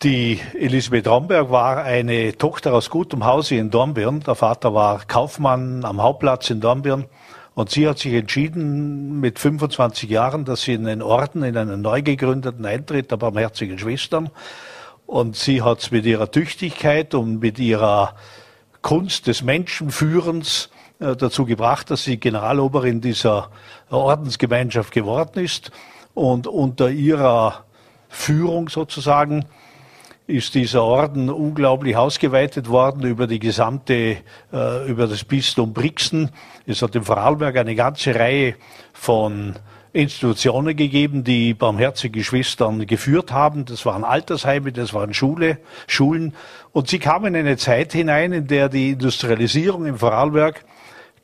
Die 0.03 0.41
Elisabeth 0.55 1.07
Romberg 1.09 1.51
war 1.51 1.83
eine 1.85 2.37
Tochter 2.39 2.73
aus 2.73 2.89
gutem 2.89 3.25
Hause 3.27 3.57
in 3.57 3.71
Dornbirn. 3.71 4.21
Der 4.21 4.35
Vater 4.35 4.73
war 4.73 5.05
Kaufmann 5.07 5.85
am 5.85 6.01
Hauptplatz 6.01 6.49
in 6.49 6.61
Dornbirn. 6.61 7.05
Und 7.55 7.71
sie 7.71 7.87
hat 7.87 7.99
sich 7.99 8.15
entschieden 8.15 9.21
mit 9.21 9.39
25 9.39 10.09
Jahren, 10.09 10.47
dass 10.47 10.63
sie 10.63 10.75
in 10.75 10.85
den 10.85 11.03
Orden, 11.03 11.43
in 11.43 11.57
einen 11.57 11.83
neu 11.83 12.01
gegründeten 12.01 12.65
eintritt, 12.65 13.11
der 13.11 13.19
Barmherzigen 13.19 13.79
Schwestern. 13.79 14.31
Und 15.11 15.35
sie 15.35 15.61
hat 15.61 15.81
es 15.81 15.91
mit 15.91 16.07
ihrer 16.07 16.31
Tüchtigkeit 16.31 17.15
und 17.15 17.41
mit 17.41 17.59
ihrer 17.59 18.15
Kunst 18.81 19.27
des 19.27 19.43
Menschenführens 19.43 20.71
äh, 21.01 21.17
dazu 21.17 21.45
gebracht, 21.45 21.91
dass 21.91 22.05
sie 22.05 22.19
Generaloberin 22.19 23.01
dieser 23.01 23.51
Ordensgemeinschaft 23.91 24.93
geworden 24.93 25.43
ist. 25.43 25.73
Und 26.15 26.47
unter 26.47 26.91
ihrer 26.91 27.65
Führung 28.09 28.69
sozusagen 28.69 29.47
ist 30.29 30.55
dieser 30.55 30.85
Orden 30.85 31.29
unglaublich 31.29 31.97
ausgeweitet 31.97 32.69
worden 32.69 33.03
über 33.03 33.27
die 33.27 33.41
gesamte, 33.41 34.19
äh, 34.53 34.89
über 34.89 35.09
das 35.09 35.25
Bistum 35.25 35.73
Brixen. 35.73 36.31
Es 36.67 36.83
hat 36.83 36.95
in 36.95 37.03
Vorarlberg 37.03 37.57
eine 37.57 37.75
ganze 37.75 38.15
Reihe 38.15 38.55
von 38.93 39.57
Institutionen 39.93 40.77
gegeben, 40.77 41.25
die 41.25 41.55
barmherzige 41.55 42.23
Schwestern 42.23 42.87
geführt 42.87 43.33
haben. 43.33 43.65
Das 43.65 43.85
waren 43.85 44.05
Altersheime, 44.05 44.73
das 44.73 44.95
waren 44.95 45.15
Schule, 45.15 45.59
Schulen. 45.87 46.35
Und 46.73 46.89
sie 46.89 46.99
kamen 46.99 47.35
in 47.35 47.47
eine 47.47 47.57
Zeit 47.57 47.93
hinein, 47.93 48.33
in 48.33 48.47
der 48.47 48.69
die 48.69 48.91
Industrialisierung 48.91 49.87
im 49.87 49.99
Vorarlberg 49.99 50.65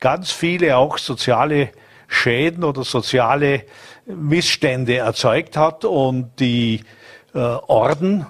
ganz 0.00 0.32
viele 0.32 0.76
auch 0.76 0.98
soziale 0.98 1.70
Schäden 2.08 2.64
oder 2.64 2.84
soziale 2.84 3.64
Missstände 4.06 4.96
erzeugt 4.96 5.56
hat 5.56 5.84
und 5.84 6.38
die 6.38 6.82
äh, 7.34 7.38
Orden, 7.38 8.26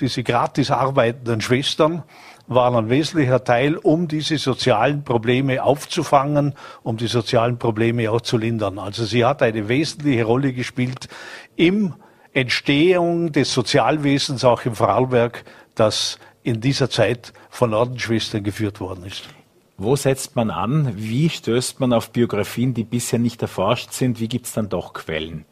diese 0.00 0.22
gratis 0.22 0.70
arbeitenden 0.70 1.40
Schwestern, 1.40 2.02
waren 2.50 2.74
ein 2.74 2.90
wesentlicher 2.90 3.44
Teil, 3.44 3.76
um 3.76 4.08
diese 4.08 4.36
sozialen 4.36 5.04
Probleme 5.04 5.62
aufzufangen, 5.62 6.54
um 6.82 6.96
die 6.96 7.06
sozialen 7.06 7.58
Probleme 7.58 8.10
auch 8.10 8.22
zu 8.22 8.36
lindern. 8.36 8.80
Also 8.80 9.04
sie 9.04 9.24
hat 9.24 9.40
eine 9.40 9.68
wesentliche 9.68 10.24
Rolle 10.24 10.52
gespielt 10.52 11.08
im 11.54 11.94
Entstehung 12.32 13.30
des 13.30 13.54
Sozialwesens 13.54 14.44
auch 14.44 14.64
im 14.64 14.74
Vorarlberg, 14.74 15.44
das 15.76 16.18
in 16.42 16.60
dieser 16.60 16.90
Zeit 16.90 17.32
von 17.50 17.72
Ordensschwestern 17.72 18.42
geführt 18.42 18.80
worden 18.80 19.04
ist. 19.04 19.28
Wo 19.76 19.94
setzt 19.94 20.34
man 20.34 20.50
an? 20.50 20.92
Wie 20.96 21.30
stößt 21.30 21.78
man 21.78 21.92
auf 21.92 22.10
Biografien, 22.10 22.74
die 22.74 22.84
bisher 22.84 23.20
nicht 23.20 23.40
erforscht 23.42 23.92
sind? 23.92 24.18
Wie 24.18 24.28
gibt 24.28 24.46
es 24.46 24.52
dann 24.52 24.68
doch 24.68 24.92
Quellen? 24.92 25.44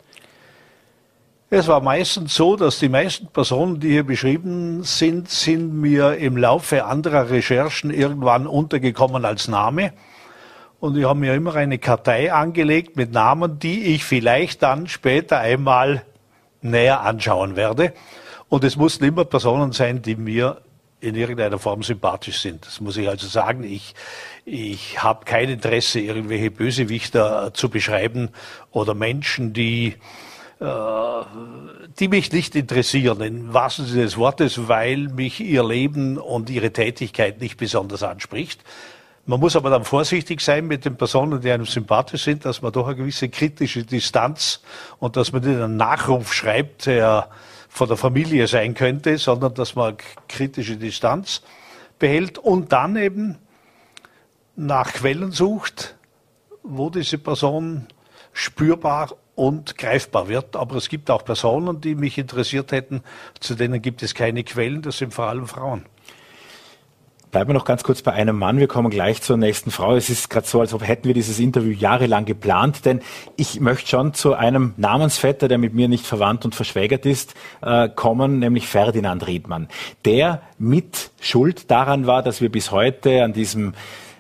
Es 1.51 1.67
war 1.67 1.81
meistens 1.81 2.35
so, 2.35 2.57
dass 2.57 2.79
die 2.79 2.91
meisten 2.91 3.29
Personen, 3.29 3.81
die 3.81 3.93
hier 3.93 4.05
beschrieben 4.05 4.83
sind, 4.83 5.31
sind 5.31 5.73
mir 5.73 6.19
im 6.19 6.37
Laufe 6.37 6.85
anderer 6.85 7.31
Recherchen 7.31 7.91
irgendwann 7.91 8.47
untergekommen 8.47 9.25
als 9.25 9.49
Name. 9.49 9.95
Und 10.79 10.99
ich 10.99 11.07
habe 11.07 11.19
mir 11.19 11.33
immer 11.33 11.55
eine 11.55 11.79
Kartei 11.79 12.31
angelegt 12.35 12.97
mit 12.97 13.13
Namen, 13.13 13.59
die 13.59 13.95
ich 13.95 14.05
vielleicht 14.05 14.63
dann 14.63 14.89
später 14.89 15.39
einmal 15.39 16.03
näher 16.61 17.01
anschauen 17.01 17.57
werde. 17.57 17.95
Und 18.51 18.63
es 18.63 18.77
mussten 18.77 19.05
immer 19.05 19.25
Personen 19.25 19.73
sein, 19.73 20.03
die 20.03 20.17
mir 20.17 20.61
in 21.01 21.15
irgendeiner 21.15 21.59
Form 21.59 21.83
sympathisch 21.83 22.43
sind. 22.43 22.67
Das 22.67 22.79
muss 22.83 22.99
ich 22.99 23.09
also 23.09 23.27
sagen. 23.27 23.65
Ich, 23.65 23.95
ich 24.45 25.03
habe 25.03 25.25
kein 25.25 25.49
Interesse, 25.49 26.01
irgendwelche 26.01 26.51
Bösewichter 26.51 27.55
zu 27.55 27.71
beschreiben 27.71 28.29
oder 28.71 28.93
Menschen, 28.93 29.55
die 29.55 29.95
die 30.61 32.09
mich 32.09 32.33
nicht 32.33 32.57
interessieren, 32.57 33.21
im 33.21 33.55
wahrsten 33.55 33.87
Sinne 33.87 34.03
des 34.03 34.17
Wortes, 34.17 34.67
weil 34.67 35.09
mich 35.09 35.41
ihr 35.41 35.63
Leben 35.65 36.19
und 36.19 36.51
ihre 36.51 36.73
Tätigkeit 36.73 37.41
nicht 37.41 37.57
besonders 37.57 38.03
anspricht. 38.03 38.65
Man 39.25 39.41
muss 39.41 39.57
aber 39.57 39.71
dann 39.71 39.85
vorsichtig 39.85 40.41
sein 40.41 40.67
mit 40.67 40.85
den 40.85 40.97
Personen, 40.97 41.41
die 41.41 41.51
einem 41.51 41.67
sympathisch 41.67 42.25
sind, 42.25 42.45
dass 42.45 42.63
man 42.63 42.73
doch 42.73 42.87
eine 42.87 42.97
gewisse 42.97 43.29
kritische 43.29 43.85
Distanz 43.85 44.63
und 44.99 45.17
dass 45.17 45.33
man 45.33 45.43
nicht 45.43 45.55
einen 45.55 45.77
Nachruf 45.77 46.33
schreibt, 46.33 46.87
der 46.87 47.29
von 47.69 47.89
der 47.89 47.99
Familie 47.99 48.47
sein 48.47 48.75
könnte, 48.75 49.19
sondern 49.19 49.55
dass 49.55 49.77
man 49.77 49.97
kritische 50.29 50.77
Distanz 50.77 51.43
behält 51.99 52.39
und 52.39 52.73
dann 52.73 52.97
eben 52.97 53.37
nach 54.57 54.95
Quellen 54.95 55.31
sucht, 55.31 55.95
wo 56.63 56.91
diese 56.91 57.19
Person 57.19 57.87
spürbar 58.33 59.11
und 59.39 59.79
greifbar 59.79 60.29
wird. 60.29 60.57
Aber 60.57 60.77
es 60.77 60.89
gibt 60.89 61.11
auch 61.11 61.25
Personen, 61.25 61.81
die 61.81 61.95
mich 61.95 62.19
interessiert 62.19 62.73
hätten, 62.73 63.03
zu 63.39 63.55
denen 63.55 63.81
gibt 63.81 64.03
es 64.03 64.15
keine 64.15 64.43
Quellen, 64.43 64.83
das 64.83 64.99
sind 64.99 65.15
vor 65.15 65.27
allem 65.27 65.47
Frauen. 65.47 65.85
Bleiben 67.31 67.51
wir 67.51 67.55
noch 67.55 67.67
ganz 67.67 67.85
kurz 67.85 68.01
bei 68.01 68.13
einem 68.13 68.39
Mann. 68.39 68.59
Wir 68.59 68.69
kommen 68.69 68.91
gleich 68.91 69.21
zur 69.21 69.37
nächsten 69.37 69.71
Frau. 69.71 69.95
Es 69.95 70.09
ist 70.09 70.31
gerade 70.31 70.47
so, 70.47 70.61
als 70.61 70.73
ob 70.73 70.87
hätten 70.87 71.05
wir 71.05 71.15
dieses 71.15 71.39
Interview 71.39 71.73
jahrelang 71.73 72.25
geplant, 72.25 72.87
denn 72.87 73.01
ich 73.37 73.61
möchte 73.61 73.87
schon 73.87 74.15
zu 74.15 74.33
einem 74.33 74.73
Namensvetter, 74.79 75.47
der 75.47 75.59
mit 75.59 75.75
mir 75.75 75.89
nicht 75.89 76.07
verwandt 76.07 76.47
und 76.47 76.55
verschwägert 76.55 77.05
ist, 77.05 77.35
äh, 77.61 77.91
kommen, 77.91 78.39
nämlich 78.39 78.67
Ferdinand 78.67 79.27
Riedmann, 79.27 79.69
der 80.07 80.41
mit 80.59 81.11
Schuld 81.21 81.71
daran 81.71 82.07
war, 82.07 82.23
dass 82.23 82.41
wir 82.41 82.51
bis 82.51 82.71
heute 82.71 83.23
an 83.23 83.35
diesem 83.35 83.75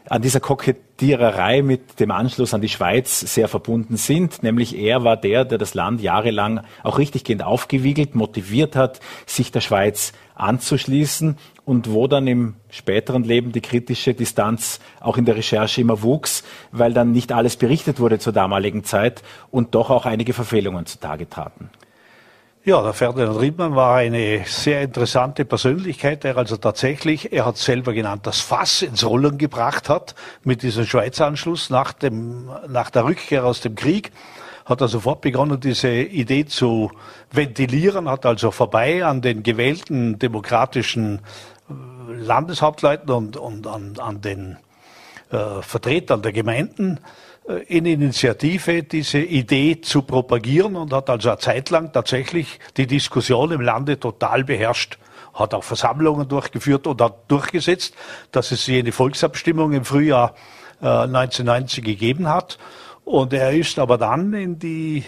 an 0.09 0.23
dieser 0.23 0.41
Kokettiererei 0.41 1.63
mit 1.63 2.01
dem 2.01 2.11
Anschluss 2.11 2.55
an 2.55 2.61
die 2.61 2.69
Schweiz 2.69 3.21
sehr 3.21 3.49
verbunden 3.49 3.97
sind. 3.97 4.43
Nämlich 4.43 4.77
er 4.77 5.05
war 5.05 5.17
der, 5.17 5.45
der 5.45 5.59
das 5.59 5.75
Land 5.75 6.01
jahrelang 6.01 6.61
auch 6.83 6.99
richtiggehend 6.99 7.43
aufgewiegelt, 7.43 8.15
motiviert 8.15 8.77
hat, 8.77 9.01
sich 9.27 9.53
der 9.53 9.61
Schweiz 9.61 10.13
anzuschließen 10.35 11.37
und 11.65 11.91
wo 11.93 12.07
dann 12.07 12.27
im 12.27 12.55
späteren 12.71 13.25
Leben 13.25 13.53
die 13.53 13.61
kritische 13.61 14.15
Distanz 14.15 14.81
auch 15.01 15.19
in 15.19 15.25
der 15.25 15.37
Recherche 15.37 15.81
immer 15.81 16.03
wuchs, 16.03 16.45
weil 16.73 16.93
dann 16.95 17.13
nicht 17.13 17.33
alles 17.33 17.57
berichtet 17.57 18.01
wurde 18.01 18.19
zur 18.19 18.33
damaligen 18.33 18.85
Zeit 18.85 19.23
und 19.51 19.75
doch 19.75 19.91
auch 19.91 20.07
einige 20.07 20.33
Verfehlungen 20.33 20.87
zutage 20.87 21.29
traten. 21.29 21.71
Ja, 22.69 22.83
der 22.83 22.93
Ferdinand 22.93 23.41
Riedmann 23.41 23.75
war 23.75 23.97
eine 23.97 24.43
sehr 24.45 24.83
interessante 24.83 25.47
Persönlichkeit, 25.47 26.23
der 26.23 26.37
also 26.37 26.59
tatsächlich, 26.59 27.33
er 27.33 27.47
hat 27.47 27.57
selber 27.57 27.95
genannt, 27.95 28.27
das 28.27 28.41
Fass 28.41 28.83
ins 28.83 29.07
Rollen 29.07 29.39
gebracht 29.39 29.89
hat 29.89 30.15
mit 30.45 30.63
diesem 30.63 30.85
Schweizer-Anschluss 30.85 31.71
nach, 31.71 31.95
dem, 31.95 32.51
nach 32.69 32.91
der 32.91 33.07
Rückkehr 33.07 33.47
aus 33.47 33.63
dem 33.63 33.75
Krieg. 33.75 34.13
Hat 34.67 34.83
er 34.83 34.89
sofort 34.89 35.23
begonnen, 35.23 35.59
diese 35.59 35.89
Idee 35.89 36.45
zu 36.45 36.93
ventilieren, 37.31 38.07
hat 38.07 38.27
also 38.27 38.51
vorbei 38.51 39.03
an 39.03 39.23
den 39.23 39.43
gewählten 39.43 40.19
demokratischen 40.19 41.21
äh, 41.71 41.73
Landeshauptleuten 42.13 43.09
und, 43.09 43.39
und 43.39 43.67
an, 43.67 43.95
an 43.99 44.21
den 44.21 44.59
äh, 45.31 45.63
Vertretern 45.63 46.21
der 46.21 46.33
Gemeinden 46.33 47.01
in 47.67 47.87
Initiative 47.87 48.83
diese 48.83 49.21
Idee 49.21 49.81
zu 49.81 50.03
propagieren 50.03 50.77
und 50.77 50.93
hat 50.93 51.09
also 51.09 51.31
eine 51.31 51.39
Zeit 51.39 51.71
lang 51.71 51.93
tatsächlich 51.93 52.59
die 52.77 52.87
Diskussion 52.87 53.53
im 53.53 53.61
Lande 53.61 53.99
total 53.99 54.45
beherrscht 54.45 54.99
hat 55.39 55.55
auch 55.55 55.65
Versammlungen 55.65 56.29
durchgeführt 56.29 56.87
und 56.87 57.01
hat 57.01 57.31
durchgesetzt, 57.31 57.95
dass 58.33 58.51
es 58.51 58.67
jene 58.67 58.93
Volksabstimmung 58.93 59.73
im 59.73 59.85
Frühjahr 59.85 60.35
äh, 60.83 60.87
1990 60.87 61.85
gegeben 61.85 62.29
hat. 62.29 62.59
Und 63.05 63.33
er 63.33 63.53
ist 63.53 63.79
aber 63.79 63.99
dann 63.99 64.33
in 64.35 64.59
die, 64.59 65.05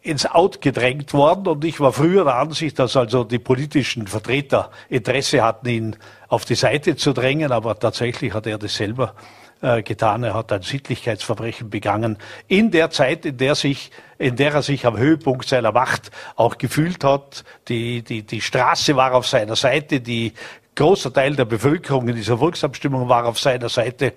ins 0.00 0.26
Out 0.26 0.60
gedrängt 0.60 1.12
worden 1.14 1.46
und 1.46 1.64
ich 1.64 1.78
war 1.78 1.92
früher 1.92 2.24
der 2.24 2.36
Ansicht, 2.36 2.78
dass 2.78 2.96
also 2.96 3.24
die 3.24 3.38
politischen 3.38 4.06
Vertreter 4.06 4.70
Interesse 4.88 5.42
hatten, 5.42 5.68
ihn 5.68 5.96
auf 6.28 6.44
die 6.44 6.56
Seite 6.56 6.96
zu 6.96 7.12
drängen, 7.12 7.52
aber 7.52 7.78
tatsächlich 7.78 8.32
hat 8.32 8.46
er 8.46 8.58
das 8.58 8.74
selber 8.74 9.14
äh, 9.60 9.82
getan. 9.82 10.24
Er 10.24 10.34
hat 10.34 10.52
ein 10.52 10.62
Sittlichkeitsverbrechen 10.62 11.70
begangen 11.70 12.18
in 12.48 12.70
der 12.70 12.90
Zeit, 12.90 13.24
in 13.24 13.36
der 13.36 13.54
sich, 13.54 13.90
in 14.18 14.36
der 14.36 14.54
er 14.54 14.62
sich 14.62 14.86
am 14.86 14.96
Höhepunkt 14.96 15.48
seiner 15.48 15.72
Macht 15.72 16.10
auch 16.36 16.58
gefühlt 16.58 17.04
hat. 17.04 17.44
Die, 17.68 18.02
die, 18.02 18.22
die 18.22 18.40
Straße 18.40 18.96
war 18.96 19.14
auf 19.14 19.26
seiner 19.26 19.56
Seite, 19.56 20.00
die 20.00 20.32
großer 20.74 21.12
Teil 21.12 21.36
der 21.36 21.44
Bevölkerung 21.44 22.08
in 22.08 22.16
dieser 22.16 22.38
Volksabstimmung 22.38 23.08
war 23.08 23.26
auf 23.26 23.38
seiner 23.38 23.68
Seite. 23.68 24.12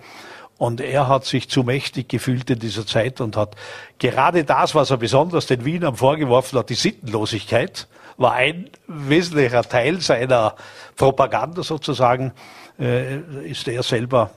Und 0.57 0.81
er 0.81 1.07
hat 1.07 1.25
sich 1.25 1.49
zu 1.49 1.63
mächtig 1.63 2.09
gefühlt 2.09 2.49
in 2.49 2.59
dieser 2.59 2.85
Zeit 2.85 3.21
und 3.21 3.37
hat 3.37 3.55
gerade 3.99 4.43
das, 4.43 4.73
was 4.73 4.89
er 4.89 4.97
besonders 4.97 5.45
den 5.45 5.63
Wienern 5.65 5.95
vorgeworfen 5.95 6.57
hat, 6.57 6.69
die 6.69 6.75
Sittenlosigkeit, 6.75 7.87
war 8.17 8.33
ein 8.33 8.69
wesentlicher 8.87 9.61
Teil 9.63 10.01
seiner 10.01 10.55
Propaganda 10.95 11.61
sozusagen, 11.61 12.31
äh, 12.79 13.19
ist 13.49 13.67
er 13.67 13.83
selber 13.83 14.31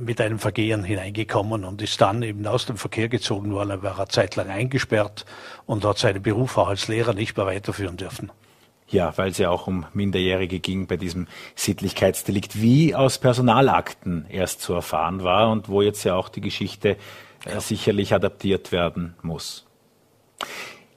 mit 0.00 0.20
einem 0.20 0.38
Vergehen 0.38 0.84
hineingekommen 0.84 1.64
und 1.64 1.80
ist 1.80 2.00
dann 2.00 2.22
eben 2.22 2.46
aus 2.46 2.66
dem 2.66 2.76
Verkehr 2.76 3.08
gezogen 3.08 3.52
worden. 3.52 3.70
Er 3.70 3.82
war 3.82 4.08
zeitlang 4.08 4.50
eingesperrt 4.50 5.24
und 5.66 5.84
hat 5.84 5.98
seinen 5.98 6.22
Beruf 6.22 6.58
auch 6.58 6.68
als 6.68 6.88
Lehrer 6.88 7.14
nicht 7.14 7.36
mehr 7.36 7.46
weiterführen 7.46 7.96
dürfen. 7.96 8.30
Ja, 8.88 9.16
weil 9.16 9.30
es 9.30 9.38
ja 9.38 9.48
auch 9.48 9.66
um 9.66 9.86
Minderjährige 9.94 10.60
ging 10.60 10.86
bei 10.86 10.98
diesem 10.98 11.26
Sittlichkeitsdelikt, 11.54 12.60
wie 12.60 12.94
aus 12.94 13.16
Personalakten 13.16 14.26
erst 14.28 14.60
zu 14.60 14.74
erfahren 14.74 15.24
war 15.24 15.50
und 15.50 15.70
wo 15.70 15.80
jetzt 15.80 16.04
ja 16.04 16.14
auch 16.14 16.28
die 16.28 16.42
Geschichte 16.42 16.98
äh, 17.46 17.60
sicherlich 17.60 18.12
adaptiert 18.12 18.70
werden 18.70 19.14
muss. 19.22 19.64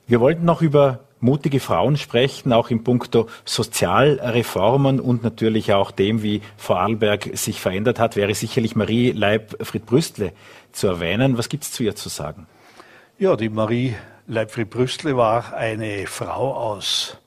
Wir 0.08 0.20
wollten 0.20 0.44
noch 0.44 0.62
über 0.62 1.05
mutige 1.20 1.60
Frauen 1.60 1.98
sprechen, 1.98 2.54
auch 2.54 2.70
in 2.70 2.84
puncto 2.84 3.28
Sozialreformen 3.46 5.00
und 5.00 5.24
natürlich 5.24 5.74
auch 5.74 5.92
dem, 5.92 6.24
wie 6.24 6.42
Vorarlberg 6.58 7.38
sich 7.38 7.60
verändert 7.60 8.00
hat, 8.00 8.16
wäre 8.16 8.34
sicherlich 8.34 8.76
Marie 8.76 9.12
Leibfried-Brüstle 9.12 10.34
zu 10.72 10.88
erwähnen. 10.88 11.38
Was 11.38 11.50
gibt 11.50 11.64
es 11.64 11.72
zu 11.72 11.84
ihr 11.84 11.96
zu 11.96 12.10
sagen? 12.10 12.48
Ja, 13.18 13.36
die 13.36 13.50
Marie 13.50 13.96
Leibfried-Brüstle 14.28 15.16
war 15.16 15.54
eine 15.54 16.06
Frau 16.08 16.54
aus 16.54 17.18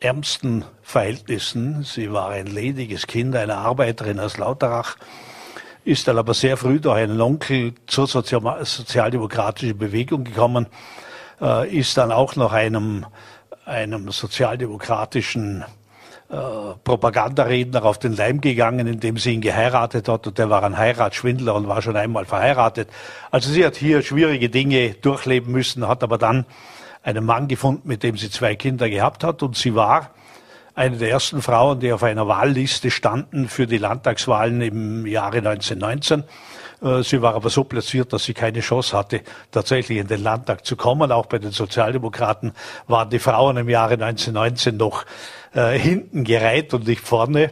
ärmsten 0.00 0.64
Verhältnissen. 0.82 1.82
Sie 1.82 2.10
war 2.12 2.30
ein 2.30 2.46
lediges 2.46 3.06
Kind, 3.06 3.36
eine 3.36 3.56
Arbeiterin 3.56 4.18
aus 4.18 4.38
Lauterach, 4.38 4.96
ist 5.84 6.08
dann 6.08 6.18
aber 6.18 6.34
sehr 6.34 6.56
früh 6.56 6.80
durch 6.80 6.96
einen 6.96 7.20
Onkel 7.20 7.74
zur 7.86 8.06
sozialdemokratischen 8.06 9.76
Bewegung 9.76 10.24
gekommen, 10.24 10.66
äh, 11.40 11.68
ist 11.68 11.96
dann 11.96 12.12
auch 12.12 12.36
noch 12.36 12.52
einem, 12.52 13.06
einem 13.64 14.10
sozialdemokratischen 14.10 15.64
äh, 16.30 16.36
Propagandaredner 16.84 17.84
auf 17.84 17.98
den 17.98 18.14
Leim 18.14 18.40
gegangen, 18.40 18.86
indem 18.86 19.16
sie 19.16 19.34
ihn 19.34 19.40
geheiratet 19.40 20.08
hat 20.08 20.26
und 20.26 20.38
der 20.38 20.48
war 20.48 20.62
ein 20.62 20.78
Heiratsschwindler 20.78 21.54
und 21.54 21.66
war 21.66 21.82
schon 21.82 21.96
einmal 21.96 22.24
verheiratet. 22.24 22.88
Also 23.30 23.50
sie 23.50 23.64
hat 23.66 23.76
hier 23.76 24.02
schwierige 24.02 24.48
Dinge 24.48 24.90
durchleben 24.94 25.52
müssen, 25.52 25.88
hat 25.88 26.02
aber 26.02 26.18
dann 26.18 26.46
einen 27.02 27.24
Mann 27.24 27.48
gefunden, 27.48 27.88
mit 27.88 28.02
dem 28.02 28.16
sie 28.16 28.30
zwei 28.30 28.54
Kinder 28.54 28.88
gehabt 28.88 29.24
hat 29.24 29.42
und 29.42 29.56
sie 29.56 29.74
war 29.74 30.10
eine 30.74 30.98
der 30.98 31.10
ersten 31.10 31.42
Frauen, 31.42 31.80
die 31.80 31.92
auf 31.92 32.02
einer 32.02 32.28
Wahlliste 32.28 32.90
standen 32.90 33.48
für 33.48 33.66
die 33.66 33.78
Landtagswahlen 33.78 34.60
im 34.60 35.06
Jahre 35.06 35.38
1919. 35.38 36.24
Äh, 36.82 37.02
sie 37.02 37.20
war 37.22 37.34
aber 37.34 37.50
so 37.50 37.64
platziert, 37.64 38.12
dass 38.12 38.24
sie 38.24 38.34
keine 38.34 38.60
Chance 38.60 38.96
hatte, 38.96 39.20
tatsächlich 39.50 39.98
in 39.98 40.06
den 40.06 40.22
Landtag 40.22 40.64
zu 40.64 40.76
kommen. 40.76 41.12
Auch 41.12 41.26
bei 41.26 41.38
den 41.38 41.52
Sozialdemokraten 41.52 42.52
waren 42.86 43.10
die 43.10 43.18
Frauen 43.18 43.56
im 43.56 43.68
Jahre 43.68 43.94
1919 43.94 44.76
noch 44.76 45.04
äh, 45.54 45.78
hinten 45.78 46.24
gereiht 46.24 46.72
und 46.74 46.86
nicht 46.86 47.02
vorne. 47.02 47.50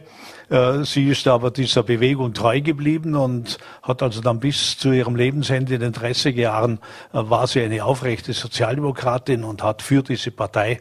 Äh, 0.49 0.83
sie 0.83 1.09
ist 1.09 1.27
aber 1.27 1.51
dieser 1.51 1.83
Bewegung 1.83 2.33
treu 2.33 2.61
geblieben 2.61 3.15
und 3.15 3.59
hat 3.83 4.01
also 4.01 4.21
dann 4.21 4.39
bis 4.39 4.77
zu 4.77 4.91
ihrem 4.91 5.15
Lebensende 5.15 5.75
in 5.75 5.81
den 5.81 5.93
30er 5.93 6.31
Jahren 6.31 6.79
war 7.11 7.45
sie 7.45 7.61
eine 7.61 7.83
aufrechte 7.83 8.33
Sozialdemokratin 8.33 9.43
und 9.43 9.61
hat 9.61 9.81
für 9.81 10.01
diese 10.01 10.31
Partei 10.31 10.79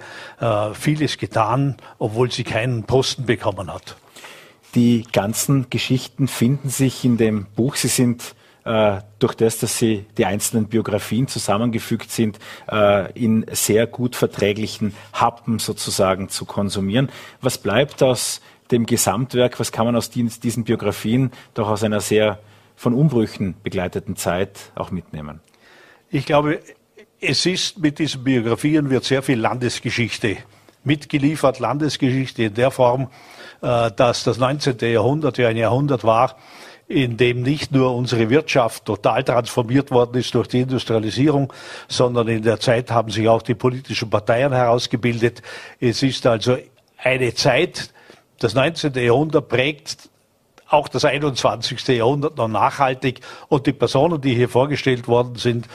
vieles 0.72 1.18
getan, 1.18 1.76
obwohl 1.98 2.30
sie 2.30 2.44
keinen 2.44 2.84
Posten 2.84 3.26
bekommen 3.26 3.72
hat. 3.72 3.96
Die 4.74 5.04
ganzen 5.12 5.70
Geschichten 5.70 6.28
finden 6.28 6.68
sich 6.68 7.04
in 7.04 7.16
dem 7.16 7.46
Buch. 7.56 7.76
Sie 7.76 7.88
sind 7.88 8.34
durch 9.18 9.34
das, 9.34 9.58
dass 9.58 9.78
sie 9.78 10.04
die 10.18 10.26
einzelnen 10.26 10.66
Biografien 10.66 11.26
zusammengefügt 11.26 12.10
sind, 12.10 12.38
in 13.14 13.46
sehr 13.50 13.86
gut 13.86 14.14
verträglichen 14.14 14.94
Happen 15.12 15.58
sozusagen 15.58 16.28
zu 16.28 16.44
konsumieren. 16.44 17.08
Was 17.40 17.56
bleibt 17.56 18.02
aus 18.02 18.42
dem 18.70 18.84
Gesamtwerk, 18.84 19.58
was 19.58 19.72
kann 19.72 19.86
man 19.86 19.96
aus 19.96 20.10
diesen 20.10 20.64
Biografien 20.64 21.30
doch 21.54 21.68
aus 21.68 21.82
einer 21.82 22.00
sehr 22.00 22.40
von 22.76 22.94
Umbrüchen 22.94 23.54
begleiteten 23.62 24.16
Zeit 24.16 24.72
auch 24.74 24.90
mitnehmen? 24.90 25.40
Ich 26.10 26.26
glaube, 26.26 26.60
es 27.20 27.44
ist 27.46 27.78
mit 27.78 27.98
diesen 27.98 28.24
Biografien 28.24 28.90
wird 28.90 29.04
sehr 29.04 29.22
viel 29.22 29.38
Landesgeschichte 29.38 30.38
mitgeliefert, 30.84 31.58
Landesgeschichte 31.58 32.44
in 32.44 32.54
der 32.54 32.70
Form, 32.70 33.08
äh, 33.60 33.90
dass 33.90 34.24
das 34.24 34.38
19. 34.38 34.78
Jahrhundert 34.80 35.36
ja 35.38 35.48
ein 35.48 35.56
Jahrhundert 35.56 36.04
war, 36.04 36.36
in 36.88 37.18
dem 37.18 37.42
nicht 37.42 37.70
nur 37.70 37.94
unsere 37.94 38.30
Wirtschaft 38.30 38.86
total 38.86 39.22
transformiert 39.22 39.90
worden 39.90 40.18
ist 40.18 40.34
durch 40.34 40.48
die 40.48 40.60
Industrialisierung, 40.60 41.52
sondern 41.86 42.28
in 42.28 42.42
der 42.42 42.58
Zeit 42.60 42.90
haben 42.90 43.10
sich 43.10 43.28
auch 43.28 43.42
die 43.42 43.54
politischen 43.54 44.08
Parteien 44.08 44.52
herausgebildet. 44.52 45.42
Es 45.78 46.02
ist 46.02 46.26
also 46.26 46.56
eine 46.96 47.34
Zeit, 47.34 47.92
das 48.38 48.54
19. 48.54 48.94
Jahrhundert 48.94 49.48
prägt 49.48 50.08
auch 50.70 50.88
das 50.88 51.04
21. 51.04 51.86
Jahrhundert 51.88 52.36
noch 52.36 52.48
nachhaltig 52.48 53.20
und 53.48 53.66
die 53.66 53.72
Personen, 53.72 54.20
die 54.20 54.34
hier 54.34 54.48
vorgestellt 54.48 55.08
worden 55.08 55.36
sind, 55.36 55.66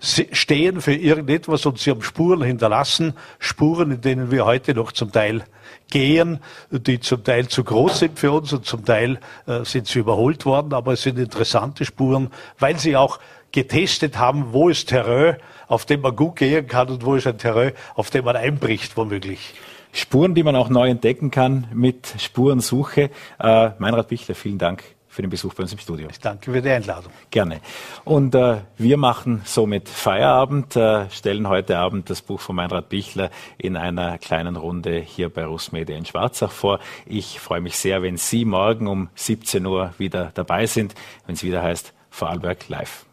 stehen 0.00 0.80
für 0.80 0.94
irgendetwas 0.94 1.64
und 1.64 1.78
sie 1.78 1.90
haben 1.90 2.02
Spuren 2.02 2.42
hinterlassen, 2.42 3.14
Spuren, 3.38 3.92
in 3.92 4.00
denen 4.00 4.30
wir 4.30 4.44
heute 4.44 4.74
noch 4.74 4.92
zum 4.92 5.12
Teil 5.12 5.44
gehen, 5.92 6.40
die 6.70 7.00
zum 7.00 7.22
Teil 7.22 7.48
zu 7.48 7.62
groß 7.62 7.98
sind 7.98 8.18
für 8.18 8.32
uns 8.32 8.52
und 8.54 8.64
zum 8.64 8.82
Teil 8.84 9.20
äh, 9.46 9.62
sind 9.64 9.86
sie 9.86 9.98
überholt 9.98 10.46
worden, 10.46 10.72
aber 10.72 10.94
es 10.94 11.02
sind 11.02 11.18
interessante 11.18 11.84
Spuren, 11.84 12.30
weil 12.58 12.78
sie 12.78 12.96
auch 12.96 13.18
getestet 13.52 14.18
haben, 14.18 14.54
wo 14.54 14.70
ist 14.70 14.88
Terrain, 14.88 15.36
auf 15.68 15.84
dem 15.84 16.00
man 16.00 16.16
gut 16.16 16.36
gehen 16.36 16.66
kann 16.66 16.88
und 16.88 17.04
wo 17.04 17.14
ist 17.14 17.26
ein 17.26 17.36
Terrain, 17.36 17.72
auf 17.94 18.08
dem 18.08 18.24
man 18.24 18.36
einbricht, 18.36 18.96
womöglich. 18.96 19.52
Spuren, 19.92 20.34
die 20.34 20.42
man 20.42 20.56
auch 20.56 20.70
neu 20.70 20.88
entdecken 20.88 21.30
kann 21.30 21.68
mit 21.74 22.14
Spurensuche. 22.16 23.10
Äh, 23.38 23.70
Meinrad 23.78 24.08
Bichler, 24.08 24.34
vielen 24.34 24.56
Dank 24.56 24.82
für 25.12 25.20
den 25.20 25.30
Besuch 25.30 25.52
bei 25.52 25.62
uns 25.62 25.72
im 25.72 25.78
Studio. 25.78 26.08
Ich 26.10 26.20
danke 26.20 26.50
für 26.50 26.62
die 26.62 26.70
Einladung. 26.70 27.12
Gerne. 27.30 27.60
Und 28.04 28.34
äh, 28.34 28.62
wir 28.78 28.96
machen 28.96 29.42
somit 29.44 29.90
Feierabend, 29.90 30.74
äh, 30.74 31.10
stellen 31.10 31.48
heute 31.50 31.76
Abend 31.76 32.08
das 32.08 32.22
Buch 32.22 32.40
von 32.40 32.56
Meinrad 32.56 32.88
Bichler 32.88 33.30
in 33.58 33.76
einer 33.76 34.16
kleinen 34.16 34.56
Runde 34.56 34.98
hier 35.00 35.28
bei 35.28 35.44
Russmedia 35.44 35.98
in 35.98 36.06
Schwarzach 36.06 36.50
vor. 36.50 36.78
Ich 37.04 37.40
freue 37.40 37.60
mich 37.60 37.76
sehr, 37.76 38.02
wenn 38.02 38.16
Sie 38.16 38.46
morgen 38.46 38.86
um 38.86 39.10
17 39.14 39.66
Uhr 39.66 39.92
wieder 39.98 40.30
dabei 40.32 40.64
sind, 40.64 40.94
wenn 41.26 41.34
es 41.34 41.42
wieder 41.42 41.62
heißt 41.62 41.92
Vorarlberg 42.08 42.66
Live. 42.70 43.04